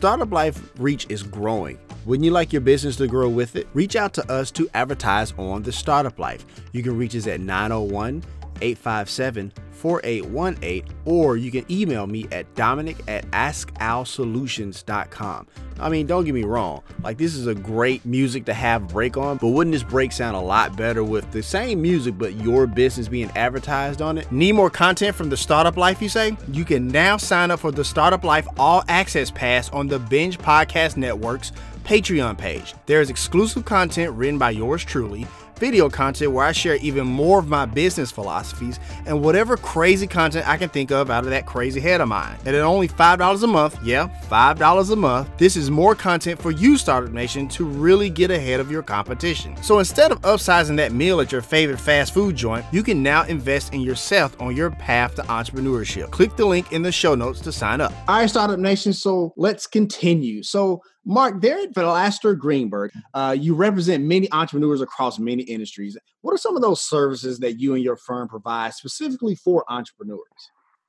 Startup 0.00 0.32
Life 0.32 0.58
reach 0.78 1.06
is 1.10 1.22
growing. 1.22 1.78
Wouldn't 2.06 2.24
you 2.24 2.30
like 2.30 2.54
your 2.54 2.62
business 2.62 2.96
to 2.96 3.06
grow 3.06 3.28
with 3.28 3.54
it? 3.54 3.68
Reach 3.74 3.96
out 3.96 4.14
to 4.14 4.32
us 4.32 4.50
to 4.52 4.66
advertise 4.72 5.34
on 5.36 5.62
the 5.62 5.72
Startup 5.72 6.18
Life. 6.18 6.46
You 6.72 6.82
can 6.82 6.96
reach 6.96 7.14
us 7.14 7.26
at 7.26 7.38
901 7.38 8.22
857 8.60 9.52
4818, 9.80 10.84
or 11.06 11.38
you 11.38 11.50
can 11.50 11.64
email 11.70 12.06
me 12.06 12.28
at 12.30 12.54
dominic 12.54 12.98
at 13.08 13.24
askalsolutions.com. 13.30 15.46
I 15.78 15.88
mean, 15.88 16.06
don't 16.06 16.26
get 16.26 16.34
me 16.34 16.44
wrong, 16.44 16.82
like 17.02 17.16
this 17.16 17.34
is 17.34 17.46
a 17.46 17.54
great 17.54 18.04
music 18.04 18.44
to 18.44 18.52
have 18.52 18.88
break 18.88 19.16
on, 19.16 19.38
but 19.38 19.48
wouldn't 19.48 19.72
this 19.72 19.82
break 19.82 20.12
sound 20.12 20.36
a 20.36 20.40
lot 20.40 20.76
better 20.76 21.02
with 21.02 21.32
the 21.32 21.42
same 21.42 21.80
music 21.80 22.18
but 22.18 22.34
your 22.34 22.66
business 22.66 23.08
being 23.08 23.30
advertised 23.34 24.02
on 24.02 24.18
it? 24.18 24.30
Need 24.30 24.52
more 24.52 24.68
content 24.68 25.16
from 25.16 25.30
the 25.30 25.38
Startup 25.38 25.78
Life, 25.78 26.02
you 26.02 26.10
say? 26.10 26.36
You 26.52 26.66
can 26.66 26.86
now 26.86 27.16
sign 27.16 27.50
up 27.50 27.60
for 27.60 27.72
the 27.72 27.84
Startup 27.84 28.22
Life 28.22 28.46
All 28.58 28.84
Access 28.88 29.30
Pass 29.30 29.70
on 29.70 29.86
the 29.86 29.98
Binge 29.98 30.38
Podcast 30.38 30.98
Network's 30.98 31.52
Patreon 31.84 32.36
page. 32.36 32.74
There 32.84 33.00
is 33.00 33.08
exclusive 33.08 33.64
content 33.64 34.12
written 34.12 34.38
by 34.38 34.50
yours 34.50 34.84
truly 34.84 35.26
video 35.60 35.88
content 35.90 36.32
where 36.32 36.44
I 36.44 36.52
share 36.52 36.76
even 36.76 37.06
more 37.06 37.38
of 37.38 37.48
my 37.48 37.66
business 37.66 38.10
philosophies 38.10 38.80
and 39.06 39.22
whatever 39.22 39.56
crazy 39.56 40.06
content 40.06 40.48
I 40.48 40.56
can 40.56 40.70
think 40.70 40.90
of 40.90 41.10
out 41.10 41.24
of 41.24 41.30
that 41.30 41.46
crazy 41.46 41.80
head 41.80 42.00
of 42.00 42.08
mine. 42.08 42.36
And 42.46 42.56
at 42.56 42.62
only 42.62 42.88
$5 42.88 43.42
a 43.42 43.46
month, 43.46 43.78
yeah, 43.84 44.08
$5 44.30 44.90
a 44.90 44.96
month, 44.96 45.28
this 45.36 45.56
is 45.56 45.70
more 45.70 45.94
content 45.94 46.40
for 46.40 46.50
you, 46.50 46.78
Startup 46.78 47.12
Nation, 47.12 47.46
to 47.48 47.64
really 47.64 48.08
get 48.08 48.30
ahead 48.30 48.58
of 48.58 48.70
your 48.70 48.82
competition. 48.82 49.56
So 49.62 49.78
instead 49.78 50.10
of 50.10 50.20
upsizing 50.22 50.76
that 50.78 50.92
meal 50.92 51.20
at 51.20 51.30
your 51.30 51.42
favorite 51.42 51.78
fast 51.78 52.14
food 52.14 52.34
joint, 52.34 52.64
you 52.72 52.82
can 52.82 53.02
now 53.02 53.24
invest 53.24 53.74
in 53.74 53.82
yourself 53.82 54.40
on 54.40 54.56
your 54.56 54.70
path 54.70 55.14
to 55.16 55.22
entrepreneurship. 55.22 56.10
Click 56.10 56.34
the 56.36 56.46
link 56.46 56.72
in 56.72 56.82
the 56.82 56.90
show 56.90 57.14
notes 57.14 57.40
to 57.40 57.52
sign 57.52 57.80
up. 57.80 57.92
All 58.08 58.18
right, 58.18 58.30
Startup 58.30 58.58
Nation. 58.58 58.92
So 58.92 59.34
let's 59.36 59.66
continue. 59.66 60.42
So, 60.42 60.82
Mark, 61.04 61.40
there 61.40 61.58
at 61.58 61.72
Flaster 61.72 62.38
Greenberg, 62.38 62.92
uh, 63.14 63.34
you 63.38 63.54
represent 63.54 64.04
many 64.04 64.30
entrepreneurs 64.32 64.80
across 64.80 65.18
many 65.18 65.42
industries. 65.44 65.96
What 66.20 66.32
are 66.32 66.38
some 66.38 66.56
of 66.56 66.62
those 66.62 66.82
services 66.82 67.38
that 67.38 67.58
you 67.58 67.74
and 67.74 67.82
your 67.82 67.96
firm 67.96 68.28
provide 68.28 68.74
specifically 68.74 69.34
for 69.34 69.64
entrepreneurs? 69.68 70.20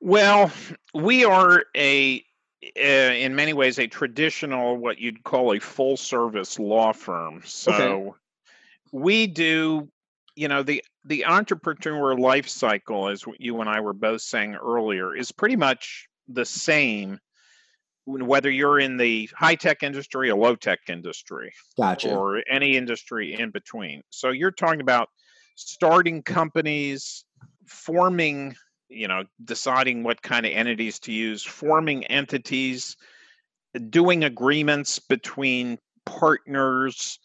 Well, 0.00 0.50
we 0.94 1.24
are 1.24 1.64
a 1.76 2.22
uh, 2.76 2.80
in 2.80 3.34
many 3.34 3.52
ways 3.52 3.78
a 3.78 3.86
traditional 3.86 4.76
what 4.76 4.98
you'd 4.98 5.24
call 5.24 5.54
a 5.54 5.58
full 5.58 5.96
service 5.96 6.58
law 6.58 6.92
firm. 6.92 7.42
So 7.44 7.72
okay. 7.72 8.10
we 8.92 9.26
do, 9.26 9.88
you 10.36 10.48
know, 10.48 10.62
the 10.62 10.84
the 11.04 11.24
entrepreneur 11.24 12.16
life 12.16 12.48
cycle, 12.48 13.08
as 13.08 13.24
you 13.38 13.60
and 13.60 13.68
I 13.68 13.80
were 13.80 13.92
both 13.92 14.20
saying 14.20 14.54
earlier, 14.54 15.16
is 15.16 15.32
pretty 15.32 15.56
much 15.56 16.08
the 16.28 16.44
same 16.44 17.18
whether 18.06 18.50
you're 18.50 18.80
in 18.80 18.96
the 18.96 19.28
high 19.36 19.54
tech 19.54 19.82
industry 19.82 20.30
or 20.30 20.38
low 20.38 20.56
tech 20.56 20.80
industry, 20.88 21.52
gotcha, 21.76 22.14
or 22.14 22.42
any 22.50 22.76
industry 22.76 23.34
in 23.38 23.50
between. 23.50 24.02
So 24.10 24.30
you're 24.30 24.50
talking 24.50 24.80
about 24.80 25.08
starting 25.54 26.22
companies, 26.22 27.24
forming, 27.66 28.56
you 28.88 29.08
know, 29.08 29.24
deciding 29.44 30.02
what 30.02 30.22
kind 30.22 30.46
of 30.46 30.52
entities 30.52 30.98
to 31.00 31.12
use, 31.12 31.44
forming 31.44 32.04
entities, 32.06 32.96
doing 33.90 34.24
agreements 34.24 34.98
between 34.98 35.78
partners, 36.04 37.18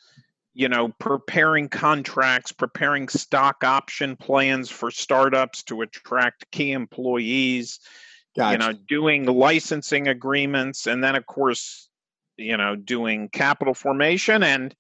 you 0.54 0.70
know, 0.70 0.90
preparing 1.00 1.70
contracts, 1.70 2.52
preparing 2.52 3.08
stock 3.08 3.64
option 3.64 4.16
plans 4.16 4.70
for 4.70 4.92
startups 4.92 5.64
to 5.64 5.82
attract 5.82 6.50
key 6.52 6.72
employees 6.72 7.80
Gotcha. 8.38 8.52
You 8.52 8.58
know, 8.60 8.80
doing 8.88 9.26
licensing 9.26 10.08
agreements, 10.08 10.86
and 10.86 11.04
then 11.04 11.16
of 11.16 11.26
course, 11.26 11.90
you 12.38 12.56
know, 12.56 12.76
doing 12.76 13.30
capital 13.30 13.74
formation 13.74 14.44
and 14.44 14.76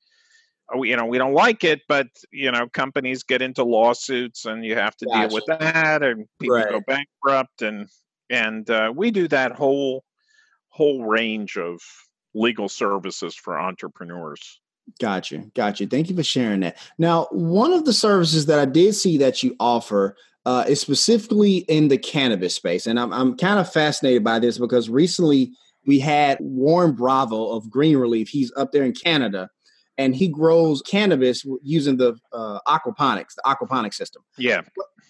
oh, 0.73 0.83
you 0.83 0.95
know 0.95 1.05
we 1.05 1.17
don't 1.17 1.33
like 1.33 1.63
it 1.63 1.81
but 1.87 2.07
you 2.31 2.51
know 2.51 2.67
companies 2.67 3.23
get 3.23 3.41
into 3.41 3.63
lawsuits 3.63 4.45
and 4.45 4.65
you 4.65 4.75
have 4.75 4.95
to 4.97 5.05
gotcha. 5.05 5.27
deal 5.27 5.35
with 5.35 5.45
that 5.47 6.03
and 6.03 6.27
people 6.39 6.57
right. 6.57 6.69
go 6.69 6.81
bankrupt 6.81 7.61
and 7.61 7.87
and 8.29 8.69
uh, 8.69 8.91
we 8.95 9.11
do 9.11 9.27
that 9.27 9.53
whole 9.53 10.03
whole 10.69 11.05
range 11.05 11.57
of 11.57 11.79
legal 12.33 12.69
services 12.69 13.35
for 13.35 13.59
entrepreneurs 13.59 14.59
Gotcha. 15.01 15.39
Gotcha. 15.53 15.85
Thank 15.85 16.09
you 16.09 16.15
for 16.15 16.23
sharing 16.23 16.61
that. 16.61 16.77
Now, 16.97 17.27
one 17.31 17.73
of 17.73 17.83
the 17.83 17.91
services 17.91 18.45
that 18.45 18.57
I 18.57 18.63
did 18.63 18.95
see 18.95 19.17
that 19.17 19.43
you 19.43 19.53
offer 19.59 20.15
uh, 20.47 20.63
is 20.65 20.79
specifically 20.79 21.57
in 21.57 21.89
the 21.89 21.97
cannabis 21.97 22.55
space. 22.55 22.87
And 22.87 22.97
I'm, 22.97 23.11
I'm 23.11 23.35
kind 23.35 23.59
of 23.59 23.69
fascinated 23.69 24.23
by 24.23 24.39
this 24.39 24.57
because 24.57 24.89
recently 24.89 25.51
we 25.85 25.99
had 25.99 26.37
Warren 26.39 26.93
Bravo 26.93 27.49
of 27.51 27.69
Green 27.69 27.97
Relief. 27.97 28.29
He's 28.29 28.49
up 28.55 28.71
there 28.71 28.85
in 28.85 28.93
Canada 28.93 29.49
and 29.97 30.15
he 30.15 30.29
grows 30.29 30.81
cannabis 30.81 31.45
using 31.61 31.97
the 31.97 32.17
uh, 32.31 32.59
aquaponics, 32.65 33.35
the 33.35 33.41
aquaponics 33.45 33.95
system. 33.95 34.23
Yeah. 34.37 34.61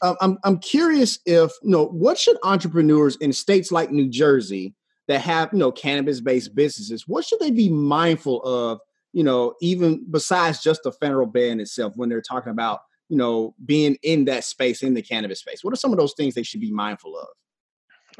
Um, 0.01 0.15
I'm, 0.21 0.37
I'm 0.43 0.57
curious 0.57 1.19
if, 1.27 1.51
you 1.61 1.69
know, 1.69 1.85
what 1.85 2.17
should 2.17 2.37
entrepreneurs 2.43 3.15
in 3.17 3.31
states 3.31 3.71
like 3.71 3.91
New 3.91 4.09
Jersey 4.09 4.73
that 5.07 5.21
have, 5.21 5.49
you 5.53 5.59
know, 5.59 5.71
cannabis 5.71 6.19
based 6.19 6.55
businesses, 6.55 7.03
what 7.07 7.25
should 7.25 7.39
they 7.39 7.51
be 7.51 7.69
mindful 7.69 8.41
of, 8.41 8.79
you 9.13 9.23
know, 9.23 9.53
even 9.61 10.03
besides 10.09 10.63
just 10.63 10.81
the 10.83 10.91
federal 10.93 11.27
ban 11.27 11.59
itself 11.59 11.93
when 11.95 12.09
they're 12.09 12.23
talking 12.23 12.51
about 12.51 12.79
you 13.09 13.17
know, 13.17 13.55
being 13.65 13.97
in 14.03 14.25
that 14.25 14.43
space, 14.43 14.83
in 14.83 14.93
the 14.93 15.01
cannabis 15.01 15.39
space? 15.39 15.63
What 15.63 15.73
are 15.73 15.77
some 15.77 15.91
of 15.91 15.97
those 15.97 16.13
things 16.13 16.35
they 16.35 16.43
should 16.43 16.61
be 16.61 16.71
mindful 16.71 17.17
of? 17.17 17.27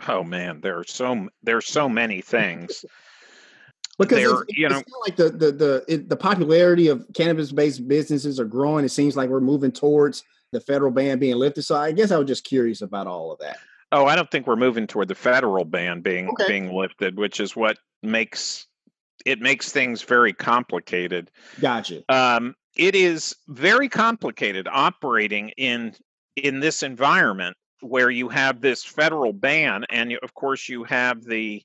Oh 0.08 0.24
man, 0.24 0.62
there 0.62 0.78
are 0.80 0.84
so 0.84 1.28
there's 1.44 1.68
so 1.68 1.90
many 1.90 2.22
things. 2.22 2.86
because 3.98 4.20
it's, 4.20 4.58
you 4.58 4.70
know, 4.70 4.82
like 5.06 5.16
the 5.16 5.30
the 5.30 5.52
the 5.52 5.86
it, 5.88 6.10
the 6.10 6.16
popularity 6.16 6.88
of 6.88 7.06
cannabis 7.14 7.52
based 7.52 7.88
businesses 7.88 8.40
are 8.40 8.46
growing. 8.46 8.86
It 8.86 8.90
seems 8.90 9.16
like 9.16 9.30
we're 9.30 9.40
moving 9.40 9.72
towards 9.72 10.24
the 10.52 10.62
federal 10.62 10.92
ban 10.92 11.20
being 11.20 11.36
lifted. 11.36 11.64
So 11.64 11.76
I 11.76 11.92
guess 11.92 12.12
I 12.12 12.18
was 12.18 12.28
just 12.28 12.46
curious 12.46 12.82
about 12.82 13.08
all 13.08 13.32
of 13.32 13.40
that. 13.40 13.58
Oh, 13.92 14.06
I 14.06 14.16
don't 14.16 14.30
think 14.30 14.48
we're 14.48 14.56
moving 14.56 14.86
toward 14.86 15.08
the 15.08 15.16
federal 15.16 15.66
ban 15.66 16.02
being 16.02 16.30
okay. 16.30 16.48
being 16.48 16.74
lifted, 16.74 17.18
which 17.18 17.40
is 17.40 17.56
what 17.56 17.78
makes 18.04 18.68
it 19.26 19.40
makes 19.40 19.72
things 19.72 20.04
very 20.04 20.34
complicated. 20.34 21.32
Gotcha. 21.60 22.04
Um, 22.10 22.56
it 22.78 22.96
is 22.96 23.36
very 23.48 23.90
complicated 23.90 24.68
operating 24.72 25.50
in 25.58 25.94
in 26.36 26.60
this 26.60 26.84
environment 26.84 27.58
where 27.82 28.10
you 28.10 28.30
have 28.30 28.62
this 28.62 28.84
federal 28.84 29.34
ban 29.34 29.86
and 29.90 30.18
of 30.24 30.34
course 30.34 30.70
you 30.70 30.84
have 30.84 31.24
the 31.24 31.62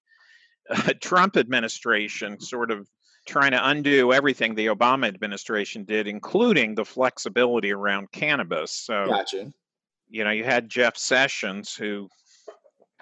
uh, 0.70 0.92
Trump 1.00 1.36
administration 1.36 2.40
sort 2.40 2.70
of 2.70 2.88
trying 3.26 3.52
to 3.52 3.68
undo 3.68 4.12
everything 4.12 4.54
the 4.54 4.66
Obama 4.66 5.06
administration 5.06 5.84
did 5.84 6.06
including 6.06 6.74
the 6.74 6.84
flexibility 6.84 7.72
around 7.72 8.10
cannabis. 8.12 8.72
So 8.72 9.06
gotcha. 9.06 9.52
you 10.08 10.24
know 10.24 10.30
you 10.30 10.44
had 10.44 10.68
Jeff 10.68 10.96
Sessions 10.96 11.74
who 11.74 12.08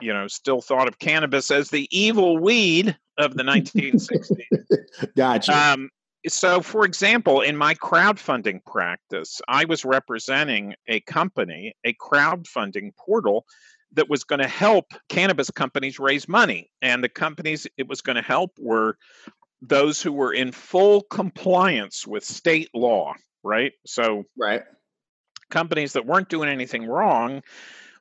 you 0.00 0.12
know 0.12 0.26
still 0.26 0.61
thought 0.61 0.88
of 0.88 0.98
cannabis 0.98 1.50
as 1.50 1.70
the 1.70 1.88
evil 1.96 2.38
weed 2.38 2.96
of 3.18 3.34
the 3.36 3.42
1960s 3.44 5.14
gotcha. 5.16 5.56
Um, 5.56 5.90
so 6.27 6.61
for 6.61 6.85
example 6.85 7.41
in 7.41 7.57
my 7.57 7.75
crowdfunding 7.75 8.64
practice 8.64 9.41
i 9.49 9.64
was 9.64 9.85
representing 9.85 10.75
a 10.87 11.01
company 11.01 11.75
a 11.85 11.95
crowdfunding 11.95 12.95
portal 12.97 13.45
that 13.93 14.09
was 14.09 14.25
going 14.25 14.41
to 14.41 14.49
help 14.49 14.93
cannabis 15.09 15.51
companies 15.51 15.99
raise 15.99 16.29
money. 16.29 16.71
And 16.83 17.03
the 17.03 17.09
companies 17.09 17.66
it 17.77 17.89
was 17.89 18.01
going 18.01 18.16
to 18.16 18.23
help 18.23 18.53
were 18.59 18.97
those 19.62 20.01
who 20.01 20.12
were 20.12 20.33
in 20.33 20.53
full 20.53 21.03
compliance 21.03 22.07
with 22.07 22.25
state 22.25 22.71
law 22.75 23.14
right? 23.43 23.73
So 23.87 24.25
right. 24.39 24.62
companies 25.51 25.95
that 25.95 26.05
weren't 26.05 26.29
doing 26.29 26.49
anything 26.49 26.87
wrong 26.87 27.43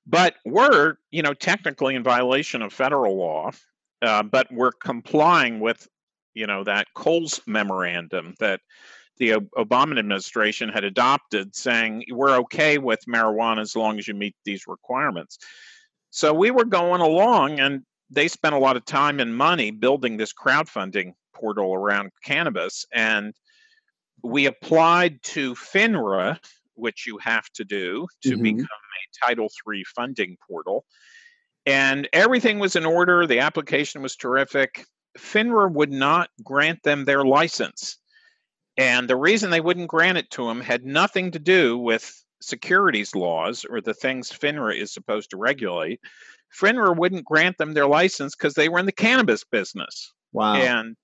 but 0.05 0.35
were 0.45 0.97
you 1.11 1.21
know 1.21 1.33
technically 1.33 1.95
in 1.95 2.03
violation 2.03 2.61
of 2.61 2.73
federal 2.73 3.17
law 3.17 3.51
uh, 4.01 4.23
but 4.23 4.51
were 4.51 4.71
complying 4.71 5.59
with 5.59 5.87
you 6.33 6.47
know 6.47 6.63
that 6.63 6.87
Coles 6.93 7.41
memorandum 7.45 8.35
that 8.39 8.61
the 9.17 9.31
Obama 9.57 9.99
administration 9.99 10.69
had 10.69 10.85
adopted, 10.85 11.55
saying 11.55 12.05
we're 12.09 12.37
okay 12.37 12.77
with 12.77 12.99
marijuana 13.07 13.59
as 13.59 13.75
long 13.75 13.99
as 13.99 14.07
you 14.07 14.13
meet 14.13 14.35
these 14.45 14.65
requirements. 14.65 15.37
So 16.09 16.33
we 16.33 16.51
were 16.51 16.65
going 16.65 17.01
along, 17.01 17.59
and 17.59 17.83
they 18.09 18.27
spent 18.27 18.55
a 18.55 18.59
lot 18.59 18.77
of 18.77 18.85
time 18.85 19.19
and 19.19 19.35
money 19.35 19.71
building 19.71 20.17
this 20.17 20.33
crowdfunding 20.33 21.13
portal 21.33 21.73
around 21.73 22.11
cannabis, 22.23 22.85
and 22.93 23.33
we 24.23 24.45
applied 24.45 25.21
to 25.23 25.53
FINRA, 25.53 26.39
which 26.75 27.05
you 27.05 27.17
have 27.19 27.49
to 27.51 27.63
do 27.63 28.07
to 28.23 28.31
mm-hmm. 28.31 28.43
become 28.43 28.63
a 28.63 29.27
Title 29.27 29.49
III 29.67 29.83
funding 29.95 30.37
portal. 30.47 30.85
And 31.65 32.07
everything 32.13 32.59
was 32.59 32.75
in 32.75 32.85
order. 32.85 33.27
The 33.27 33.39
application 33.39 34.01
was 34.01 34.15
terrific. 34.15 34.85
FINRA 35.17 35.71
would 35.71 35.91
not 35.91 36.29
grant 36.43 36.83
them 36.83 37.05
their 37.05 37.23
license. 37.23 37.97
And 38.77 39.09
the 39.09 39.15
reason 39.15 39.49
they 39.49 39.61
wouldn't 39.61 39.89
grant 39.89 40.17
it 40.17 40.29
to 40.31 40.47
them 40.47 40.61
had 40.61 40.85
nothing 40.85 41.31
to 41.31 41.39
do 41.39 41.77
with 41.77 42.23
securities 42.41 43.15
laws 43.15 43.65
or 43.69 43.81
the 43.81 43.93
things 43.93 44.31
FINRA 44.31 44.79
is 44.79 44.93
supposed 44.93 45.31
to 45.31 45.37
regulate. 45.37 45.99
FINRA 46.57 46.95
wouldn't 46.95 47.25
grant 47.25 47.57
them 47.57 47.73
their 47.73 47.87
license 47.87 48.35
because 48.35 48.53
they 48.53 48.69
were 48.69 48.79
in 48.79 48.85
the 48.85 48.91
cannabis 48.91 49.43
business. 49.43 50.13
Wow. 50.31 50.55
And 50.55 50.95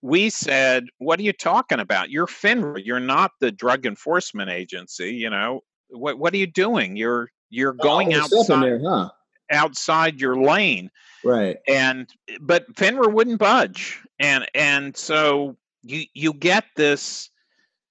we 0.00 0.30
said, 0.30 0.86
What 0.98 1.20
are 1.20 1.22
you 1.22 1.32
talking 1.32 1.80
about? 1.80 2.10
You're 2.10 2.26
FINRA. 2.26 2.82
You're 2.84 3.00
not 3.00 3.32
the 3.40 3.52
drug 3.52 3.86
enforcement 3.86 4.50
agency. 4.50 5.14
You 5.14 5.30
know, 5.30 5.60
what 5.90 6.18
what 6.18 6.34
are 6.34 6.38
you 6.38 6.46
doing? 6.46 6.96
You're 6.96 7.30
you're 7.50 7.74
going 7.74 8.14
oh, 8.14 8.20
outside. 8.20 8.62
There, 8.62 8.80
huh? 8.82 9.10
Outside 9.52 10.20
your 10.20 10.36
lane. 10.36 10.90
Right. 11.24 11.58
And 11.68 12.08
but 12.40 12.72
FINRA 12.74 13.12
wouldn't 13.12 13.38
budge. 13.38 14.00
And 14.18 14.46
and 14.54 14.96
so 14.96 15.56
you 15.82 16.04
you 16.14 16.32
get 16.32 16.64
this 16.76 17.30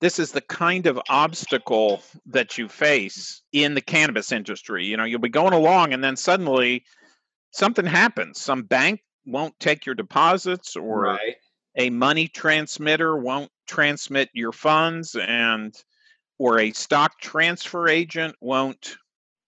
this 0.01 0.17
is 0.17 0.31
the 0.31 0.41
kind 0.41 0.87
of 0.87 0.99
obstacle 1.09 2.01
that 2.25 2.57
you 2.57 2.67
face 2.67 3.43
in 3.53 3.75
the 3.75 3.81
cannabis 3.81 4.31
industry. 4.31 4.83
You 4.83 4.97
know, 4.97 5.03
you'll 5.03 5.19
be 5.19 5.29
going 5.29 5.53
along 5.53 5.93
and 5.93 6.03
then 6.03 6.17
suddenly 6.17 6.83
something 7.51 7.85
happens. 7.85 8.41
Some 8.41 8.63
bank 8.63 9.01
won't 9.25 9.57
take 9.59 9.85
your 9.85 9.95
deposits 9.95 10.75
or 10.75 11.01
right. 11.01 11.35
a 11.77 11.91
money 11.91 12.27
transmitter 12.27 13.15
won't 13.17 13.51
transmit 13.67 14.29
your 14.33 14.51
funds 14.51 15.15
and 15.15 15.75
or 16.39 16.59
a 16.59 16.71
stock 16.71 17.19
transfer 17.19 17.87
agent 17.87 18.35
won't 18.41 18.95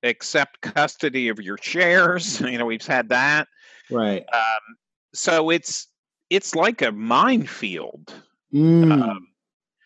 accept 0.03 0.61
custody 0.61 1.29
of 1.29 1.39
your 1.39 1.57
shares. 1.61 2.41
You 2.53 2.57
know, 2.57 2.65
we've 2.65 2.85
had 2.85 3.09
that. 3.09 3.47
Right. 3.89 4.23
Um, 4.33 4.77
so 5.13 5.49
it's 5.49 5.87
it's 6.29 6.55
like 6.55 6.81
a 6.81 6.91
minefield. 6.91 8.13
Mm, 8.53 8.91
um, 8.91 9.27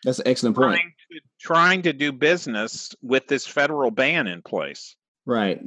that's 0.04 0.18
an 0.18 0.28
excellent 0.28 0.56
point. 0.56 0.76
Trying 0.76 0.92
to, 1.10 1.20
trying 1.40 1.82
to 1.82 1.92
do 1.92 2.12
business 2.12 2.94
with 3.02 3.26
this 3.28 3.46
federal 3.46 3.90
ban 3.90 4.26
in 4.26 4.42
place. 4.42 4.96
Right. 5.28 5.60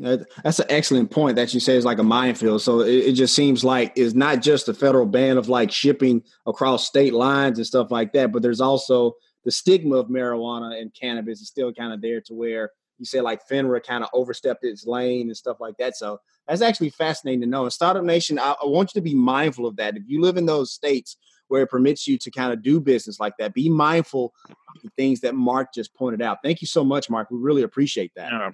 That's 0.43 0.59
an 0.59 0.65
excellent 0.69 1.11
point 1.11 1.35
that 1.35 1.53
you 1.53 1.59
say 1.59 1.75
is 1.75 1.85
like 1.85 1.99
a 1.99 2.03
minefield. 2.03 2.63
So 2.63 2.79
it, 2.79 3.09
it, 3.09 3.13
just 3.13 3.35
seems 3.35 3.63
like 3.63 3.93
it's 3.95 4.15
not 4.15 4.41
just 4.41 4.65
the 4.65 4.73
federal 4.73 5.05
ban 5.05 5.37
of 5.37 5.49
like 5.49 5.71
shipping 5.71 6.23
across 6.47 6.87
state 6.87 7.13
lines 7.13 7.59
and 7.59 7.67
stuff 7.67 7.91
like 7.91 8.11
that, 8.13 8.31
but 8.31 8.41
there's 8.41 8.59
also 8.59 9.13
the 9.45 9.51
stigma 9.51 9.97
of 9.97 10.07
marijuana 10.07 10.81
and 10.81 10.91
cannabis 10.99 11.41
is 11.41 11.47
still 11.47 11.71
kind 11.71 11.93
of 11.93 12.01
there 12.01 12.21
to 12.21 12.33
where 12.33 12.71
you 13.01 13.05
say 13.05 13.19
like 13.19 13.47
FINRA 13.49 13.83
kind 13.83 14.03
of 14.03 14.11
overstepped 14.13 14.63
its 14.63 14.85
lane 14.85 15.27
and 15.27 15.35
stuff 15.35 15.57
like 15.59 15.75
that. 15.77 15.97
So 15.97 16.21
that's 16.47 16.61
actually 16.61 16.91
fascinating 16.91 17.41
to 17.41 17.47
know. 17.47 17.63
And 17.63 17.73
Startup 17.73 18.03
Nation, 18.03 18.37
I, 18.37 18.51
I 18.61 18.65
want 18.67 18.93
you 18.93 19.01
to 19.01 19.03
be 19.03 19.15
mindful 19.15 19.65
of 19.65 19.75
that. 19.77 19.97
If 19.97 20.03
you 20.05 20.21
live 20.21 20.37
in 20.37 20.45
those 20.45 20.71
states 20.71 21.17
where 21.47 21.63
it 21.63 21.67
permits 21.67 22.07
you 22.07 22.19
to 22.19 22.29
kind 22.29 22.53
of 22.53 22.61
do 22.61 22.79
business 22.79 23.19
like 23.19 23.33
that, 23.39 23.55
be 23.55 23.69
mindful 23.69 24.35
of 24.47 24.81
the 24.83 24.91
things 24.97 25.19
that 25.21 25.33
Mark 25.33 25.73
just 25.73 25.95
pointed 25.95 26.21
out. 26.21 26.37
Thank 26.43 26.61
you 26.61 26.67
so 26.67 26.83
much, 26.83 27.09
Mark. 27.09 27.31
We 27.31 27.39
really 27.39 27.63
appreciate 27.63 28.11
that. 28.15 28.31
Yeah. 28.31 28.51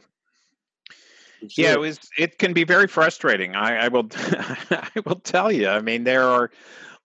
Yeah, 1.55 1.73
it 1.73 1.79
was. 1.79 1.99
It 2.17 2.39
can 2.39 2.53
be 2.53 2.63
very 2.63 2.87
frustrating. 2.87 3.55
I, 3.55 3.85
I 3.85 3.87
will. 3.89 4.07
I 4.71 4.89
will 5.05 5.19
tell 5.19 5.51
you. 5.51 5.67
I 5.67 5.81
mean, 5.81 6.03
there 6.03 6.23
are 6.23 6.49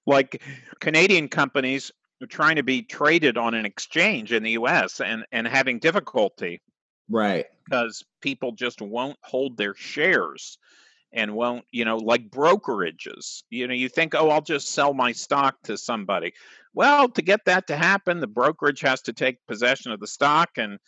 like 0.07 0.43
Canadian 0.81 1.29
companies 1.29 1.93
trying 2.31 2.57
to 2.57 2.63
be 2.63 2.81
traded 2.81 3.37
on 3.37 3.53
an 3.53 3.67
exchange 3.67 4.33
in 4.33 4.43
the 4.43 4.53
U.S. 4.53 5.03
and 5.03 5.27
and 5.33 5.47
having 5.47 5.79
difficulty, 5.79 6.63
right? 7.09 7.47
Because 7.65 8.05
people 8.21 8.53
just 8.53 8.81
won't 8.81 9.19
hold 9.23 9.57
their 9.57 9.75
shares 9.75 10.59
and 11.13 11.35
won't, 11.35 11.65
you 11.71 11.85
know, 11.85 11.99
like 11.99 12.31
brokerages. 12.31 13.43
You 13.51 13.69
know, 13.69 13.75
you 13.75 13.89
think, 13.89 14.15
oh, 14.15 14.31
I'll 14.31 14.41
just 14.41 14.71
sell 14.71 14.95
my 14.95 15.13
stock 15.13 15.57
to 15.65 15.77
somebody. 15.77 16.33
Well, 16.75 17.09
to 17.11 17.23
get 17.23 17.45
that 17.45 17.67
to 17.67 17.77
happen, 17.77 18.21
the 18.21 18.27
brokerage 18.27 18.81
has 18.81 19.03
to 19.03 19.13
take 19.13 19.47
possession 19.47 19.93
of 19.93 20.01
the 20.01 20.07
stock 20.07 20.51
and 20.57 20.79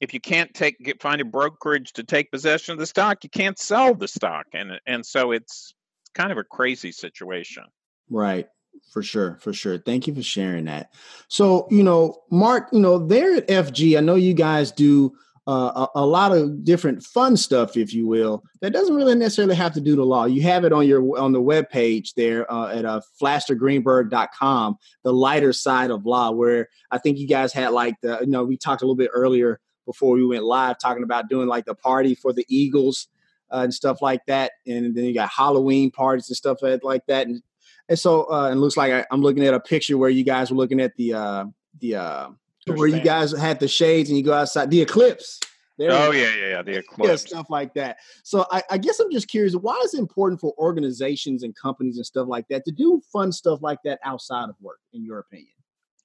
if 0.00 0.14
you 0.14 0.20
can't 0.20 0.52
take 0.54 0.78
get, 0.78 1.02
find 1.02 1.20
a 1.20 1.24
brokerage 1.24 1.92
to 1.94 2.04
take 2.04 2.30
possession 2.30 2.72
of 2.72 2.78
the 2.78 2.86
stock, 2.86 3.24
you 3.24 3.30
can't 3.30 3.58
sell 3.58 3.94
the 3.94 4.08
stock, 4.08 4.46
and 4.52 4.80
and 4.86 5.04
so 5.04 5.32
it's 5.32 5.74
it's 6.02 6.10
kind 6.14 6.32
of 6.32 6.38
a 6.38 6.44
crazy 6.44 6.92
situation. 6.92 7.64
Right. 8.10 8.48
For 8.92 9.02
sure, 9.02 9.38
for 9.40 9.52
sure. 9.52 9.78
Thank 9.78 10.06
you 10.06 10.14
for 10.14 10.22
sharing 10.22 10.66
that. 10.66 10.92
So, 11.26 11.66
you 11.68 11.82
know, 11.82 12.22
Mark, 12.30 12.68
you 12.72 12.78
know, 12.78 12.98
there 12.98 13.34
at 13.34 13.48
FG, 13.48 13.98
I 13.98 14.00
know 14.00 14.14
you 14.14 14.34
guys 14.34 14.70
do 14.70 15.16
uh, 15.48 15.86
a, 15.94 16.00
a, 16.00 16.06
lot 16.06 16.30
of 16.30 16.62
different 16.62 17.02
fun 17.02 17.34
stuff, 17.34 17.74
if 17.74 17.94
you 17.94 18.06
will, 18.06 18.44
that 18.60 18.70
doesn't 18.70 18.94
really 18.94 19.14
necessarily 19.14 19.54
have 19.54 19.72
to 19.72 19.80
do 19.80 19.96
the 19.96 20.04
law. 20.04 20.26
You 20.26 20.42
have 20.42 20.66
it 20.66 20.74
on 20.74 20.86
your 20.86 21.18
on 21.18 21.32
the 21.32 21.40
web 21.40 21.70
page 21.70 22.12
there 22.12 22.50
uh, 22.52 22.68
at 22.68 22.84
uh, 22.84 23.00
flastergreenberg.com, 23.20 24.76
the 25.04 25.12
lighter 25.12 25.54
side 25.54 25.90
of 25.90 26.04
law, 26.04 26.32
where 26.32 26.68
I 26.90 26.98
think 26.98 27.16
you 27.16 27.26
guys 27.26 27.54
had 27.54 27.70
like 27.70 27.94
the, 28.02 28.18
you 28.20 28.26
know, 28.26 28.44
we 28.44 28.58
talked 28.58 28.82
a 28.82 28.84
little 28.84 28.94
bit 28.94 29.10
earlier 29.14 29.58
before 29.86 30.14
we 30.14 30.26
went 30.26 30.44
live 30.44 30.78
talking 30.78 31.02
about 31.02 31.30
doing 31.30 31.48
like 31.48 31.64
the 31.64 31.74
party 31.74 32.14
for 32.14 32.34
the 32.34 32.44
Eagles 32.50 33.08
uh, 33.50 33.60
and 33.60 33.72
stuff 33.72 34.02
like 34.02 34.20
that. 34.26 34.52
And 34.66 34.94
then 34.94 35.04
you 35.04 35.14
got 35.14 35.30
Halloween 35.30 35.90
parties 35.90 36.28
and 36.28 36.36
stuff 36.36 36.58
like 36.82 37.06
that. 37.06 37.26
And, 37.26 37.42
and 37.88 37.98
so 37.98 38.30
uh, 38.30 38.50
it 38.50 38.56
looks 38.56 38.76
like 38.76 38.92
I, 38.92 39.06
am 39.10 39.22
looking 39.22 39.46
at 39.46 39.54
a 39.54 39.60
picture 39.60 39.96
where 39.96 40.10
you 40.10 40.24
guys 40.24 40.50
were 40.50 40.58
looking 40.58 40.78
at 40.78 40.94
the 40.96 41.14
uh, 41.14 41.44
the 41.80 41.94
uh, 41.96 42.28
where 42.76 42.88
you 42.88 43.00
guys 43.00 43.32
had 43.32 43.60
the 43.60 43.68
shades 43.68 44.10
and 44.10 44.18
you 44.18 44.24
go 44.24 44.34
outside 44.34 44.70
the 44.70 44.80
eclipse. 44.80 45.40
There 45.78 45.92
oh 45.92 46.10
yeah, 46.10 46.34
yeah, 46.34 46.48
yeah, 46.48 46.62
the 46.62 46.78
eclipse, 46.78 47.08
yeah, 47.08 47.16
stuff 47.16 47.50
like 47.50 47.72
that. 47.74 47.98
So 48.24 48.44
I, 48.50 48.62
I, 48.68 48.78
guess 48.78 48.98
I'm 48.98 49.12
just 49.12 49.28
curious, 49.28 49.54
why 49.54 49.80
is 49.84 49.94
it 49.94 50.00
important 50.00 50.40
for 50.40 50.52
organizations 50.58 51.44
and 51.44 51.54
companies 51.54 51.96
and 51.98 52.04
stuff 52.04 52.26
like 52.26 52.48
that 52.48 52.64
to 52.64 52.72
do 52.72 53.00
fun 53.12 53.30
stuff 53.30 53.60
like 53.62 53.78
that 53.84 54.00
outside 54.04 54.48
of 54.48 54.56
work, 54.60 54.80
in 54.92 55.04
your 55.04 55.20
opinion? 55.20 55.52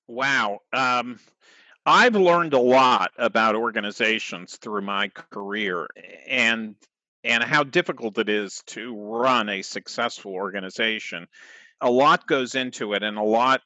Wow, 0.07 0.59
um, 0.73 1.17
I've 1.87 2.15
learned 2.15 2.53
a 2.53 2.59
lot 2.59 3.11
about 3.17 3.55
organizations 3.55 4.57
through 4.57 4.81
my 4.81 5.09
career 5.09 5.87
and 6.27 6.75
and 7.23 7.43
how 7.43 7.63
difficult 7.63 8.17
it 8.17 8.29
is 8.29 8.61
to 8.67 8.95
run 8.95 9.49
a 9.49 9.61
successful 9.61 10.33
organization. 10.33 11.27
A 11.81 11.89
lot 11.89 12.27
goes 12.27 12.53
into 12.53 12.93
it 12.93 13.01
and 13.01 13.17
a 13.17 13.23
lot 13.23 13.61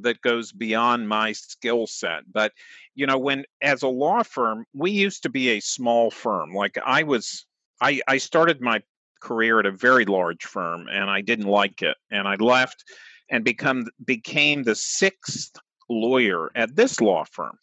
that 0.00 0.20
goes 0.22 0.52
beyond 0.52 1.08
my 1.08 1.32
skill 1.32 1.86
set. 1.86 2.22
But 2.32 2.52
you 2.94 3.06
know, 3.06 3.18
when 3.18 3.44
as 3.62 3.82
a 3.82 3.88
law 3.88 4.22
firm, 4.22 4.64
we 4.74 4.90
used 4.90 5.22
to 5.24 5.28
be 5.28 5.50
a 5.50 5.60
small 5.60 6.10
firm. 6.10 6.52
Like 6.54 6.78
I 6.84 7.02
was 7.02 7.46
I 7.80 8.00
I 8.08 8.18
started 8.18 8.60
my 8.60 8.82
career 9.20 9.60
at 9.60 9.66
a 9.66 9.70
very 9.70 10.04
large 10.04 10.44
firm 10.44 10.88
and 10.90 11.08
I 11.08 11.20
didn't 11.20 11.46
like 11.46 11.80
it 11.82 11.96
and 12.10 12.26
I 12.26 12.34
left 12.36 12.84
and 13.30 13.44
become 13.44 13.86
became 14.04 14.62
the 14.62 14.74
sixth 14.74 15.56
lawyer 15.88 16.50
at 16.54 16.76
this 16.76 17.00
law 17.00 17.24
firm. 17.24 17.58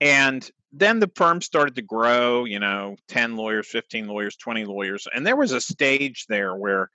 And 0.00 0.48
then 0.72 1.00
the 1.00 1.10
firm 1.14 1.40
started 1.40 1.76
to 1.76 1.82
grow, 1.82 2.44
you 2.44 2.58
know, 2.58 2.96
10 3.08 3.36
lawyers, 3.36 3.68
15 3.68 4.08
lawyers, 4.08 4.36
20 4.36 4.64
lawyers. 4.64 5.06
And 5.14 5.26
there 5.26 5.36
was 5.36 5.52
a 5.52 5.60
stage 5.60 6.26
there 6.28 6.56
where, 6.56 6.90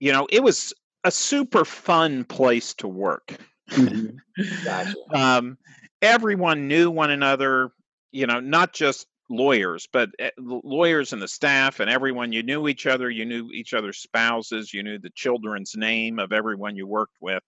you 0.00 0.12
know, 0.12 0.26
it 0.30 0.42
was 0.42 0.74
a 1.04 1.10
super 1.10 1.64
fun 1.64 2.24
place 2.24 2.74
to 2.74 2.88
work. 2.88 3.38
Mm-hmm. 3.70 4.64
Gotcha. 4.64 4.94
um, 5.14 5.58
everyone 6.02 6.68
knew 6.68 6.90
one 6.90 7.10
another, 7.10 7.70
you 8.12 8.26
know, 8.26 8.40
not 8.40 8.72
just 8.72 9.06
lawyers, 9.28 9.88
but 9.92 10.10
eh, 10.18 10.30
lawyers 10.38 11.12
and 11.12 11.20
the 11.20 11.28
staff 11.28 11.80
and 11.80 11.90
everyone. 11.90 12.32
You 12.32 12.42
knew 12.42 12.68
each 12.68 12.86
other, 12.86 13.10
you 13.10 13.24
knew 13.24 13.50
each 13.52 13.74
other's 13.74 13.98
spouses, 13.98 14.72
you 14.72 14.82
knew 14.82 14.98
the 14.98 15.10
children's 15.14 15.72
name 15.76 16.18
of 16.18 16.32
everyone 16.32 16.76
you 16.76 16.86
worked 16.86 17.16
with, 17.20 17.42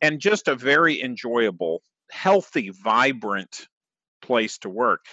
and 0.00 0.20
just 0.20 0.48
a 0.48 0.54
very 0.54 1.02
enjoyable, 1.02 1.82
healthy, 2.10 2.70
vibrant 2.70 3.68
place 4.22 4.58
to 4.58 4.68
work. 4.68 5.04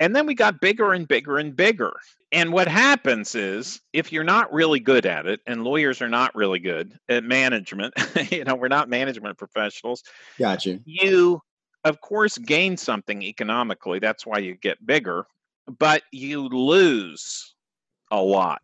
And 0.00 0.16
then 0.16 0.26
we 0.26 0.34
got 0.34 0.60
bigger 0.60 0.92
and 0.92 1.06
bigger 1.06 1.38
and 1.38 1.54
bigger. 1.54 1.92
And 2.32 2.52
what 2.52 2.68
happens 2.68 3.34
is 3.34 3.80
if 3.92 4.12
you're 4.12 4.24
not 4.24 4.52
really 4.52 4.80
good 4.80 5.04
at 5.04 5.26
it, 5.26 5.40
and 5.46 5.62
lawyers 5.62 6.00
are 6.00 6.08
not 6.08 6.34
really 6.34 6.58
good 6.58 6.98
at 7.08 7.22
management, 7.22 7.92
you 8.30 8.44
know, 8.44 8.54
we're 8.56 8.68
not 8.68 8.88
management 8.88 9.36
professionals. 9.36 10.02
Gotcha. 10.38 10.80
You, 10.84 11.42
of 11.84 12.00
course, 12.00 12.38
gain 12.38 12.76
something 12.76 13.22
economically. 13.22 13.98
That's 13.98 14.24
why 14.24 14.38
you 14.38 14.54
get 14.54 14.84
bigger, 14.84 15.26
but 15.78 16.02
you 16.10 16.48
lose 16.48 17.54
a 18.10 18.20
lot 18.20 18.62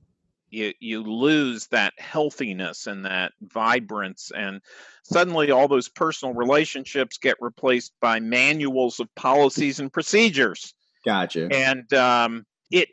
you 0.50 0.72
you 0.80 1.02
lose 1.02 1.66
that 1.68 1.92
healthiness 1.98 2.86
and 2.86 3.04
that 3.04 3.32
vibrance 3.42 4.30
and 4.36 4.60
suddenly 5.02 5.50
all 5.50 5.68
those 5.68 5.88
personal 5.88 6.34
relationships 6.34 7.18
get 7.18 7.36
replaced 7.40 7.92
by 8.00 8.20
manuals 8.20 9.00
of 9.00 9.12
policies 9.14 9.80
and 9.80 9.92
procedures 9.92 10.74
gotcha 11.06 11.48
and 11.52 11.92
um, 11.94 12.44
it 12.70 12.88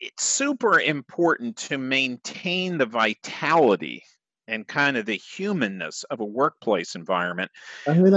it's 0.00 0.24
super 0.24 0.80
important 0.80 1.56
to 1.56 1.78
maintain 1.78 2.78
the 2.78 2.86
vitality 2.86 4.02
and 4.46 4.66
kind 4.66 4.96
of 4.96 5.06
the 5.06 5.16
humanness 5.16 6.04
of 6.10 6.20
a 6.20 6.24
workplace 6.24 6.94
environment 6.94 7.50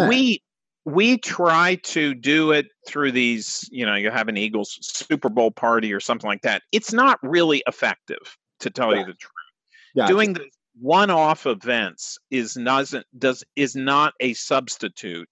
we 0.09 0.41
we 0.85 1.17
try 1.17 1.75
to 1.83 2.13
do 2.13 2.51
it 2.51 2.67
through 2.87 3.11
these 3.11 3.67
you 3.71 3.85
know 3.85 3.95
you 3.95 4.09
have 4.09 4.27
an 4.27 4.37
eagles 4.37 4.77
super 4.81 5.29
bowl 5.29 5.51
party 5.51 5.93
or 5.93 5.99
something 5.99 6.27
like 6.27 6.41
that 6.41 6.61
it's 6.71 6.91
not 6.91 7.19
really 7.21 7.63
effective 7.67 8.37
to 8.59 8.69
tell 8.69 8.93
yeah. 8.93 9.01
you 9.01 9.05
the 9.05 9.13
truth. 9.13 9.31
Yeah. 9.95 10.07
Doing 10.07 10.33
the 10.33 10.45
one-off 10.79 11.47
events 11.47 12.19
is 12.29 12.55
not 12.55 12.93
does 13.17 13.43
is 13.55 13.75
not 13.75 14.13
a 14.19 14.33
substitute. 14.33 15.27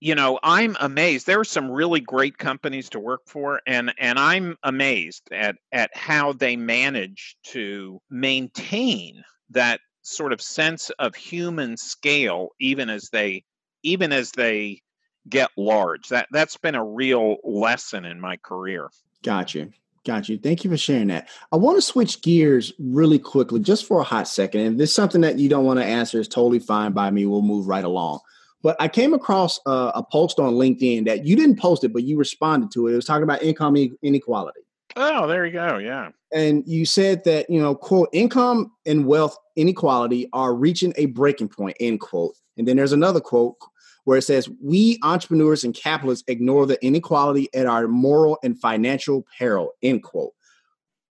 You 0.00 0.14
know, 0.14 0.38
I'm 0.42 0.76
amazed. 0.80 1.26
There 1.26 1.40
are 1.40 1.44
some 1.44 1.70
really 1.70 2.00
great 2.00 2.36
companies 2.36 2.90
to 2.90 3.00
work 3.00 3.22
for, 3.26 3.60
and 3.66 3.94
and 3.98 4.18
I'm 4.18 4.56
amazed 4.62 5.28
at 5.32 5.56
at 5.72 5.90
how 5.96 6.32
they 6.32 6.56
manage 6.56 7.36
to 7.48 8.00
maintain 8.10 9.24
that 9.50 9.80
sort 10.02 10.32
of 10.32 10.40
sense 10.40 10.90
of 10.98 11.14
human 11.14 11.76
scale, 11.76 12.50
even 12.60 12.90
as 12.90 13.08
they 13.10 13.44
even 13.82 14.12
as 14.12 14.32
they 14.32 14.82
get 15.28 15.50
large. 15.56 16.08
That 16.08 16.28
that's 16.30 16.56
been 16.56 16.74
a 16.74 16.84
real 16.84 17.36
lesson 17.42 18.04
in 18.04 18.20
my 18.20 18.36
career. 18.36 18.90
Gotcha. 19.22 19.68
Got 20.04 20.28
you. 20.28 20.38
Thank 20.38 20.62
you 20.62 20.70
for 20.70 20.76
sharing 20.76 21.08
that. 21.08 21.28
I 21.50 21.56
want 21.56 21.78
to 21.78 21.82
switch 21.82 22.22
gears 22.22 22.72
really 22.78 23.18
quickly, 23.18 23.58
just 23.58 23.86
for 23.86 23.98
a 24.00 24.04
hot 24.04 24.28
second. 24.28 24.60
And 24.60 24.72
if 24.74 24.78
this 24.78 24.90
is 24.90 24.94
something 24.94 25.22
that 25.22 25.38
you 25.40 25.48
don't 25.48 25.64
want 25.64 25.80
to 25.80 25.84
answer, 25.84 26.20
is 26.20 26.28
totally 26.28 26.60
fine 26.60 26.92
by 26.92 27.10
me. 27.10 27.26
We'll 27.26 27.42
move 27.42 27.66
right 27.66 27.84
along. 27.84 28.20
But 28.62 28.76
I 28.80 28.88
came 28.88 29.14
across 29.14 29.60
a, 29.66 29.92
a 29.96 30.02
post 30.10 30.38
on 30.40 30.54
LinkedIn 30.54 31.04
that 31.06 31.24
you 31.24 31.36
didn't 31.36 31.58
post 31.58 31.84
it, 31.84 31.92
but 31.92 32.04
you 32.04 32.16
responded 32.16 32.70
to 32.72 32.86
it. 32.86 32.92
It 32.92 32.96
was 32.96 33.04
talking 33.04 33.22
about 33.22 33.42
income 33.42 33.76
inequality. 34.02 34.60
Oh, 34.96 35.26
there 35.26 35.44
you 35.44 35.52
go. 35.52 35.78
Yeah. 35.78 36.10
And 36.32 36.64
you 36.66 36.86
said 36.86 37.22
that, 37.24 37.48
you 37.50 37.60
know, 37.60 37.74
quote, 37.74 38.08
income 38.12 38.72
and 38.86 39.06
wealth 39.06 39.36
inequality 39.54 40.28
are 40.32 40.54
reaching 40.54 40.92
a 40.96 41.06
breaking 41.06 41.48
point, 41.48 41.76
end 41.80 42.00
quote. 42.00 42.34
And 42.56 42.66
then 42.66 42.76
there's 42.76 42.92
another 42.92 43.20
quote, 43.20 43.56
where 44.04 44.18
it 44.18 44.22
says, 44.22 44.48
We 44.62 44.98
entrepreneurs 45.02 45.64
and 45.64 45.74
capitalists 45.74 46.24
ignore 46.28 46.64
the 46.64 46.82
inequality 46.84 47.48
at 47.54 47.66
our 47.66 47.88
moral 47.88 48.38
and 48.42 48.58
financial 48.58 49.26
peril, 49.38 49.72
end 49.82 50.02
quote. 50.02 50.32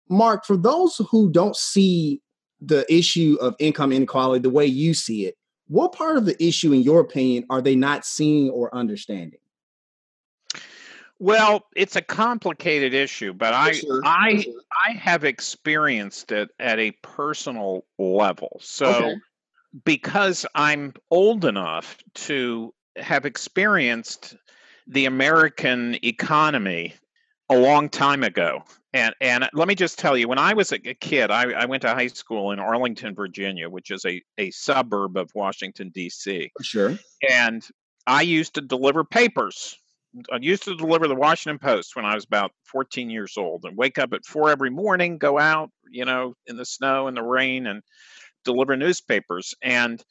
Mark, 0.09 0.45
for 0.45 0.55
those 0.55 1.01
who 1.09 1.31
don't 1.31 1.55
see 1.55 2.21
the 2.61 2.85
issue 2.93 3.37
of 3.41 3.55
income 3.59 3.91
inequality 3.91 4.41
the 4.41 4.49
way 4.49 4.65
you 4.65 4.93
see 4.93 5.25
it, 5.25 5.35
what 5.67 5.93
part 5.93 6.17
of 6.17 6.25
the 6.25 6.41
issue, 6.43 6.73
in 6.73 6.81
your 6.81 6.99
opinion, 6.99 7.45
are 7.49 7.61
they 7.61 7.75
not 7.75 8.05
seeing 8.05 8.49
or 8.49 8.73
understanding? 8.75 9.39
Well, 11.19 11.63
it's 11.75 11.95
a 11.95 12.01
complicated 12.01 12.93
issue, 12.93 13.33
but 13.33 13.53
I 13.53 13.71
sure. 13.71 14.01
I 14.03 14.41
sure. 14.41 14.53
I 14.85 14.91
have 14.93 15.23
experienced 15.23 16.31
it 16.31 16.49
at 16.59 16.79
a 16.79 16.91
personal 17.01 17.85
level. 17.97 18.59
So 18.61 18.87
okay. 18.87 19.15
because 19.85 20.45
I'm 20.53 20.93
old 21.11 21.45
enough 21.45 21.97
to 22.15 22.73
have 22.97 23.25
experienced 23.25 24.35
the 24.87 25.05
American 25.05 25.97
economy 26.03 26.93
a 27.49 27.57
long 27.57 27.89
time 27.89 28.23
ago. 28.23 28.63
And 28.93 29.15
and 29.21 29.49
let 29.53 29.67
me 29.67 29.75
just 29.75 29.97
tell 29.97 30.15
you, 30.15 30.27
when 30.27 30.37
I 30.37 30.53
was 30.53 30.71
a 30.71 30.77
kid, 30.79 31.31
I, 31.31 31.51
I 31.51 31.65
went 31.65 31.81
to 31.81 31.89
high 31.89 32.07
school 32.07 32.51
in 32.51 32.59
Arlington, 32.59 33.15
Virginia, 33.15 33.69
which 33.69 33.89
is 33.89 34.05
a, 34.05 34.21
a 34.37 34.51
suburb 34.51 35.17
of 35.17 35.31
Washington, 35.33 35.89
D.C. 35.89 36.51
Sure. 36.61 36.97
And 37.27 37.65
I 38.05 38.21
used 38.21 38.53
to 38.55 38.61
deliver 38.61 39.03
papers. 39.03 39.77
I 40.31 40.37
used 40.39 40.63
to 40.65 40.75
deliver 40.75 41.07
the 41.07 41.15
Washington 41.15 41.57
Post 41.57 41.95
when 41.95 42.05
I 42.05 42.13
was 42.13 42.23
about 42.23 42.51
14 42.65 43.09
years 43.09 43.33
old 43.35 43.65
and 43.65 43.75
wake 43.75 43.97
up 43.97 44.13
at 44.13 44.25
four 44.25 44.51
every 44.51 44.69
morning, 44.69 45.17
go 45.17 45.39
out, 45.39 45.71
you 45.89 46.05
know, 46.05 46.35
in 46.45 46.55
the 46.55 46.65
snow 46.65 47.07
and 47.07 47.17
the 47.17 47.23
rain 47.23 47.65
and 47.65 47.81
deliver 48.45 48.77
newspapers. 48.77 49.55
And 49.63 50.03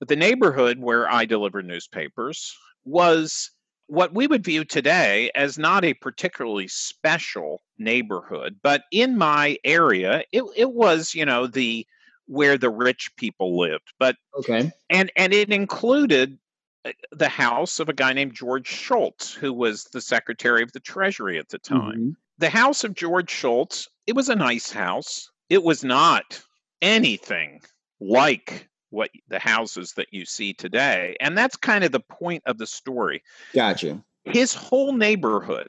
the 0.00 0.16
neighborhood 0.16 0.78
where 0.78 1.10
I 1.10 1.26
delivered 1.26 1.66
newspapers 1.66 2.56
was 2.86 3.50
what 3.86 4.14
we 4.14 4.26
would 4.26 4.44
view 4.44 4.64
today 4.64 5.30
as 5.34 5.58
not 5.58 5.84
a 5.84 5.94
particularly 5.94 6.68
special 6.68 7.62
neighborhood, 7.78 8.58
but 8.62 8.84
in 8.90 9.16
my 9.18 9.58
area, 9.64 10.24
it, 10.32 10.44
it 10.56 10.72
was, 10.72 11.14
you 11.14 11.24
know, 11.24 11.46
the 11.46 11.86
where 12.26 12.56
the 12.56 12.70
rich 12.70 13.10
people 13.16 13.58
lived. 13.58 13.92
But 13.98 14.16
okay, 14.38 14.72
and 14.90 15.12
and 15.16 15.34
it 15.34 15.50
included 15.50 16.38
uh, 16.84 16.92
the 17.12 17.28
house 17.28 17.80
of 17.80 17.88
a 17.88 17.94
guy 17.94 18.12
named 18.12 18.34
George 18.34 18.66
Shultz, 18.66 19.34
who 19.34 19.52
was 19.52 19.84
the 19.84 20.00
Secretary 20.00 20.62
of 20.62 20.72
the 20.72 20.80
Treasury 20.80 21.38
at 21.38 21.50
the 21.50 21.58
time. 21.58 21.92
Mm-hmm. 21.92 22.10
The 22.38 22.50
house 22.50 22.82
of 22.82 22.94
George 22.94 23.30
Shultz, 23.30 23.88
it 24.06 24.16
was 24.16 24.28
a 24.28 24.34
nice 24.34 24.72
house. 24.72 25.30
It 25.50 25.62
was 25.62 25.84
not 25.84 26.42
anything 26.80 27.60
like 28.00 28.68
what 28.94 29.10
the 29.28 29.38
houses 29.38 29.92
that 29.96 30.08
you 30.12 30.24
see 30.24 30.54
today. 30.54 31.16
And 31.20 31.36
that's 31.36 31.56
kind 31.56 31.84
of 31.84 31.92
the 31.92 32.00
point 32.00 32.42
of 32.46 32.58
the 32.58 32.66
story. 32.66 33.22
Gotcha. 33.52 34.02
His 34.24 34.54
whole 34.54 34.92
neighborhood 34.92 35.68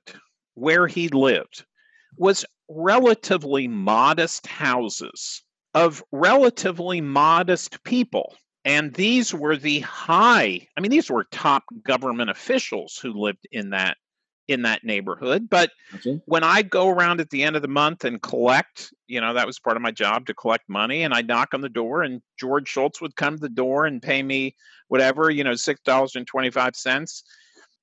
where 0.53 0.88
he 0.88 1.09
lived 1.09 1.65
was 2.17 2.45
relatively 2.69 3.67
modest 3.67 4.47
houses 4.47 5.41
of 5.73 6.01
relatively 6.11 7.01
modest 7.01 7.84
people. 7.84 8.36
And 8.63 8.93
these 8.93 9.34
were 9.34 9.57
the 9.57 9.82
high, 9.82 10.67
I 10.76 10.82
mean, 10.82 10.91
these 10.91 11.11
were 11.11 11.26
top 11.26 11.65
government 11.84 12.30
officials 12.30 12.97
who 12.97 13.13
lived 13.13 13.47
in 13.51 13.71
that 13.71 13.97
in 14.48 14.62
that 14.64 14.84
neighborhood. 14.84 15.50
But 15.50 15.72
okay. 15.96 16.22
when 16.26 16.43
I 16.43 16.62
go 16.62 16.89
around 16.89 17.20
at 17.20 17.30
the 17.30 17.43
end 17.43 17.56
of 17.56 17.62
the 17.62 17.68
month 17.68 18.04
and 18.06 18.22
collect, 18.22 18.93
you 19.08 19.20
know, 19.20 19.34
that 19.34 19.48
was 19.48 19.60
part 19.60 19.76
of 19.76 19.82
my 19.82 19.91
job 19.91 20.28
to 20.28 20.34
collect 20.34 20.70
money. 20.70 21.04
And 21.04 21.14
I 21.14 21.22
knock 21.22 21.54
on 21.54 21.62
the 21.62 21.70
door, 21.70 22.04
and 22.04 22.22
George 22.39 22.68
Shultz 22.68 23.02
would 23.02 23.16
come 23.16 23.36
to 23.36 23.41
the 23.41 23.50
door 23.50 23.86
and 23.86 24.02
pay 24.02 24.22
me 24.22 24.56
whatever, 24.88 25.30
you 25.30 25.43
know, 25.43 25.52
$6.25. 25.52 27.24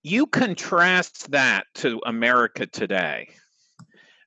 You 0.05 0.27
contrast 0.27 1.31
that 1.31 1.67
to 1.77 2.01
America 2.07 2.67
today, 2.67 3.29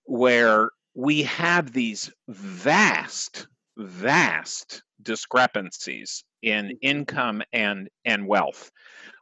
where 0.05 0.71
we 0.93 1.23
have 1.23 1.73
these 1.73 2.11
vast, 2.27 3.47
vast 3.77 4.83
discrepancies 5.01 6.23
in 6.41 6.65
mm-hmm. 6.65 6.77
income 6.81 7.41
and 7.51 7.89
and 8.05 8.27
wealth 8.27 8.71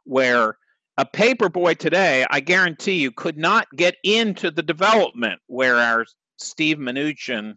where 0.04 0.56
a 0.96 1.04
paper 1.04 1.48
boy 1.48 1.74
today, 1.74 2.24
I 2.30 2.40
guarantee 2.40 3.00
you, 3.00 3.10
could 3.10 3.36
not 3.36 3.66
get 3.76 3.96
into 4.04 4.50
the 4.50 4.62
development 4.62 5.40
where 5.46 5.76
our 5.76 6.06
Steve 6.38 6.78
Mnuchin 6.78 7.54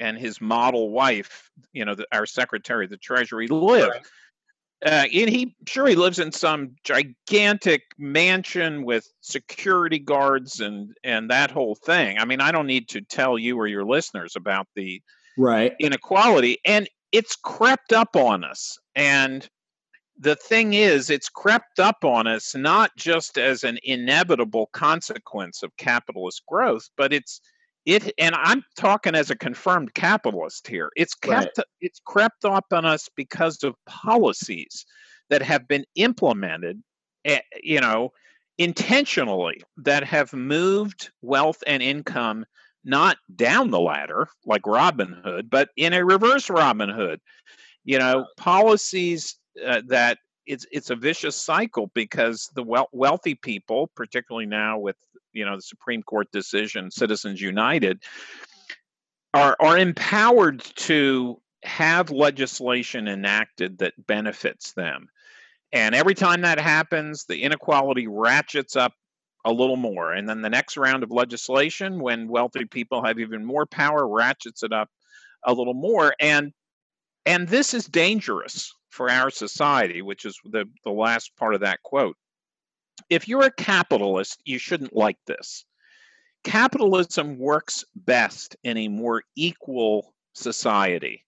and 0.00 0.18
his 0.18 0.40
model 0.40 0.90
wife, 0.90 1.50
you 1.72 1.84
know, 1.84 1.94
the, 1.94 2.06
our 2.12 2.26
Secretary 2.26 2.84
of 2.84 2.90
the 2.90 2.96
Treasury, 2.96 3.46
live. 3.46 3.88
Right. 3.88 4.06
Uh, 4.84 5.04
and 5.12 5.28
he 5.28 5.54
sure 5.68 5.86
he 5.86 5.94
lives 5.94 6.18
in 6.18 6.32
some 6.32 6.74
gigantic 6.84 7.82
mansion 7.98 8.82
with 8.82 9.06
security 9.20 9.98
guards 9.98 10.60
and 10.60 10.94
and 11.04 11.28
that 11.28 11.50
whole 11.50 11.74
thing. 11.74 12.18
I 12.18 12.24
mean, 12.24 12.40
I 12.40 12.50
don't 12.50 12.66
need 12.66 12.88
to 12.88 13.02
tell 13.02 13.38
you 13.38 13.58
or 13.58 13.66
your 13.66 13.84
listeners 13.84 14.36
about 14.36 14.66
the 14.74 15.02
right 15.36 15.74
inequality, 15.80 16.58
and 16.64 16.88
it's 17.12 17.36
crept 17.36 17.92
up 17.92 18.16
on 18.16 18.42
us. 18.42 18.78
And 18.94 19.46
the 20.20 20.36
thing 20.36 20.74
is, 20.74 21.08
it's 21.08 21.30
crept 21.30 21.80
up 21.80 22.04
on 22.04 22.26
us 22.26 22.54
not 22.54 22.90
just 22.96 23.38
as 23.38 23.64
an 23.64 23.78
inevitable 23.82 24.68
consequence 24.72 25.62
of 25.62 25.76
capitalist 25.78 26.42
growth, 26.46 26.90
but 26.96 27.12
it's 27.12 27.40
it 27.86 28.12
and 28.18 28.34
i'm 28.34 28.62
talking 28.76 29.14
as 29.14 29.30
a 29.30 29.36
confirmed 29.36 29.92
capitalist 29.94 30.66
here 30.66 30.90
it's 30.96 31.14
kept 31.14 31.56
right. 31.58 31.66
it's 31.80 32.00
crept 32.04 32.44
up 32.44 32.66
on 32.72 32.84
us 32.84 33.08
because 33.16 33.62
of 33.62 33.74
policies 33.86 34.84
that 35.30 35.42
have 35.42 35.66
been 35.66 35.84
implemented 35.94 36.82
eh, 37.24 37.40
you 37.62 37.80
know 37.80 38.10
intentionally 38.58 39.62
that 39.78 40.04
have 40.04 40.32
moved 40.32 41.10
wealth 41.22 41.62
and 41.66 41.82
income 41.82 42.44
not 42.84 43.16
down 43.34 43.70
the 43.70 43.80
ladder 43.80 44.28
like 44.44 44.66
robin 44.66 45.18
hood 45.24 45.48
but 45.48 45.70
in 45.76 45.94
a 45.94 46.04
reverse 46.04 46.50
robin 46.50 46.90
hood 46.90 47.20
you 47.84 47.98
know 47.98 48.26
policies 48.36 49.39
uh, 49.66 49.82
that 49.86 50.18
it's 50.46 50.66
it's 50.72 50.90
a 50.90 50.96
vicious 50.96 51.36
cycle 51.36 51.90
because 51.94 52.50
the 52.54 52.86
wealthy 52.92 53.34
people, 53.34 53.90
particularly 53.94 54.46
now 54.46 54.78
with 54.78 54.96
you 55.32 55.44
know 55.44 55.56
the 55.56 55.62
Supreme 55.62 56.02
Court 56.02 56.30
decision, 56.32 56.90
Citizens 56.90 57.40
United, 57.40 58.02
are 59.34 59.56
are 59.60 59.78
empowered 59.78 60.60
to 60.76 61.40
have 61.62 62.10
legislation 62.10 63.06
enacted 63.06 63.78
that 63.78 64.06
benefits 64.06 64.72
them. 64.72 65.08
And 65.72 65.94
every 65.94 66.14
time 66.14 66.40
that 66.40 66.58
happens, 66.58 67.26
the 67.26 67.42
inequality 67.42 68.08
ratchets 68.08 68.76
up 68.76 68.94
a 69.44 69.52
little 69.52 69.76
more. 69.76 70.12
And 70.12 70.28
then 70.28 70.42
the 70.42 70.50
next 70.50 70.76
round 70.76 71.02
of 71.02 71.10
legislation, 71.10 72.00
when 72.00 72.28
wealthy 72.28 72.64
people 72.64 73.04
have 73.04 73.18
even 73.18 73.44
more 73.44 73.66
power, 73.66 74.08
ratchets 74.08 74.62
it 74.62 74.72
up 74.72 74.88
a 75.44 75.52
little 75.52 75.74
more. 75.74 76.14
And 76.18 76.52
and 77.26 77.48
this 77.48 77.74
is 77.74 77.86
dangerous 77.86 78.74
for 78.90 79.10
our 79.10 79.30
society, 79.30 80.02
which 80.02 80.24
is 80.24 80.38
the, 80.44 80.66
the 80.84 80.90
last 80.90 81.34
part 81.36 81.54
of 81.54 81.60
that 81.60 81.82
quote. 81.82 82.16
If 83.08 83.28
you're 83.28 83.44
a 83.44 83.52
capitalist, 83.52 84.40
you 84.44 84.58
shouldn't 84.58 84.94
like 84.94 85.18
this. 85.26 85.64
Capitalism 86.44 87.38
works 87.38 87.84
best 87.94 88.56
in 88.62 88.76
a 88.76 88.88
more 88.88 89.22
equal 89.36 90.14
society. 90.32 91.24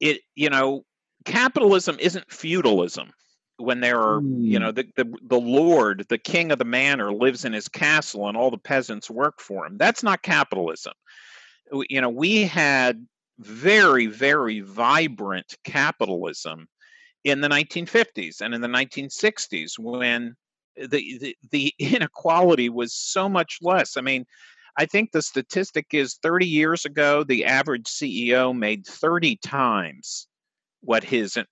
It, 0.00 0.20
you 0.34 0.50
know, 0.50 0.84
capitalism 1.24 1.96
isn't 1.98 2.30
feudalism 2.30 3.10
when 3.58 3.80
there 3.80 4.00
are 4.00 4.20
you 4.22 4.58
know 4.58 4.68
hmm. 4.68 4.74
the, 4.74 4.86
the 4.96 5.14
the 5.22 5.40
lord 5.40 6.04
the 6.08 6.18
king 6.18 6.52
of 6.52 6.58
the 6.58 6.64
manor 6.64 7.12
lives 7.12 7.44
in 7.44 7.52
his 7.52 7.68
castle 7.68 8.28
and 8.28 8.36
all 8.36 8.50
the 8.50 8.58
peasants 8.58 9.10
work 9.10 9.40
for 9.40 9.66
him 9.66 9.78
that's 9.78 10.02
not 10.02 10.22
capitalism 10.22 10.92
you 11.88 12.00
know 12.00 12.10
we 12.10 12.42
had 12.42 13.06
very 13.38 14.06
very 14.06 14.60
vibrant 14.60 15.56
capitalism 15.64 16.68
in 17.26 17.40
the 17.40 17.48
1950s 17.48 18.40
and 18.40 18.54
in 18.54 18.60
the 18.60 18.68
1960s 18.68 19.72
when 19.80 20.36
the, 20.76 21.18
the, 21.18 21.36
the 21.50 21.74
inequality 21.78 22.68
was 22.68 22.94
so 22.94 23.28
much 23.28 23.58
less. 23.60 23.96
I 23.96 24.00
mean, 24.00 24.24
I 24.78 24.86
think 24.86 25.10
the 25.10 25.22
statistic 25.22 25.86
is 25.90 26.14
30 26.22 26.46
years 26.46 26.84
ago, 26.84 27.24
the 27.24 27.44
average 27.44 27.86
CEO 27.86 28.56
made 28.56 28.86
30 28.86 29.36
times 29.38 30.28
what 30.82 31.02
his 31.02 31.36
uh, 31.36 31.42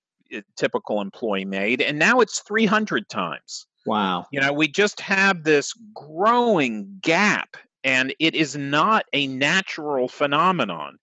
typical 0.57 1.01
employee 1.01 1.45
made, 1.45 1.81
and 1.81 1.99
now 1.99 2.21
it's 2.21 2.39
300 2.41 3.09
times. 3.09 3.67
Wow. 3.85 4.27
You 4.31 4.41
know, 4.41 4.53
we 4.53 4.69
just 4.69 5.01
have 5.01 5.43
this 5.43 5.73
growing 5.93 6.99
gap, 7.03 7.57
and 7.83 8.15
it 8.21 8.37
is 8.37 8.57
not 8.57 9.07
a 9.13 9.27
natural 9.27 10.07
phenomenon. 10.07 10.99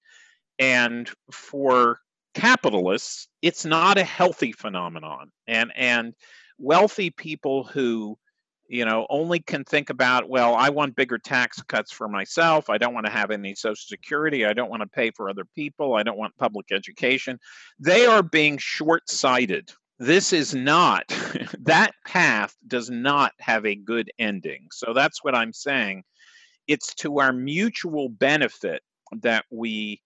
And 0.60 1.10
for 1.30 2.00
capitalists, 2.34 3.28
it's 3.42 3.66
not 3.66 3.98
a 3.98 4.04
healthy 4.04 4.52
phenomenon. 4.52 5.32
And 5.48 5.72
and 5.76 6.14
wealthy 6.58 7.10
people 7.10 7.64
who 7.64 8.18
you 8.68 8.86
know 8.86 9.06
only 9.10 9.40
can 9.40 9.64
think 9.64 9.90
about 9.90 10.30
well 10.30 10.54
i 10.56 10.70
want 10.70 10.96
bigger 10.96 11.18
tax 11.18 11.62
cuts 11.64 11.92
for 11.92 12.08
myself. 12.08 12.70
I 12.70 12.78
don't 12.78 12.94
want 12.94 13.06
to 13.06 13.12
have 13.12 13.32
any 13.32 13.56
social 13.56 13.86
security. 13.88 14.46
I 14.46 14.54
don't 14.54 14.70
want 14.70 14.82
to 14.82 14.88
pay 14.88 15.12
for 15.12 15.30
other 15.30 15.46
people. 15.56 15.96
I 15.96 16.04
don't 16.04 16.18
want 16.18 16.38
public 16.38 16.68
education. 16.72 17.40
They 17.80 18.06
are 18.06 18.24
being 18.24 18.58
short-sighted. 18.58 19.72
This 20.00 20.32
is 20.34 20.56
not 20.56 21.04
that 21.60 21.92
path 22.06 22.56
does 22.68 22.90
not 22.90 23.34
have 23.40 23.66
a 23.66 23.76
good 23.76 24.10
ending. 24.18 24.68
So 24.72 24.94
that's 24.94 25.24
what 25.24 25.36
i'm 25.36 25.54
saying. 25.54 26.04
It's 26.68 26.94
to 26.96 27.20
our 27.20 27.34
mutual 27.34 28.08
benefit 28.08 28.84
that 29.22 29.46
we 29.52 30.02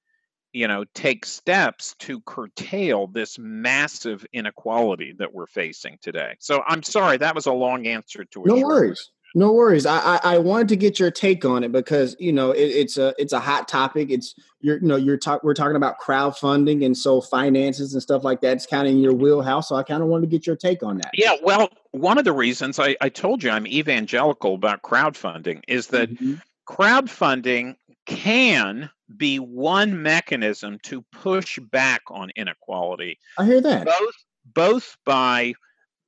you 0.55 0.67
know 0.67 0.85
take 0.93 1.25
steps 1.25 1.95
to 1.99 2.21
curtail 2.21 3.07
this 3.07 3.37
massive 3.37 4.25
inequality 4.31 5.13
that 5.19 5.33
we're 5.33 5.47
facing 5.47 5.97
today. 6.01 6.35
So 6.39 6.63
i'm 6.67 6.81
sorry 6.81 7.17
that 7.17 7.35
was 7.35 7.45
a 7.45 7.53
long 7.53 7.85
answer 7.87 8.23
to 8.23 8.43
it. 8.43 8.47
no 8.47 8.55
worries. 8.55 9.11
no 9.35 9.51
worries. 9.51 9.85
I, 9.85 9.99
I, 9.99 10.19
I 10.23 10.37
wanted 10.37 10.69
to 10.69 10.77
get 10.77 10.97
your 10.97 11.11
take 11.11 11.43
on 11.43 11.63
it 11.65 11.73
because 11.73 12.15
you 12.19 12.31
know 12.31 12.51
it, 12.51 12.69
it's 12.69 12.97
a 12.97 13.13
it's 13.17 13.33
a 13.33 13.39
hot 13.39 13.67
topic. 13.67 14.09
It's 14.09 14.33
you're 14.61 14.77
you 14.77 14.87
know 14.87 14.95
you're 14.95 15.17
talk 15.17 15.43
we're 15.43 15.53
talking 15.53 15.75
about 15.75 15.99
crowdfunding 15.99 16.85
and 16.85 16.97
so 16.97 17.19
finances 17.19 17.93
and 17.93 18.01
stuff 18.01 18.23
like 18.23 18.39
that. 18.41 18.53
It's 18.53 18.65
kind 18.65 18.87
of 18.87 18.93
in 18.93 18.99
your 18.99 19.13
wheelhouse 19.13 19.69
so 19.69 19.75
i 19.75 19.83
kind 19.83 20.01
of 20.01 20.07
wanted 20.09 20.29
to 20.29 20.37
get 20.37 20.47
your 20.47 20.55
take 20.55 20.83
on 20.83 20.97
that. 20.97 21.11
Yeah 21.13 21.35
well 21.43 21.69
one 21.91 22.17
of 22.17 22.25
the 22.25 22.33
reasons 22.33 22.79
i, 22.79 22.95
I 23.01 23.09
told 23.09 23.43
you 23.43 23.49
i'm 23.49 23.67
evangelical 23.67 24.53
about 24.53 24.81
crowdfunding 24.83 25.63
is 25.67 25.87
that 25.87 26.11
mm-hmm. 26.11 26.35
crowdfunding 26.67 27.75
can 28.05 28.89
be 29.17 29.37
one 29.37 30.01
mechanism 30.01 30.79
to 30.83 31.01
push 31.11 31.59
back 31.59 32.01
on 32.09 32.31
inequality. 32.35 33.19
I 33.37 33.45
hear 33.45 33.61
that. 33.61 33.85
Both 33.85 34.15
both 34.53 34.97
by 35.05 35.53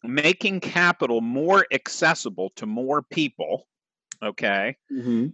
making 0.03 0.59
capital 0.59 1.21
more 1.21 1.65
accessible 1.71 2.51
to 2.55 2.65
more 2.65 3.01
people, 3.01 3.67
okay? 4.23 4.77
Mm-hmm. 4.91 5.27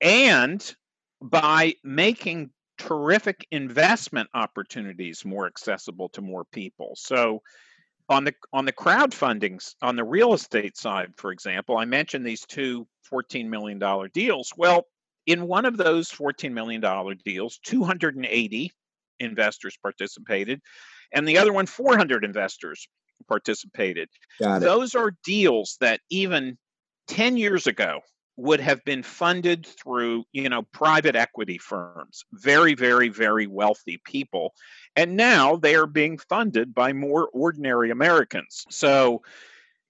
And 0.00 0.76
by 1.20 1.74
making 1.82 2.50
terrific 2.78 3.46
investment 3.50 4.28
opportunities 4.34 5.24
more 5.24 5.46
accessible 5.46 6.08
to 6.10 6.20
more 6.20 6.44
people. 6.44 6.92
So 6.96 7.42
on 8.08 8.24
the 8.24 8.34
on 8.52 8.64
the 8.64 8.72
crowdfunding 8.72 9.74
on 9.82 9.96
the 9.96 10.04
real 10.04 10.32
estate 10.32 10.76
side 10.76 11.12
for 11.16 11.32
example 11.32 11.76
i 11.76 11.84
mentioned 11.84 12.24
these 12.24 12.46
two 12.46 12.86
14 13.02 13.50
million 13.50 13.80
dollar 13.80 14.06
deals 14.08 14.52
well 14.56 14.86
in 15.26 15.46
one 15.46 15.64
of 15.64 15.76
those 15.76 16.10
14 16.10 16.54
million 16.54 16.80
dollar 16.80 17.14
deals 17.14 17.58
280 17.64 18.72
investors 19.20 19.76
participated 19.82 20.60
and 21.12 21.26
the 21.26 21.38
other 21.38 21.52
one 21.52 21.66
400 21.66 22.24
investors 22.24 22.88
participated 23.28 24.08
Got 24.40 24.58
it. 24.58 24.60
those 24.66 24.94
are 24.94 25.12
deals 25.24 25.76
that 25.80 26.00
even 26.10 26.58
10 27.08 27.36
years 27.36 27.66
ago 27.66 28.00
would 28.36 28.60
have 28.60 28.84
been 28.84 29.02
funded 29.02 29.66
through 29.66 30.24
you 30.32 30.48
know 30.48 30.62
private 30.72 31.16
equity 31.16 31.58
firms 31.58 32.24
very 32.32 32.74
very 32.74 33.08
very 33.08 33.46
wealthy 33.46 33.98
people 34.04 34.52
and 34.94 35.16
now 35.16 35.56
they 35.56 35.74
are 35.74 35.86
being 35.86 36.18
funded 36.18 36.74
by 36.74 36.92
more 36.92 37.28
ordinary 37.32 37.90
americans 37.90 38.64
so 38.68 39.22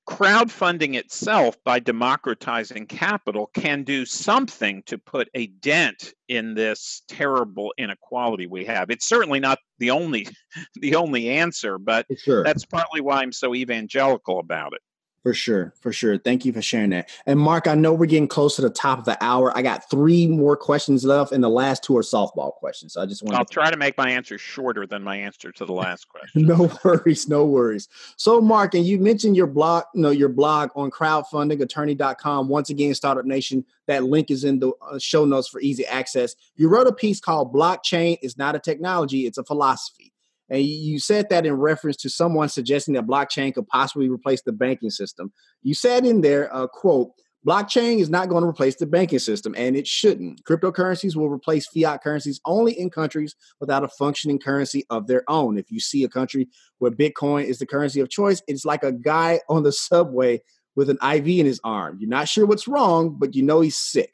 crowdfunding 0.07 0.95
itself 0.95 1.57
by 1.65 1.81
democratizing 1.81 2.87
capital 2.87 3.51
can 3.55 3.83
do 3.83 4.05
something 4.05 4.83
to 4.87 4.99
put 4.99 5.29
a 5.35 5.49
dent 5.49 6.15
in 6.29 6.55
this 6.55 7.03
terrible 7.09 7.75
inequality 7.77 8.47
we 8.47 8.65
have 8.65 8.89
it's 8.89 9.09
certainly 9.09 9.41
not 9.41 9.59
the 9.79 9.91
only 9.91 10.27
the 10.77 10.95
only 10.95 11.29
answer 11.29 11.77
but 11.77 12.07
sure. 12.19 12.45
that's 12.45 12.65
partly 12.65 13.01
why 13.01 13.21
i'm 13.21 13.33
so 13.33 13.55
evangelical 13.55 14.39
about 14.39 14.73
it 14.75 14.81
For 15.27 15.35
sure, 15.35 15.75
for 15.81 15.93
sure. 15.93 16.19
Thank 16.19 16.45
you 16.45 16.53
for 16.53 16.63
sharing 16.63 16.91
that. 16.91 17.11
And 17.27 17.41
Mark, 17.41 17.67
I 17.67 17.75
know 17.75 17.93
we're 17.93 18.07
getting 18.07 18.29
close 18.29 18.55
to 18.55 18.63
the 18.63 18.71
top 18.71 19.01
of 19.01 19.07
the 19.07 19.19
hour. 19.21 19.51
I 19.59 19.63
got 19.63 19.91
three 19.91 20.29
more 20.29 20.57
questions 20.57 21.05
left, 21.05 21.33
and 21.33 21.43
the 21.43 21.49
last 21.49 21.83
two 21.83 21.97
are 21.97 22.03
softball 22.03 22.53
questions. 22.53 22.93
So 22.93 23.03
I 23.03 23.07
just 23.07 23.25
want 23.25 23.37
I'll 23.37 23.45
to 23.45 23.53
try 23.53 23.69
to 23.69 23.77
make 23.77 23.99
my 23.99 24.09
answer 24.09 24.39
shorter 24.39 24.87
than 24.87 25.03
my 25.03 25.17
answer 25.17 25.51
to 25.51 25.65
the 25.65 25.73
last 25.73 26.09
question. 26.09 26.47
no 26.47 26.71
worries, 26.85 27.29
no 27.29 27.45
worries. 27.45 27.89
So, 28.17 28.41
Mark, 28.41 28.77
and 28.77 28.87
you 28.87 29.01
mentioned 29.01 29.37
your 29.37 29.49
blog, 29.49 29.83
you 29.97 30.03
know, 30.03 30.11
your 30.11 30.29
blog 30.29 30.71
on 30.77 30.93
crowdfundingattorney.com. 30.93 32.49
Once 32.49 32.71
again, 32.71 32.95
Startup 32.95 33.25
Nation, 33.25 33.65
that 33.89 34.05
link 34.05 34.31
is 34.31 34.45
in 34.45 34.61
the 34.61 34.71
uh, 34.81 35.01
show 35.01 35.25
notes 35.25 35.49
for 35.49 35.61
easy 35.61 35.85
access. 35.87 36.37
You 36.55 36.69
wrote 36.69 36.87
a 36.87 36.93
piece 36.93 37.19
called 37.19 37.53
Blockchain 37.53 38.19
is 38.23 38.39
not 38.39 38.55
a 38.55 38.61
technology, 38.61 39.27
it's 39.27 39.39
a 39.39 39.45
philosophy. 39.45 40.13
And 40.49 40.63
you 40.63 40.99
said 40.99 41.29
that 41.31 41.47
in 41.47 41.55
reference 41.55 41.97
to 41.99 42.11
someone 42.11 42.49
suggesting 42.49 42.95
that 42.95 43.07
blockchain 43.07 43.55
could 43.55 43.67
possibly 43.67 44.09
replace 44.09 44.43
the 44.43 44.53
banking 44.53 44.91
system. 44.91 45.33
You 45.63 45.75
said 45.75 46.07
in 46.07 46.21
there, 46.21 46.55
uh, 46.55 46.69
quote, 46.69 47.11
blockchain 47.47 48.01
is 48.01 48.11
not 48.11 48.29
going 48.29 48.43
to 48.43 48.49
replace 48.49 48.77
the 48.77 48.87
banking 48.87 49.19
system, 49.19 49.55
and 49.57 49.77
it 49.77 49.87
shouldn't. 49.87 50.45
Cryptocurrencies 50.45 51.17
will 51.17 51.31
replace 51.31 51.67
fiat 51.67 52.03
currencies 52.03 52.41
only 52.45 52.79
in 52.79 52.91
countries 52.91 53.35
without 53.61 53.85
a 53.85 53.89
functioning 53.89 54.39
currency 54.39 54.85
of 54.91 55.07
their 55.07 55.23
own. 55.29 55.59
If 55.59 55.71
you 55.71 55.81
see 55.81 56.05
a 56.05 56.09
country 56.09 56.49
where 56.79 56.91
Bitcoin 56.91 57.45
is 57.45 57.59
the 57.59 57.67
currency 57.67 58.01
of 58.01 58.09
choice, 58.09 58.43
it's 58.47 58.65
like 58.65 58.83
a 58.83 58.93
guy 58.93 59.41
on 59.49 59.63
the 59.63 59.73
subway 59.73 60.43
with 60.77 60.91
an 60.91 60.99
IV 61.03 61.27
in 61.27 61.47
his 61.47 61.61
arm. 61.65 61.97
You're 61.99 62.11
not 62.11 62.29
sure 62.29 62.47
what's 62.47 62.69
wrong, 62.69 63.17
but 63.19 63.35
you 63.35 63.43
know 63.43 63.61
he's 63.61 63.77
sick. 63.77 64.13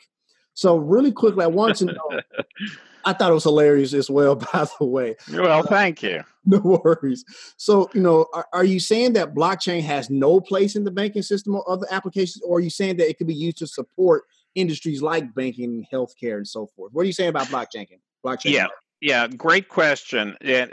So, 0.55 0.77
really 0.77 1.13
quickly, 1.13 1.45
I 1.45 1.49
want 1.49 1.77
to 1.77 1.87
know. 1.87 2.21
I 3.05 3.13
thought 3.13 3.31
it 3.31 3.35
was 3.35 3.45
hilarious 3.45 3.95
as 3.95 4.11
well, 4.11 4.35
by 4.53 4.67
the 4.79 4.85
way. 4.85 5.17
Well, 5.31 5.61
uh, 5.61 5.63
thank 5.63 6.03
you. 6.03 6.23
No 6.45 6.59
worries. 6.85 7.25
So, 7.57 7.89
you 7.95 8.01
know, 8.01 8.27
are, 8.33 8.49
are, 8.53 8.65
you 8.65 8.81
saying 8.81 9.13
that 9.13 9.33
blockchain 9.35 9.83
has 9.83 10.11
no 10.11 10.41
place 10.41 10.75
in 10.75 10.83
the 10.83 10.91
banking 10.91 11.23
system 11.23 11.55
or 11.55 11.71
other 11.71 11.87
applications, 11.91 12.43
or 12.43 12.59
are 12.59 12.61
you 12.61 12.71
saying 12.71 12.97
that 12.97 13.09
it 13.09 13.17
could 13.17 13.29
be 13.29 13.35
used 13.35 13.59
to 13.59 13.67
support 13.67 14.25
industries 14.55 15.03
like 15.03 15.35
banking, 15.35 15.87
healthcare, 15.93 16.39
and 16.39 16.49
so 16.49 16.67
forth? 16.67 16.93
What 16.93 17.03
are 17.03 17.07
you 17.07 17.13
saying 17.13 17.31
about 17.31 17.47
blockchain? 17.47 17.87
Blockchain. 18.25 18.53
Yeah, 18.53 18.67
yeah, 19.01 19.29
great 19.29 19.69
question. 19.69 20.37
And, 20.41 20.73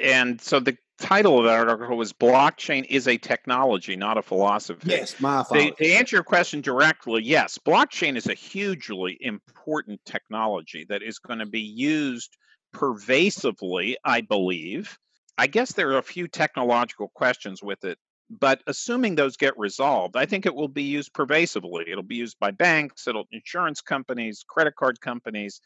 and 0.00 0.40
so 0.40 0.60
the 0.60 0.78
title 1.02 1.38
of 1.38 1.44
that 1.44 1.68
article 1.68 1.96
was 1.96 2.12
blockchain 2.12 2.86
is 2.88 3.08
a 3.08 3.18
technology 3.18 3.96
not 3.96 4.16
a 4.16 4.22
philosophy. 4.22 4.88
Yes 4.88 5.20
my 5.20 5.44
to, 5.52 5.72
to, 5.72 5.92
answer 5.92 6.16
your 6.16 6.22
question 6.22 6.60
directly 6.60 7.22
yes 7.24 7.58
blockchain 7.58 8.16
is 8.16 8.28
a 8.28 8.34
hugely 8.34 9.18
important 9.20 10.00
technology 10.06 10.86
that 10.88 11.02
is 11.02 11.18
going 11.18 11.40
to 11.40 11.46
be 11.46 11.60
used 11.60 12.36
pervasively 12.72 13.96
i 14.04 14.20
believe. 14.20 14.96
I 15.36 15.48
guess 15.48 15.72
there 15.72 15.90
are 15.92 15.98
a 15.98 16.02
few 16.02 16.28
technological 16.28 17.08
questions 17.08 17.62
with 17.62 17.84
it 17.84 17.98
but 18.30 18.62
assuming 18.68 19.16
those 19.16 19.36
get 19.36 19.58
resolved 19.58 20.16
i 20.16 20.24
think 20.24 20.46
it 20.46 20.54
will 20.54 20.68
be 20.68 20.84
used 20.84 21.12
pervasively. 21.12 21.84
It'll 21.90 22.04
be 22.04 22.16
used 22.16 22.38
by 22.38 22.52
banks 22.52 23.08
it'll 23.08 23.26
insurance 23.32 23.80
companies 23.80 24.44
credit 24.48 24.76
card 24.76 25.00
companies. 25.00 25.60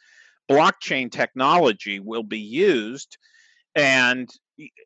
Blockchain 0.51 1.11
technology 1.11 2.01
will 2.01 2.23
be 2.23 2.39
used 2.39 3.19
and 3.75 4.31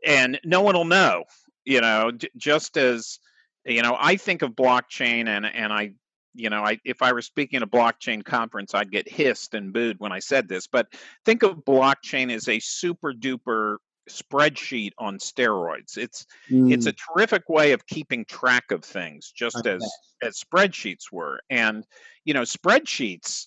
and 0.04 0.40
no 0.44 0.60
one 0.60 0.74
will 0.74 0.84
know 0.84 1.24
you 1.64 1.80
know 1.80 2.10
j- 2.10 2.30
just 2.36 2.76
as 2.76 3.18
you 3.64 3.82
know 3.82 3.96
i 3.98 4.16
think 4.16 4.42
of 4.42 4.52
blockchain 4.52 5.28
and 5.28 5.46
and 5.46 5.72
i 5.72 5.92
you 6.34 6.50
know 6.50 6.62
i 6.64 6.78
if 6.84 7.02
i 7.02 7.12
were 7.12 7.22
speaking 7.22 7.58
at 7.58 7.62
a 7.62 7.66
blockchain 7.66 8.24
conference 8.24 8.74
i'd 8.74 8.90
get 8.90 9.08
hissed 9.08 9.54
and 9.54 9.72
booed 9.72 9.98
when 9.98 10.12
i 10.12 10.18
said 10.18 10.48
this 10.48 10.66
but 10.66 10.86
think 11.24 11.42
of 11.42 11.64
blockchain 11.64 12.32
as 12.32 12.48
a 12.48 12.58
super 12.60 13.12
duper 13.12 13.76
spreadsheet 14.08 14.90
on 14.98 15.18
steroids 15.18 15.96
it's 15.96 16.26
mm. 16.50 16.72
it's 16.72 16.86
a 16.86 16.92
terrific 16.92 17.48
way 17.48 17.72
of 17.72 17.86
keeping 17.86 18.24
track 18.24 18.70
of 18.72 18.82
things 18.84 19.32
just 19.34 19.56
okay. 19.56 19.72
as 19.72 19.92
as 20.22 20.42
spreadsheets 20.42 21.12
were 21.12 21.40
and 21.50 21.84
you 22.24 22.34
know 22.34 22.42
spreadsheets 22.42 23.46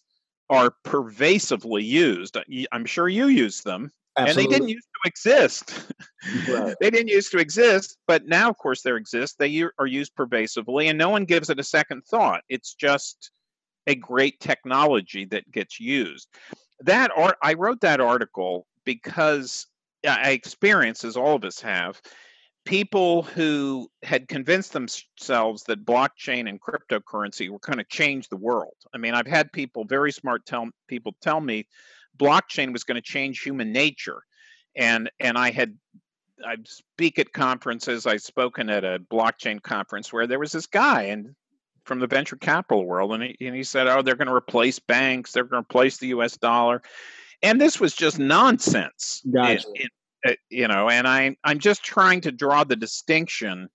are 0.50 0.74
pervasively 0.84 1.84
used 1.84 2.38
i'm 2.72 2.86
sure 2.86 3.10
you 3.10 3.28
use 3.28 3.62
them 3.62 3.92
Absolutely. 4.16 4.44
and 4.44 4.52
they 4.52 4.56
didn't 4.56 4.70
used 4.70 4.88
to 4.88 5.10
exist. 5.10 5.94
Right. 6.48 6.76
they 6.82 6.90
didn't 6.92 7.10
used 7.10 7.32
to 7.32 7.40
exist, 7.40 7.98
but 8.08 8.26
now, 8.28 8.50
of 8.50 8.58
course, 8.58 8.82
they 8.82 8.94
exist. 8.94 9.38
They 9.40 9.64
are 9.80 9.88
used 9.88 10.16
pervasively, 10.16 10.88
and 10.88 10.98
no 10.98 11.10
one 11.10 11.26
gives 11.26 11.50
it 11.50 11.60
a 11.60 11.64
second 11.64 12.04
thought. 12.06 12.44
It's 12.48 12.76
just 12.76 13.32
a 13.88 13.96
great 13.96 14.40
technology 14.40 15.26
that 15.26 15.52
gets 15.52 15.80
used. 15.80 16.28
That 16.82 17.12
art, 17.16 17.38
I 17.42 17.54
wrote 17.54 17.82
that 17.82 18.02
article 18.02 18.68
because 18.86 19.66
uh, 20.06 20.16
I 20.20 20.32
experienced, 20.32 21.04
as 21.04 21.18
all 21.18 21.36
of 21.36 21.44
us 21.44 21.60
have, 21.62 22.00
people 22.66 23.24
who 23.24 23.90
had 24.04 24.28
convinced 24.28 24.74
themselves 24.74 25.64
that 25.64 25.86
blockchain 25.86 26.48
and 26.48 26.60
cryptocurrency 26.62 27.50
were 27.50 27.60
going 27.60 27.78
to 27.78 27.84
change 27.86 28.30
the 28.30 28.38
world. 28.38 28.76
I 28.94 28.98
mean, 28.98 29.16
I've 29.16 29.28
had 29.28 29.52
people, 29.52 29.86
very 29.86 30.12
smart 30.12 30.46
tell, 30.46 30.70
people, 30.88 31.16
tell 31.22 31.42
me 31.42 31.68
blockchain 32.18 32.74
was 32.74 32.84
going 32.84 32.96
to 32.96 33.02
change 33.02 33.42
human 33.42 33.72
nature. 33.72 34.24
And 34.76 35.12
and 35.20 35.38
i 35.38 35.52
had 35.52 35.78
i 36.44 36.56
speak 36.66 37.20
at 37.20 37.32
conferences 37.32 38.08
i've 38.08 38.24
spoken 38.24 38.72
at 38.72 38.84
a 38.84 39.00
blockchain 39.12 39.62
conference 39.62 40.12
where 40.12 40.26
there 40.26 40.40
was 40.40 40.52
this 40.52 40.66
guy 40.66 41.04
and 41.04 41.36
from 41.86 42.00
the 42.00 42.08
venture 42.08 42.36
capital 42.36 42.86
world 42.86 43.14
and 43.14 43.22
he, 43.22 43.46
and 43.46 43.56
he 43.56 43.64
said 43.64 43.88
oh 43.88 44.02
they're 44.02 44.16
going 44.16 44.28
to 44.28 44.34
replace 44.34 44.80
banks 44.80 45.32
they're 45.32 45.44
going 45.44 45.64
to 45.64 45.68
replace 45.68 45.98
the 45.98 46.08
us 46.08 46.38
dollar. 46.38 46.82
And 47.44 47.60
this 47.60 47.78
was 47.78 47.94
just 47.94 48.20
nonsense. 48.20 49.22
Gotcha. 49.32 49.68
It, 49.76 49.92
it, 50.24 50.40
you 50.50 50.68
know 50.68 50.90
and 50.90 51.08
i 51.08 51.36
i'm 51.44 51.60
just 51.60 51.84
trying 51.84 52.22
to 52.22 52.32
draw 52.32 52.64
the 52.64 52.76
distinction 52.76 53.70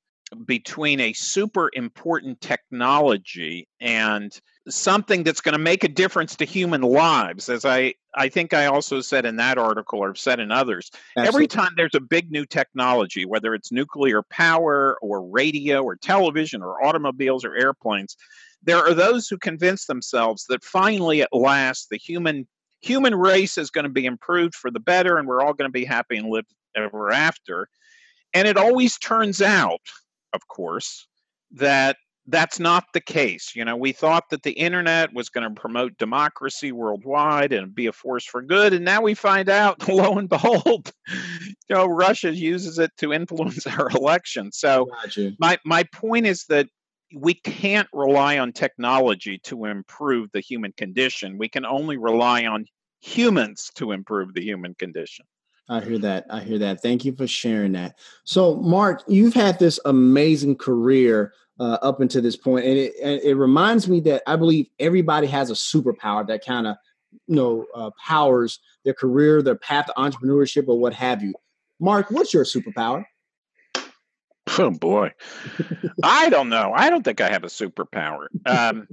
between 0.44 1.00
a 1.00 1.12
super 1.12 1.70
important 1.72 2.40
technology 2.40 3.66
and 3.80 4.38
something 4.68 5.22
that's 5.22 5.40
going 5.40 5.54
to 5.54 5.58
make 5.58 5.84
a 5.84 5.88
difference 5.88 6.36
to 6.36 6.44
human 6.44 6.82
lives 6.82 7.48
as 7.48 7.64
i 7.64 7.94
i 8.14 8.28
think 8.28 8.52
i 8.52 8.66
also 8.66 9.00
said 9.00 9.24
in 9.24 9.36
that 9.36 9.56
article 9.56 10.00
or 10.00 10.14
said 10.14 10.38
in 10.40 10.52
others 10.52 10.90
Absolutely. 11.16 11.28
every 11.28 11.46
time 11.46 11.72
there's 11.76 11.94
a 11.94 12.00
big 12.00 12.30
new 12.30 12.44
technology 12.44 13.24
whether 13.24 13.54
it's 13.54 13.72
nuclear 13.72 14.22
power 14.24 14.98
or 15.00 15.26
radio 15.26 15.82
or 15.82 15.96
television 15.96 16.62
or 16.62 16.84
automobiles 16.84 17.44
or 17.44 17.56
airplanes 17.56 18.16
there 18.62 18.78
are 18.78 18.94
those 18.94 19.28
who 19.28 19.38
convince 19.38 19.86
themselves 19.86 20.44
that 20.48 20.62
finally 20.62 21.22
at 21.22 21.32
last 21.32 21.88
the 21.90 21.96
human 21.96 22.46
human 22.80 23.14
race 23.14 23.56
is 23.56 23.70
going 23.70 23.84
to 23.84 23.90
be 23.90 24.04
improved 24.04 24.54
for 24.54 24.70
the 24.70 24.80
better 24.80 25.16
and 25.16 25.26
we're 25.26 25.42
all 25.42 25.54
going 25.54 25.68
to 25.68 25.72
be 25.72 25.86
happy 25.86 26.16
and 26.18 26.28
live 26.28 26.44
ever 26.76 27.10
after 27.10 27.68
and 28.34 28.46
it 28.46 28.58
always 28.58 28.98
turns 28.98 29.40
out 29.40 29.80
of 30.32 30.46
course 30.48 31.06
that 31.52 31.96
that's 32.30 32.60
not 32.60 32.84
the 32.92 33.00
case. 33.00 33.56
You 33.56 33.64
know, 33.64 33.76
we 33.76 33.92
thought 33.92 34.24
that 34.30 34.42
the 34.42 34.52
internet 34.52 35.14
was 35.14 35.30
going 35.30 35.48
to 35.48 35.60
promote 35.60 35.96
democracy 35.96 36.72
worldwide 36.72 37.54
and 37.54 37.74
be 37.74 37.86
a 37.86 37.92
force 37.92 38.26
for 38.26 38.42
good, 38.42 38.74
and 38.74 38.84
now 38.84 39.00
we 39.00 39.14
find 39.14 39.48
out, 39.48 39.88
lo 39.88 40.18
and 40.18 40.28
behold, 40.28 40.92
you 41.08 41.74
know, 41.74 41.86
Russia 41.86 42.34
uses 42.34 42.78
it 42.78 42.90
to 42.98 43.12
influence 43.12 43.66
our 43.78 43.88
election. 43.90 44.52
So 44.52 44.86
my 45.38 45.58
my 45.64 45.84
point 45.84 46.26
is 46.26 46.44
that 46.50 46.68
we 47.14 47.32
can't 47.32 47.88
rely 47.94 48.38
on 48.38 48.52
technology 48.52 49.38
to 49.44 49.64
improve 49.64 50.28
the 50.32 50.40
human 50.40 50.72
condition. 50.72 51.38
We 51.38 51.48
can 51.48 51.64
only 51.64 51.96
rely 51.96 52.44
on 52.44 52.66
humans 53.00 53.70
to 53.76 53.92
improve 53.92 54.34
the 54.34 54.42
human 54.42 54.74
condition. 54.74 55.24
I 55.68 55.80
hear 55.80 55.98
that. 55.98 56.26
I 56.30 56.40
hear 56.40 56.58
that. 56.58 56.82
Thank 56.82 57.04
you 57.04 57.14
for 57.14 57.26
sharing 57.26 57.72
that. 57.72 57.98
So, 58.24 58.56
Mark, 58.56 59.02
you've 59.06 59.34
had 59.34 59.58
this 59.58 59.78
amazing 59.84 60.56
career 60.56 61.32
uh, 61.60 61.78
up 61.82 62.00
until 62.00 62.22
this 62.22 62.36
point, 62.36 62.64
and 62.64 62.78
it, 62.78 62.94
it 62.98 63.34
reminds 63.34 63.88
me 63.88 64.00
that 64.00 64.22
I 64.26 64.36
believe 64.36 64.68
everybody 64.78 65.26
has 65.26 65.50
a 65.50 65.54
superpower 65.54 66.26
that 66.28 66.44
kind 66.44 66.66
of, 66.66 66.76
you 67.26 67.34
know, 67.36 67.66
uh, 67.74 67.90
powers 68.04 68.60
their 68.84 68.94
career, 68.94 69.42
their 69.42 69.56
path 69.56 69.86
to 69.86 69.92
entrepreneurship, 69.94 70.68
or 70.68 70.78
what 70.78 70.94
have 70.94 71.22
you. 71.22 71.34
Mark, 71.80 72.10
what's 72.10 72.32
your 72.32 72.44
superpower? 72.44 73.04
Oh 74.58 74.70
boy, 74.70 75.12
I 76.02 76.30
don't 76.30 76.48
know. 76.48 76.72
I 76.74 76.88
don't 76.88 77.04
think 77.04 77.20
I 77.20 77.30
have 77.30 77.44
a 77.44 77.48
superpower. 77.48 78.28
Um, 78.46 78.88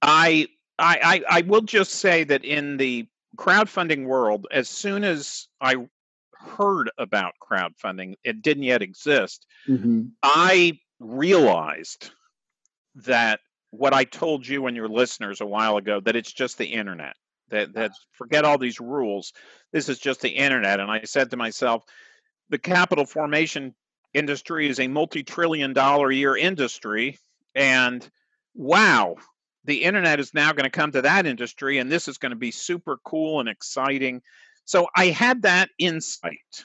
I, 0.00 0.46
I, 0.78 1.22
I, 1.28 1.38
I 1.38 1.40
will 1.42 1.62
just 1.62 1.94
say 1.94 2.22
that 2.24 2.44
in 2.44 2.76
the 2.76 3.08
crowdfunding 3.36 4.06
world, 4.06 4.46
as 4.52 4.68
soon 4.68 5.02
as 5.02 5.48
I 5.60 5.88
heard 6.42 6.90
about 6.98 7.34
crowdfunding, 7.40 8.14
it 8.24 8.42
didn't 8.42 8.64
yet 8.64 8.82
exist. 8.82 9.46
Mm-hmm. 9.68 10.02
I 10.22 10.78
realized 11.00 12.10
that 12.94 13.40
what 13.70 13.94
I 13.94 14.04
told 14.04 14.46
you 14.46 14.66
and 14.66 14.76
your 14.76 14.88
listeners 14.88 15.40
a 15.40 15.46
while 15.46 15.76
ago 15.76 16.00
that 16.00 16.16
it's 16.16 16.32
just 16.32 16.58
the 16.58 16.66
internet. 16.66 17.16
That 17.48 17.74
that 17.74 17.92
forget 18.12 18.44
all 18.44 18.58
these 18.58 18.80
rules. 18.80 19.32
This 19.72 19.88
is 19.88 19.98
just 19.98 20.20
the 20.20 20.30
internet. 20.30 20.80
And 20.80 20.90
I 20.90 21.02
said 21.04 21.30
to 21.30 21.36
myself, 21.36 21.84
the 22.48 22.58
capital 22.58 23.04
formation 23.06 23.74
industry 24.14 24.68
is 24.68 24.78
a 24.78 24.88
multi-trillion 24.88 25.72
dollar 25.72 26.10
a 26.10 26.14
year 26.14 26.36
industry 26.36 27.18
and 27.54 28.08
wow 28.54 29.16
the 29.64 29.82
internet 29.82 30.20
is 30.20 30.34
now 30.34 30.52
going 30.52 30.64
to 30.64 30.70
come 30.70 30.92
to 30.92 31.02
that 31.02 31.26
industry 31.26 31.78
and 31.78 31.90
this 31.90 32.08
is 32.08 32.18
going 32.18 32.30
to 32.30 32.36
be 32.36 32.50
super 32.50 32.98
cool 33.04 33.40
and 33.40 33.48
exciting 33.48 34.20
so 34.64 34.86
i 34.96 35.06
had 35.06 35.42
that 35.42 35.68
insight 35.78 36.64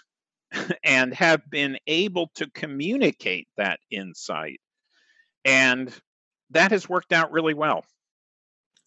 and 0.84 1.14
have 1.14 1.41
been 1.50 1.78
able 1.88 2.30
to 2.36 2.50
communicate 2.52 3.48
that 3.58 3.80
insight 3.91 4.60
and 5.45 5.93
that 6.50 6.72
has 6.72 6.88
worked 6.88 7.14
out 7.14 7.32
really 7.32 7.54
well 7.54 7.84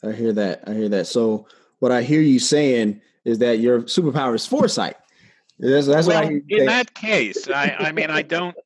i 0.04 0.12
hear 0.12 0.32
that 0.32 0.62
i 0.66 0.74
hear 0.74 0.88
that 0.88 1.06
so 1.06 1.46
what 1.78 1.92
i 1.92 2.02
hear 2.02 2.20
you 2.20 2.38
saying 2.38 3.00
is 3.24 3.38
that 3.38 3.58
your 3.58 3.82
superpower 3.82 4.34
is 4.34 4.46
foresight 4.46 4.96
that's, 5.60 5.86
that's 5.86 6.06
well, 6.06 6.26
in 6.26 6.66
that 6.66 6.94
case, 6.94 7.48
I, 7.50 7.76
I 7.78 7.92
mean, 7.92 8.08
I 8.08 8.22
don't, 8.22 8.56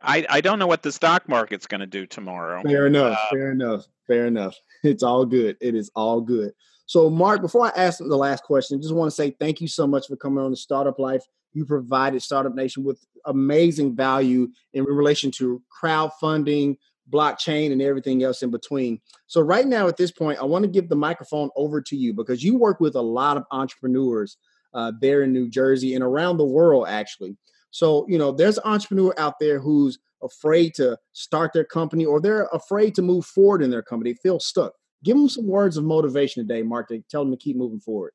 I, 0.00 0.26
I 0.30 0.40
don't 0.40 0.58
know 0.58 0.66
what 0.66 0.82
the 0.82 0.90
stock 0.90 1.28
market's 1.28 1.66
going 1.66 1.80
to 1.80 1.86
do 1.86 2.06
tomorrow. 2.06 2.62
Fair 2.62 2.86
enough. 2.86 3.18
Uh, 3.18 3.28
fair 3.30 3.50
enough. 3.50 3.86
Fair 4.06 4.26
enough. 4.26 4.56
It's 4.82 5.02
all 5.02 5.26
good. 5.26 5.56
It 5.60 5.74
is 5.74 5.90
all 5.94 6.20
good. 6.20 6.52
So, 6.88 7.10
Mark, 7.10 7.42
before 7.42 7.66
I 7.66 7.72
ask 7.76 7.98
the 7.98 8.16
last 8.16 8.44
question, 8.44 8.78
I 8.78 8.80
just 8.80 8.94
want 8.94 9.10
to 9.10 9.14
say 9.14 9.36
thank 9.38 9.60
you 9.60 9.68
so 9.68 9.86
much 9.86 10.06
for 10.06 10.16
coming 10.16 10.42
on 10.42 10.50
the 10.50 10.56
Startup 10.56 10.98
Life. 10.98 11.22
You 11.52 11.66
provided 11.66 12.22
Startup 12.22 12.54
Nation 12.54 12.82
with 12.82 13.04
amazing 13.26 13.94
value 13.94 14.48
in 14.72 14.84
relation 14.84 15.30
to 15.32 15.62
crowdfunding, 15.82 16.78
blockchain, 17.10 17.72
and 17.72 17.82
everything 17.82 18.22
else 18.22 18.42
in 18.42 18.50
between. 18.50 19.02
So, 19.26 19.42
right 19.42 19.66
now, 19.66 19.86
at 19.86 19.98
this 19.98 20.10
point, 20.10 20.38
I 20.38 20.44
want 20.44 20.62
to 20.62 20.70
give 20.70 20.88
the 20.88 20.96
microphone 20.96 21.50
over 21.56 21.82
to 21.82 21.94
you 21.94 22.14
because 22.14 22.42
you 22.42 22.56
work 22.56 22.80
with 22.80 22.94
a 22.94 23.02
lot 23.02 23.36
of 23.36 23.44
entrepreneurs 23.50 24.38
uh, 24.72 24.92
there 24.98 25.24
in 25.24 25.32
New 25.34 25.50
Jersey 25.50 25.94
and 25.94 26.02
around 26.02 26.38
the 26.38 26.46
world, 26.46 26.86
actually. 26.88 27.36
So, 27.70 28.06
you 28.08 28.16
know, 28.16 28.32
there's 28.32 28.56
an 28.56 28.64
entrepreneur 28.64 29.12
out 29.18 29.34
there 29.38 29.60
who's 29.60 29.98
afraid 30.22 30.72
to 30.76 30.96
start 31.12 31.52
their 31.52 31.64
company 31.64 32.06
or 32.06 32.18
they're 32.18 32.48
afraid 32.50 32.94
to 32.94 33.02
move 33.02 33.26
forward 33.26 33.62
in 33.62 33.68
their 33.70 33.82
company, 33.82 34.14
feel 34.14 34.40
stuck. 34.40 34.72
Give 35.04 35.16
them 35.16 35.28
some 35.28 35.46
words 35.46 35.76
of 35.76 35.84
motivation 35.84 36.46
today, 36.46 36.62
Mark, 36.62 36.88
to 36.88 37.02
tell 37.10 37.24
them 37.24 37.30
to 37.32 37.36
keep 37.36 37.56
moving 37.56 37.80
forward. 37.80 38.12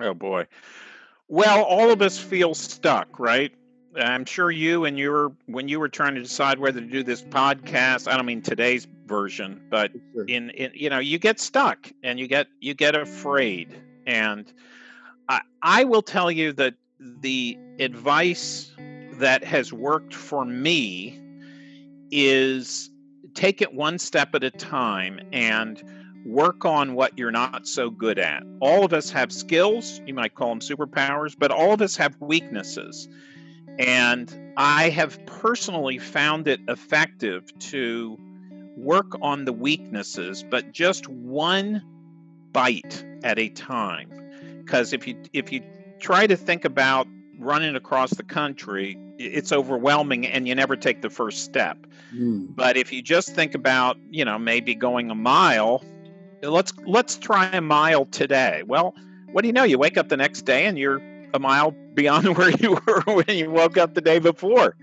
Oh, 0.00 0.14
boy. 0.14 0.46
Well, 1.28 1.62
all 1.62 1.90
of 1.90 2.02
us 2.02 2.18
feel 2.18 2.54
stuck, 2.54 3.18
right? 3.18 3.52
I'm 3.96 4.24
sure 4.24 4.50
you 4.50 4.86
and 4.86 4.98
you 4.98 5.10
were 5.10 5.32
when 5.46 5.68
you 5.68 5.78
were 5.78 5.88
trying 5.88 6.14
to 6.14 6.22
decide 6.22 6.58
whether 6.58 6.80
to 6.80 6.86
do 6.86 7.02
this 7.02 7.22
podcast. 7.22 8.10
I 8.10 8.16
don't 8.16 8.24
mean 8.24 8.40
today's 8.40 8.86
version, 9.06 9.60
but 9.68 9.92
sure. 10.14 10.24
in, 10.24 10.48
in 10.50 10.70
you 10.74 10.88
know 10.88 10.98
you 10.98 11.18
get 11.18 11.38
stuck 11.38 11.92
and 12.02 12.18
you 12.18 12.26
get 12.26 12.46
you 12.60 12.72
get 12.72 12.94
afraid 12.94 13.82
and 14.06 14.50
I, 15.28 15.40
I 15.62 15.84
will 15.84 16.02
tell 16.02 16.30
you 16.30 16.52
that 16.54 16.74
the 17.00 17.58
advice 17.78 18.70
that 19.14 19.44
has 19.44 19.72
worked 19.72 20.14
for 20.14 20.44
me 20.44 21.20
is 22.10 22.90
take 23.34 23.62
it 23.62 23.72
one 23.74 23.98
step 23.98 24.34
at 24.34 24.44
a 24.44 24.50
time 24.50 25.20
and 25.32 25.82
work 26.24 26.64
on 26.64 26.94
what 26.94 27.18
you're 27.18 27.32
not 27.32 27.66
so 27.66 27.90
good 27.90 28.18
at. 28.18 28.42
All 28.60 28.84
of 28.84 28.92
us 28.92 29.10
have 29.10 29.32
skills, 29.32 30.00
you 30.06 30.14
might 30.14 30.34
call 30.34 30.48
them 30.50 30.60
superpowers, 30.60 31.34
but 31.38 31.50
all 31.50 31.72
of 31.72 31.82
us 31.82 31.96
have 31.96 32.20
weaknesses. 32.20 33.08
And 33.78 34.52
I 34.56 34.90
have 34.90 35.24
personally 35.26 35.98
found 35.98 36.46
it 36.46 36.60
effective 36.68 37.56
to 37.70 38.18
work 38.76 39.16
on 39.20 39.44
the 39.44 39.52
weaknesses, 39.52 40.44
but 40.48 40.72
just 40.72 41.08
one 41.08 41.82
bite 42.52 43.04
at 43.24 43.38
a 43.38 43.48
time 43.48 44.10
because 44.62 44.92
if 44.92 45.06
you 45.06 45.16
if 45.32 45.52
you 45.52 45.62
try 45.98 46.26
to 46.26 46.36
think 46.36 46.64
about 46.64 47.06
running 47.38 47.76
across 47.76 48.10
the 48.10 48.22
country, 48.22 48.96
it's 49.18 49.52
overwhelming 49.52 50.26
and 50.26 50.46
you 50.46 50.54
never 50.54 50.76
take 50.76 51.02
the 51.02 51.10
first 51.10 51.44
step. 51.44 51.86
Mm. 52.14 52.54
But 52.54 52.76
if 52.76 52.92
you 52.92 53.02
just 53.02 53.34
think 53.34 53.54
about, 53.54 53.96
you 54.10 54.24
know, 54.24 54.38
maybe 54.38 54.74
going 54.74 55.10
a 55.10 55.14
mile, 55.14 55.84
let's 56.42 56.72
let's 56.86 57.16
try 57.16 57.46
a 57.46 57.60
mile 57.60 58.06
today. 58.06 58.62
Well, 58.66 58.94
what 59.30 59.42
do 59.42 59.48
you 59.48 59.52
know? 59.52 59.64
You 59.64 59.78
wake 59.78 59.96
up 59.96 60.08
the 60.08 60.16
next 60.16 60.42
day 60.42 60.66
and 60.66 60.78
you're 60.78 61.00
a 61.34 61.38
mile 61.38 61.72
beyond 61.94 62.36
where 62.36 62.50
you 62.50 62.78
were 62.86 63.02
when 63.06 63.36
you 63.36 63.50
woke 63.50 63.76
up 63.76 63.94
the 63.94 64.00
day 64.00 64.18
before. 64.18 64.76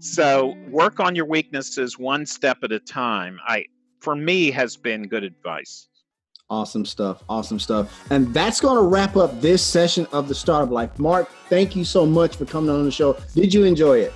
So, 0.00 0.56
work 0.68 0.98
on 0.98 1.14
your 1.14 1.26
weaknesses 1.26 1.98
one 1.98 2.26
step 2.26 2.58
at 2.62 2.72
a 2.72 2.80
time. 2.80 3.38
I 3.46 3.66
for 4.00 4.16
me 4.16 4.50
has 4.50 4.76
been 4.76 5.06
good 5.06 5.24
advice. 5.24 5.88
Awesome 6.50 6.84
stuff. 6.84 7.22
Awesome 7.28 7.58
stuff. 7.58 8.04
And 8.10 8.34
that's 8.34 8.60
going 8.60 8.76
to 8.76 8.82
wrap 8.82 9.16
up 9.16 9.40
this 9.40 9.64
session 9.64 10.06
of 10.12 10.28
the 10.28 10.34
Startup 10.34 10.70
Life. 10.70 10.98
Mark, 10.98 11.30
thank 11.48 11.74
you 11.74 11.82
so 11.82 12.04
much 12.04 12.36
for 12.36 12.44
coming 12.44 12.68
on 12.68 12.84
the 12.84 12.90
show. 12.90 13.16
Did 13.34 13.54
you 13.54 13.64
enjoy 13.64 14.00
it? 14.00 14.12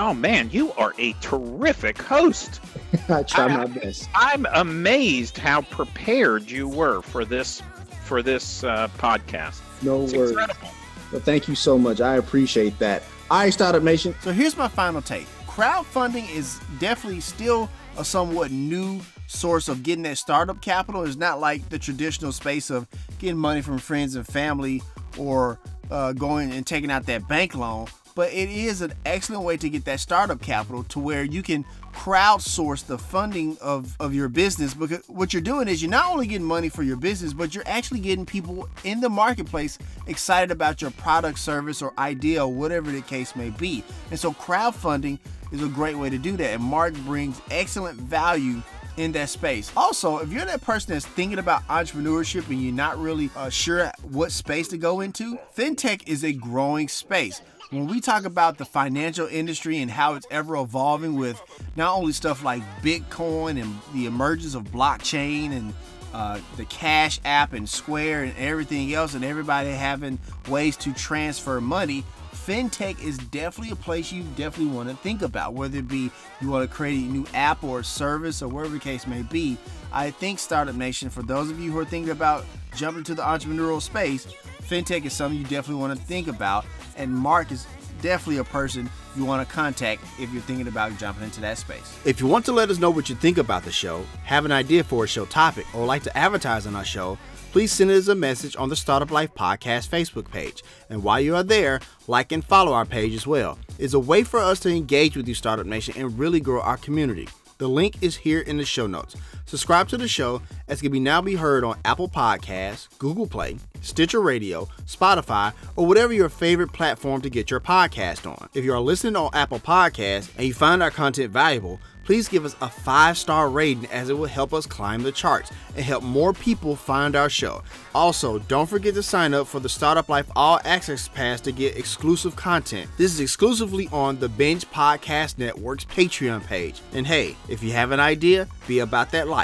Oh 0.00 0.14
man, 0.14 0.48
you 0.50 0.72
are 0.72 0.94
a 0.96 1.12
terrific 1.20 2.00
host. 2.00 2.58
I 3.10 3.22
try 3.22 3.44
I, 3.44 3.56
my 3.58 3.66
best. 3.66 4.08
I'm 4.14 4.46
amazed 4.54 5.36
how 5.36 5.60
prepared 5.60 6.50
you 6.50 6.66
were 6.68 7.02
for 7.02 7.26
this 7.26 7.62
for 8.04 8.22
this 8.22 8.64
uh, 8.64 8.88
podcast. 8.96 9.60
No 9.82 10.04
it's 10.04 10.14
worries. 10.14 10.30
Incredible. 10.30 10.68
Well, 11.12 11.20
thank 11.20 11.48
you 11.48 11.54
so 11.54 11.76
much. 11.76 12.00
I 12.00 12.16
appreciate 12.16 12.78
that. 12.78 13.02
All 13.30 13.40
right, 13.40 13.52
Startup 13.52 13.82
Nation. 13.82 14.14
So 14.22 14.32
here's 14.32 14.56
my 14.56 14.68
final 14.68 15.02
take. 15.02 15.26
Crowdfunding 15.46 16.34
is 16.34 16.58
definitely 16.78 17.20
still 17.20 17.68
a 17.98 18.04
somewhat 18.04 18.50
new 18.50 19.02
source 19.26 19.68
of 19.68 19.82
getting 19.82 20.04
that 20.04 20.16
startup 20.16 20.62
capital. 20.62 21.04
It's 21.04 21.16
not 21.16 21.40
like 21.40 21.68
the 21.68 21.78
traditional 21.78 22.32
space 22.32 22.70
of 22.70 22.88
getting 23.18 23.36
money 23.36 23.60
from 23.60 23.76
friends 23.76 24.14
and 24.14 24.26
family 24.26 24.82
or 25.18 25.58
uh, 25.90 26.14
going 26.14 26.52
and 26.52 26.66
taking 26.66 26.90
out 26.90 27.04
that 27.04 27.28
bank 27.28 27.54
loan. 27.54 27.88
But 28.20 28.34
it 28.34 28.50
is 28.50 28.82
an 28.82 28.92
excellent 29.06 29.44
way 29.44 29.56
to 29.56 29.70
get 29.70 29.86
that 29.86 29.98
startup 29.98 30.42
capital 30.42 30.84
to 30.84 30.98
where 30.98 31.24
you 31.24 31.42
can 31.42 31.64
crowdsource 31.94 32.84
the 32.84 32.98
funding 32.98 33.56
of, 33.62 33.96
of 33.98 34.12
your 34.12 34.28
business 34.28 34.74
because 34.74 35.02
what 35.08 35.32
you're 35.32 35.40
doing 35.40 35.68
is 35.68 35.80
you're 35.80 35.90
not 35.90 36.12
only 36.12 36.26
getting 36.26 36.46
money 36.46 36.68
for 36.68 36.82
your 36.82 36.98
business, 36.98 37.32
but 37.32 37.54
you're 37.54 37.66
actually 37.66 38.00
getting 38.00 38.26
people 38.26 38.68
in 38.84 39.00
the 39.00 39.08
marketplace 39.08 39.78
excited 40.06 40.50
about 40.50 40.82
your 40.82 40.90
product, 40.90 41.38
service, 41.38 41.80
or 41.80 41.94
idea, 41.96 42.44
or 42.44 42.52
whatever 42.52 42.90
the 42.90 43.00
case 43.00 43.34
may 43.34 43.48
be. 43.48 43.82
And 44.10 44.20
so 44.20 44.32
crowdfunding 44.32 45.18
is 45.50 45.62
a 45.62 45.68
great 45.68 45.96
way 45.96 46.10
to 46.10 46.18
do 46.18 46.36
that. 46.36 46.50
And 46.50 46.62
Mark 46.62 46.92
brings 47.06 47.40
excellent 47.50 47.98
value 47.98 48.60
in 48.98 49.12
that 49.12 49.30
space. 49.30 49.72
Also, 49.78 50.18
if 50.18 50.30
you're 50.30 50.44
that 50.44 50.60
person 50.60 50.92
that's 50.92 51.06
thinking 51.06 51.38
about 51.38 51.66
entrepreneurship 51.68 52.46
and 52.50 52.62
you're 52.62 52.74
not 52.74 52.98
really 52.98 53.30
uh, 53.34 53.48
sure 53.48 53.90
what 54.02 54.30
space 54.30 54.68
to 54.68 54.76
go 54.76 55.00
into, 55.00 55.38
fintech 55.56 56.06
is 56.06 56.22
a 56.22 56.34
growing 56.34 56.86
space. 56.86 57.40
When 57.70 57.86
we 57.86 58.00
talk 58.00 58.24
about 58.24 58.58
the 58.58 58.64
financial 58.64 59.28
industry 59.28 59.78
and 59.78 59.88
how 59.88 60.14
it's 60.14 60.26
ever 60.28 60.56
evolving 60.56 61.14
with 61.14 61.40
not 61.76 61.96
only 61.96 62.12
stuff 62.12 62.42
like 62.42 62.62
Bitcoin 62.82 63.62
and 63.62 63.78
the 63.94 64.06
emergence 64.06 64.56
of 64.56 64.64
blockchain 64.64 65.52
and 65.52 65.72
uh, 66.12 66.40
the 66.56 66.64
Cash 66.64 67.20
App 67.24 67.52
and 67.52 67.68
Square 67.68 68.24
and 68.24 68.36
everything 68.36 68.92
else, 68.92 69.14
and 69.14 69.24
everybody 69.24 69.70
having 69.70 70.18
ways 70.48 70.76
to 70.78 70.92
transfer 70.92 71.60
money, 71.60 72.02
fintech 72.34 73.00
is 73.04 73.18
definitely 73.18 73.70
a 73.70 73.76
place 73.76 74.10
you 74.10 74.24
definitely 74.34 74.74
want 74.74 74.88
to 74.88 74.96
think 74.96 75.22
about, 75.22 75.54
whether 75.54 75.78
it 75.78 75.86
be 75.86 76.10
you 76.40 76.50
want 76.50 76.68
to 76.68 76.76
create 76.76 77.04
a 77.04 77.12
new 77.12 77.24
app 77.34 77.62
or 77.62 77.84
service 77.84 78.42
or 78.42 78.48
whatever 78.48 78.74
the 78.74 78.80
case 78.80 79.06
may 79.06 79.22
be. 79.22 79.56
I 79.92 80.10
think 80.10 80.40
Startup 80.40 80.74
Nation, 80.74 81.08
for 81.08 81.22
those 81.22 81.50
of 81.50 81.60
you 81.60 81.70
who 81.70 81.78
are 81.78 81.84
thinking 81.84 82.10
about 82.10 82.44
jumping 82.74 83.04
to 83.04 83.14
the 83.14 83.22
entrepreneurial 83.22 83.80
space, 83.80 84.26
fintech 84.70 85.04
is 85.04 85.12
something 85.12 85.38
you 85.38 85.44
definitely 85.44 85.80
want 85.80 85.98
to 85.98 86.04
think 86.04 86.28
about. 86.28 86.64
And 86.96 87.12
Mark 87.12 87.50
is 87.50 87.66
definitely 88.00 88.38
a 88.38 88.44
person 88.44 88.88
you 89.16 89.24
want 89.24 89.46
to 89.46 89.54
contact 89.54 90.02
if 90.18 90.32
you're 90.32 90.42
thinking 90.42 90.68
about 90.68 90.96
jumping 90.98 91.24
into 91.24 91.40
that 91.40 91.58
space. 91.58 91.98
If 92.04 92.20
you 92.20 92.26
want 92.26 92.44
to 92.46 92.52
let 92.52 92.70
us 92.70 92.78
know 92.78 92.90
what 92.90 93.08
you 93.08 93.16
think 93.16 93.38
about 93.38 93.64
the 93.64 93.72
show, 93.72 94.04
have 94.24 94.44
an 94.44 94.52
idea 94.52 94.84
for 94.84 95.04
a 95.04 95.08
show 95.08 95.26
topic, 95.26 95.66
or 95.74 95.84
like 95.84 96.04
to 96.04 96.16
advertise 96.16 96.66
on 96.66 96.76
our 96.76 96.84
show, 96.84 97.18
please 97.52 97.72
send 97.72 97.90
us 97.90 98.06
a 98.08 98.14
message 98.14 98.54
on 98.56 98.68
the 98.68 98.76
Startup 98.76 99.10
Life 99.10 99.34
Podcast 99.34 99.88
Facebook 99.88 100.30
page. 100.30 100.62
And 100.88 101.02
while 101.02 101.20
you 101.20 101.34
are 101.34 101.42
there, 101.42 101.80
like 102.06 102.30
and 102.30 102.44
follow 102.44 102.72
our 102.72 102.86
page 102.86 103.14
as 103.14 103.26
well. 103.26 103.58
It's 103.78 103.94
a 103.94 103.98
way 103.98 104.22
for 104.22 104.38
us 104.38 104.60
to 104.60 104.70
engage 104.70 105.16
with 105.16 105.26
you, 105.26 105.34
Startup 105.34 105.66
Nation, 105.66 105.94
and 105.96 106.16
really 106.18 106.40
grow 106.40 106.60
our 106.60 106.76
community. 106.76 107.28
The 107.58 107.68
link 107.68 108.02
is 108.02 108.16
here 108.16 108.40
in 108.40 108.56
the 108.56 108.64
show 108.64 108.86
notes. 108.86 109.16
Subscribe 109.50 109.88
to 109.88 109.96
the 109.96 110.06
show 110.06 110.40
as 110.68 110.80
can 110.80 110.92
be 110.92 111.00
now 111.00 111.20
be 111.20 111.34
heard 111.34 111.64
on 111.64 111.76
Apple 111.84 112.08
Podcasts, 112.08 112.86
Google 113.00 113.26
Play, 113.26 113.56
Stitcher 113.80 114.20
Radio, 114.20 114.68
Spotify, 114.86 115.52
or 115.74 115.86
whatever 115.86 116.12
your 116.12 116.28
favorite 116.28 116.72
platform 116.72 117.20
to 117.22 117.28
get 117.28 117.50
your 117.50 117.58
podcast 117.58 118.30
on. 118.30 118.48
If 118.54 118.64
you 118.64 118.72
are 118.72 118.80
listening 118.80 119.16
on 119.16 119.30
Apple 119.32 119.58
Podcasts 119.58 120.30
and 120.36 120.46
you 120.46 120.54
find 120.54 120.84
our 120.84 120.92
content 120.92 121.32
valuable, 121.32 121.80
please 122.04 122.28
give 122.28 122.44
us 122.44 122.56
a 122.60 122.68
five 122.68 123.16
star 123.16 123.48
rating 123.48 123.86
as 123.86 124.08
it 124.08 124.14
will 124.14 124.26
help 124.26 124.52
us 124.52 124.66
climb 124.66 125.02
the 125.02 125.12
charts 125.12 125.50
and 125.76 125.84
help 125.84 126.02
more 126.02 126.32
people 126.32 126.74
find 126.74 127.14
our 127.14 127.28
show. 127.28 127.62
Also, 127.94 128.38
don't 128.40 128.68
forget 128.68 128.94
to 128.94 129.02
sign 129.02 129.32
up 129.32 129.46
for 129.46 129.60
the 129.60 129.68
Startup 129.68 130.08
Life 130.08 130.28
All 130.34 130.58
Access 130.64 131.06
Pass 131.06 131.40
to 131.42 131.52
get 131.52 131.76
exclusive 131.76 132.34
content. 132.34 132.90
This 132.96 133.12
is 133.12 133.20
exclusively 133.20 133.88
on 133.92 134.18
the 134.18 134.28
Binge 134.28 134.68
Podcast 134.70 135.38
Network's 135.38 135.84
Patreon 135.84 136.44
page. 136.46 136.80
And 136.92 137.06
hey, 137.06 137.36
if 137.48 137.62
you 137.62 137.70
have 137.72 137.92
an 137.92 138.00
idea, 138.00 138.48
be 138.66 138.80
about 138.80 139.12
that 139.12 139.28
life, 139.28 139.39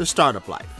the 0.00 0.06
Startup 0.06 0.48
Life. 0.48 0.79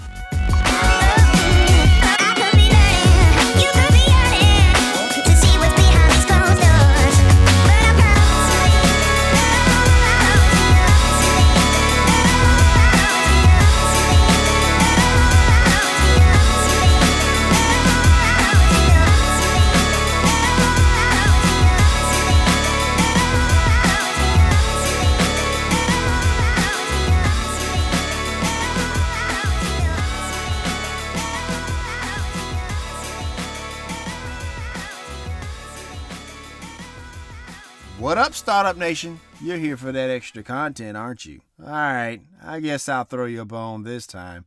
What 38.11 38.19
up, 38.19 38.35
Startup 38.35 38.77
Nation? 38.77 39.21
You're 39.41 39.57
here 39.57 39.77
for 39.77 39.93
that 39.93 40.11
extra 40.11 40.43
content, 40.43 40.97
aren't 40.97 41.27
you? 41.27 41.43
All 41.65 41.71
right, 41.71 42.21
I 42.43 42.59
guess 42.59 42.89
I'll 42.89 43.05
throw 43.05 43.27
you 43.27 43.43
a 43.43 43.45
bone 43.45 43.85
this 43.85 44.05
time. 44.05 44.47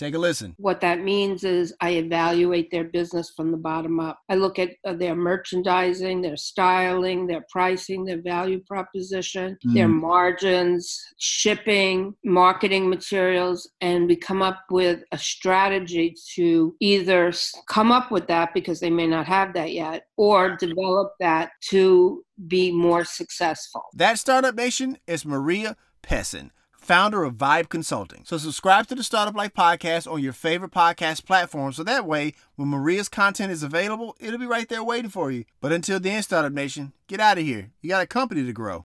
Take 0.00 0.14
a 0.14 0.18
listen. 0.18 0.54
What 0.56 0.80
that 0.80 1.02
means 1.02 1.44
is 1.44 1.74
I 1.82 1.90
evaluate 1.90 2.70
their 2.70 2.84
business 2.84 3.34
from 3.36 3.50
the 3.50 3.58
bottom 3.58 4.00
up. 4.00 4.18
I 4.30 4.34
look 4.36 4.58
at 4.58 4.70
uh, 4.86 4.94
their 4.94 5.14
merchandising, 5.14 6.22
their 6.22 6.38
styling, 6.38 7.26
their 7.26 7.44
pricing, 7.50 8.06
their 8.06 8.22
value 8.22 8.62
proposition, 8.66 9.58
their 9.62 9.88
margins, 9.88 10.98
shipping, 11.18 12.14
marketing 12.24 12.88
materials, 12.88 13.70
and 13.82 14.06
we 14.06 14.16
come 14.16 14.40
up 14.40 14.62
with 14.70 15.02
a 15.12 15.18
strategy 15.18 16.14
to 16.36 16.74
either 16.80 17.30
come 17.68 17.92
up 17.92 18.10
with 18.10 18.26
that 18.28 18.54
because 18.54 18.80
they 18.80 18.88
may 18.88 19.06
not 19.06 19.26
have 19.26 19.52
that 19.52 19.72
yet 19.72 20.04
or 20.16 20.56
develop 20.56 21.12
that 21.20 21.50
to 21.68 22.24
be 22.48 22.72
more 22.72 23.04
successful. 23.04 23.82
That 23.92 24.18
Startup 24.18 24.54
Nation 24.54 24.96
is 25.06 25.26
Maria 25.26 25.76
Pessin, 26.02 26.52
founder 26.90 27.22
of 27.22 27.34
Vibe 27.34 27.68
Consulting. 27.68 28.24
So 28.24 28.36
subscribe 28.36 28.88
to 28.88 28.96
the 28.96 29.04
Startup 29.04 29.36
Life 29.36 29.54
podcast 29.54 30.10
on 30.10 30.20
your 30.20 30.32
favorite 30.32 30.72
podcast 30.72 31.24
platform 31.24 31.72
so 31.72 31.84
that 31.84 32.04
way 32.04 32.34
when 32.56 32.66
Maria's 32.66 33.08
content 33.08 33.52
is 33.52 33.62
available, 33.62 34.16
it'll 34.18 34.40
be 34.40 34.44
right 34.44 34.68
there 34.68 34.82
waiting 34.82 35.08
for 35.08 35.30
you. 35.30 35.44
But 35.60 35.70
until 35.70 36.00
then, 36.00 36.20
Startup 36.24 36.52
Nation, 36.52 36.92
get 37.06 37.20
out 37.20 37.38
of 37.38 37.44
here. 37.44 37.70
You 37.80 37.90
got 37.90 38.02
a 38.02 38.08
company 38.08 38.44
to 38.44 38.52
grow. 38.52 38.86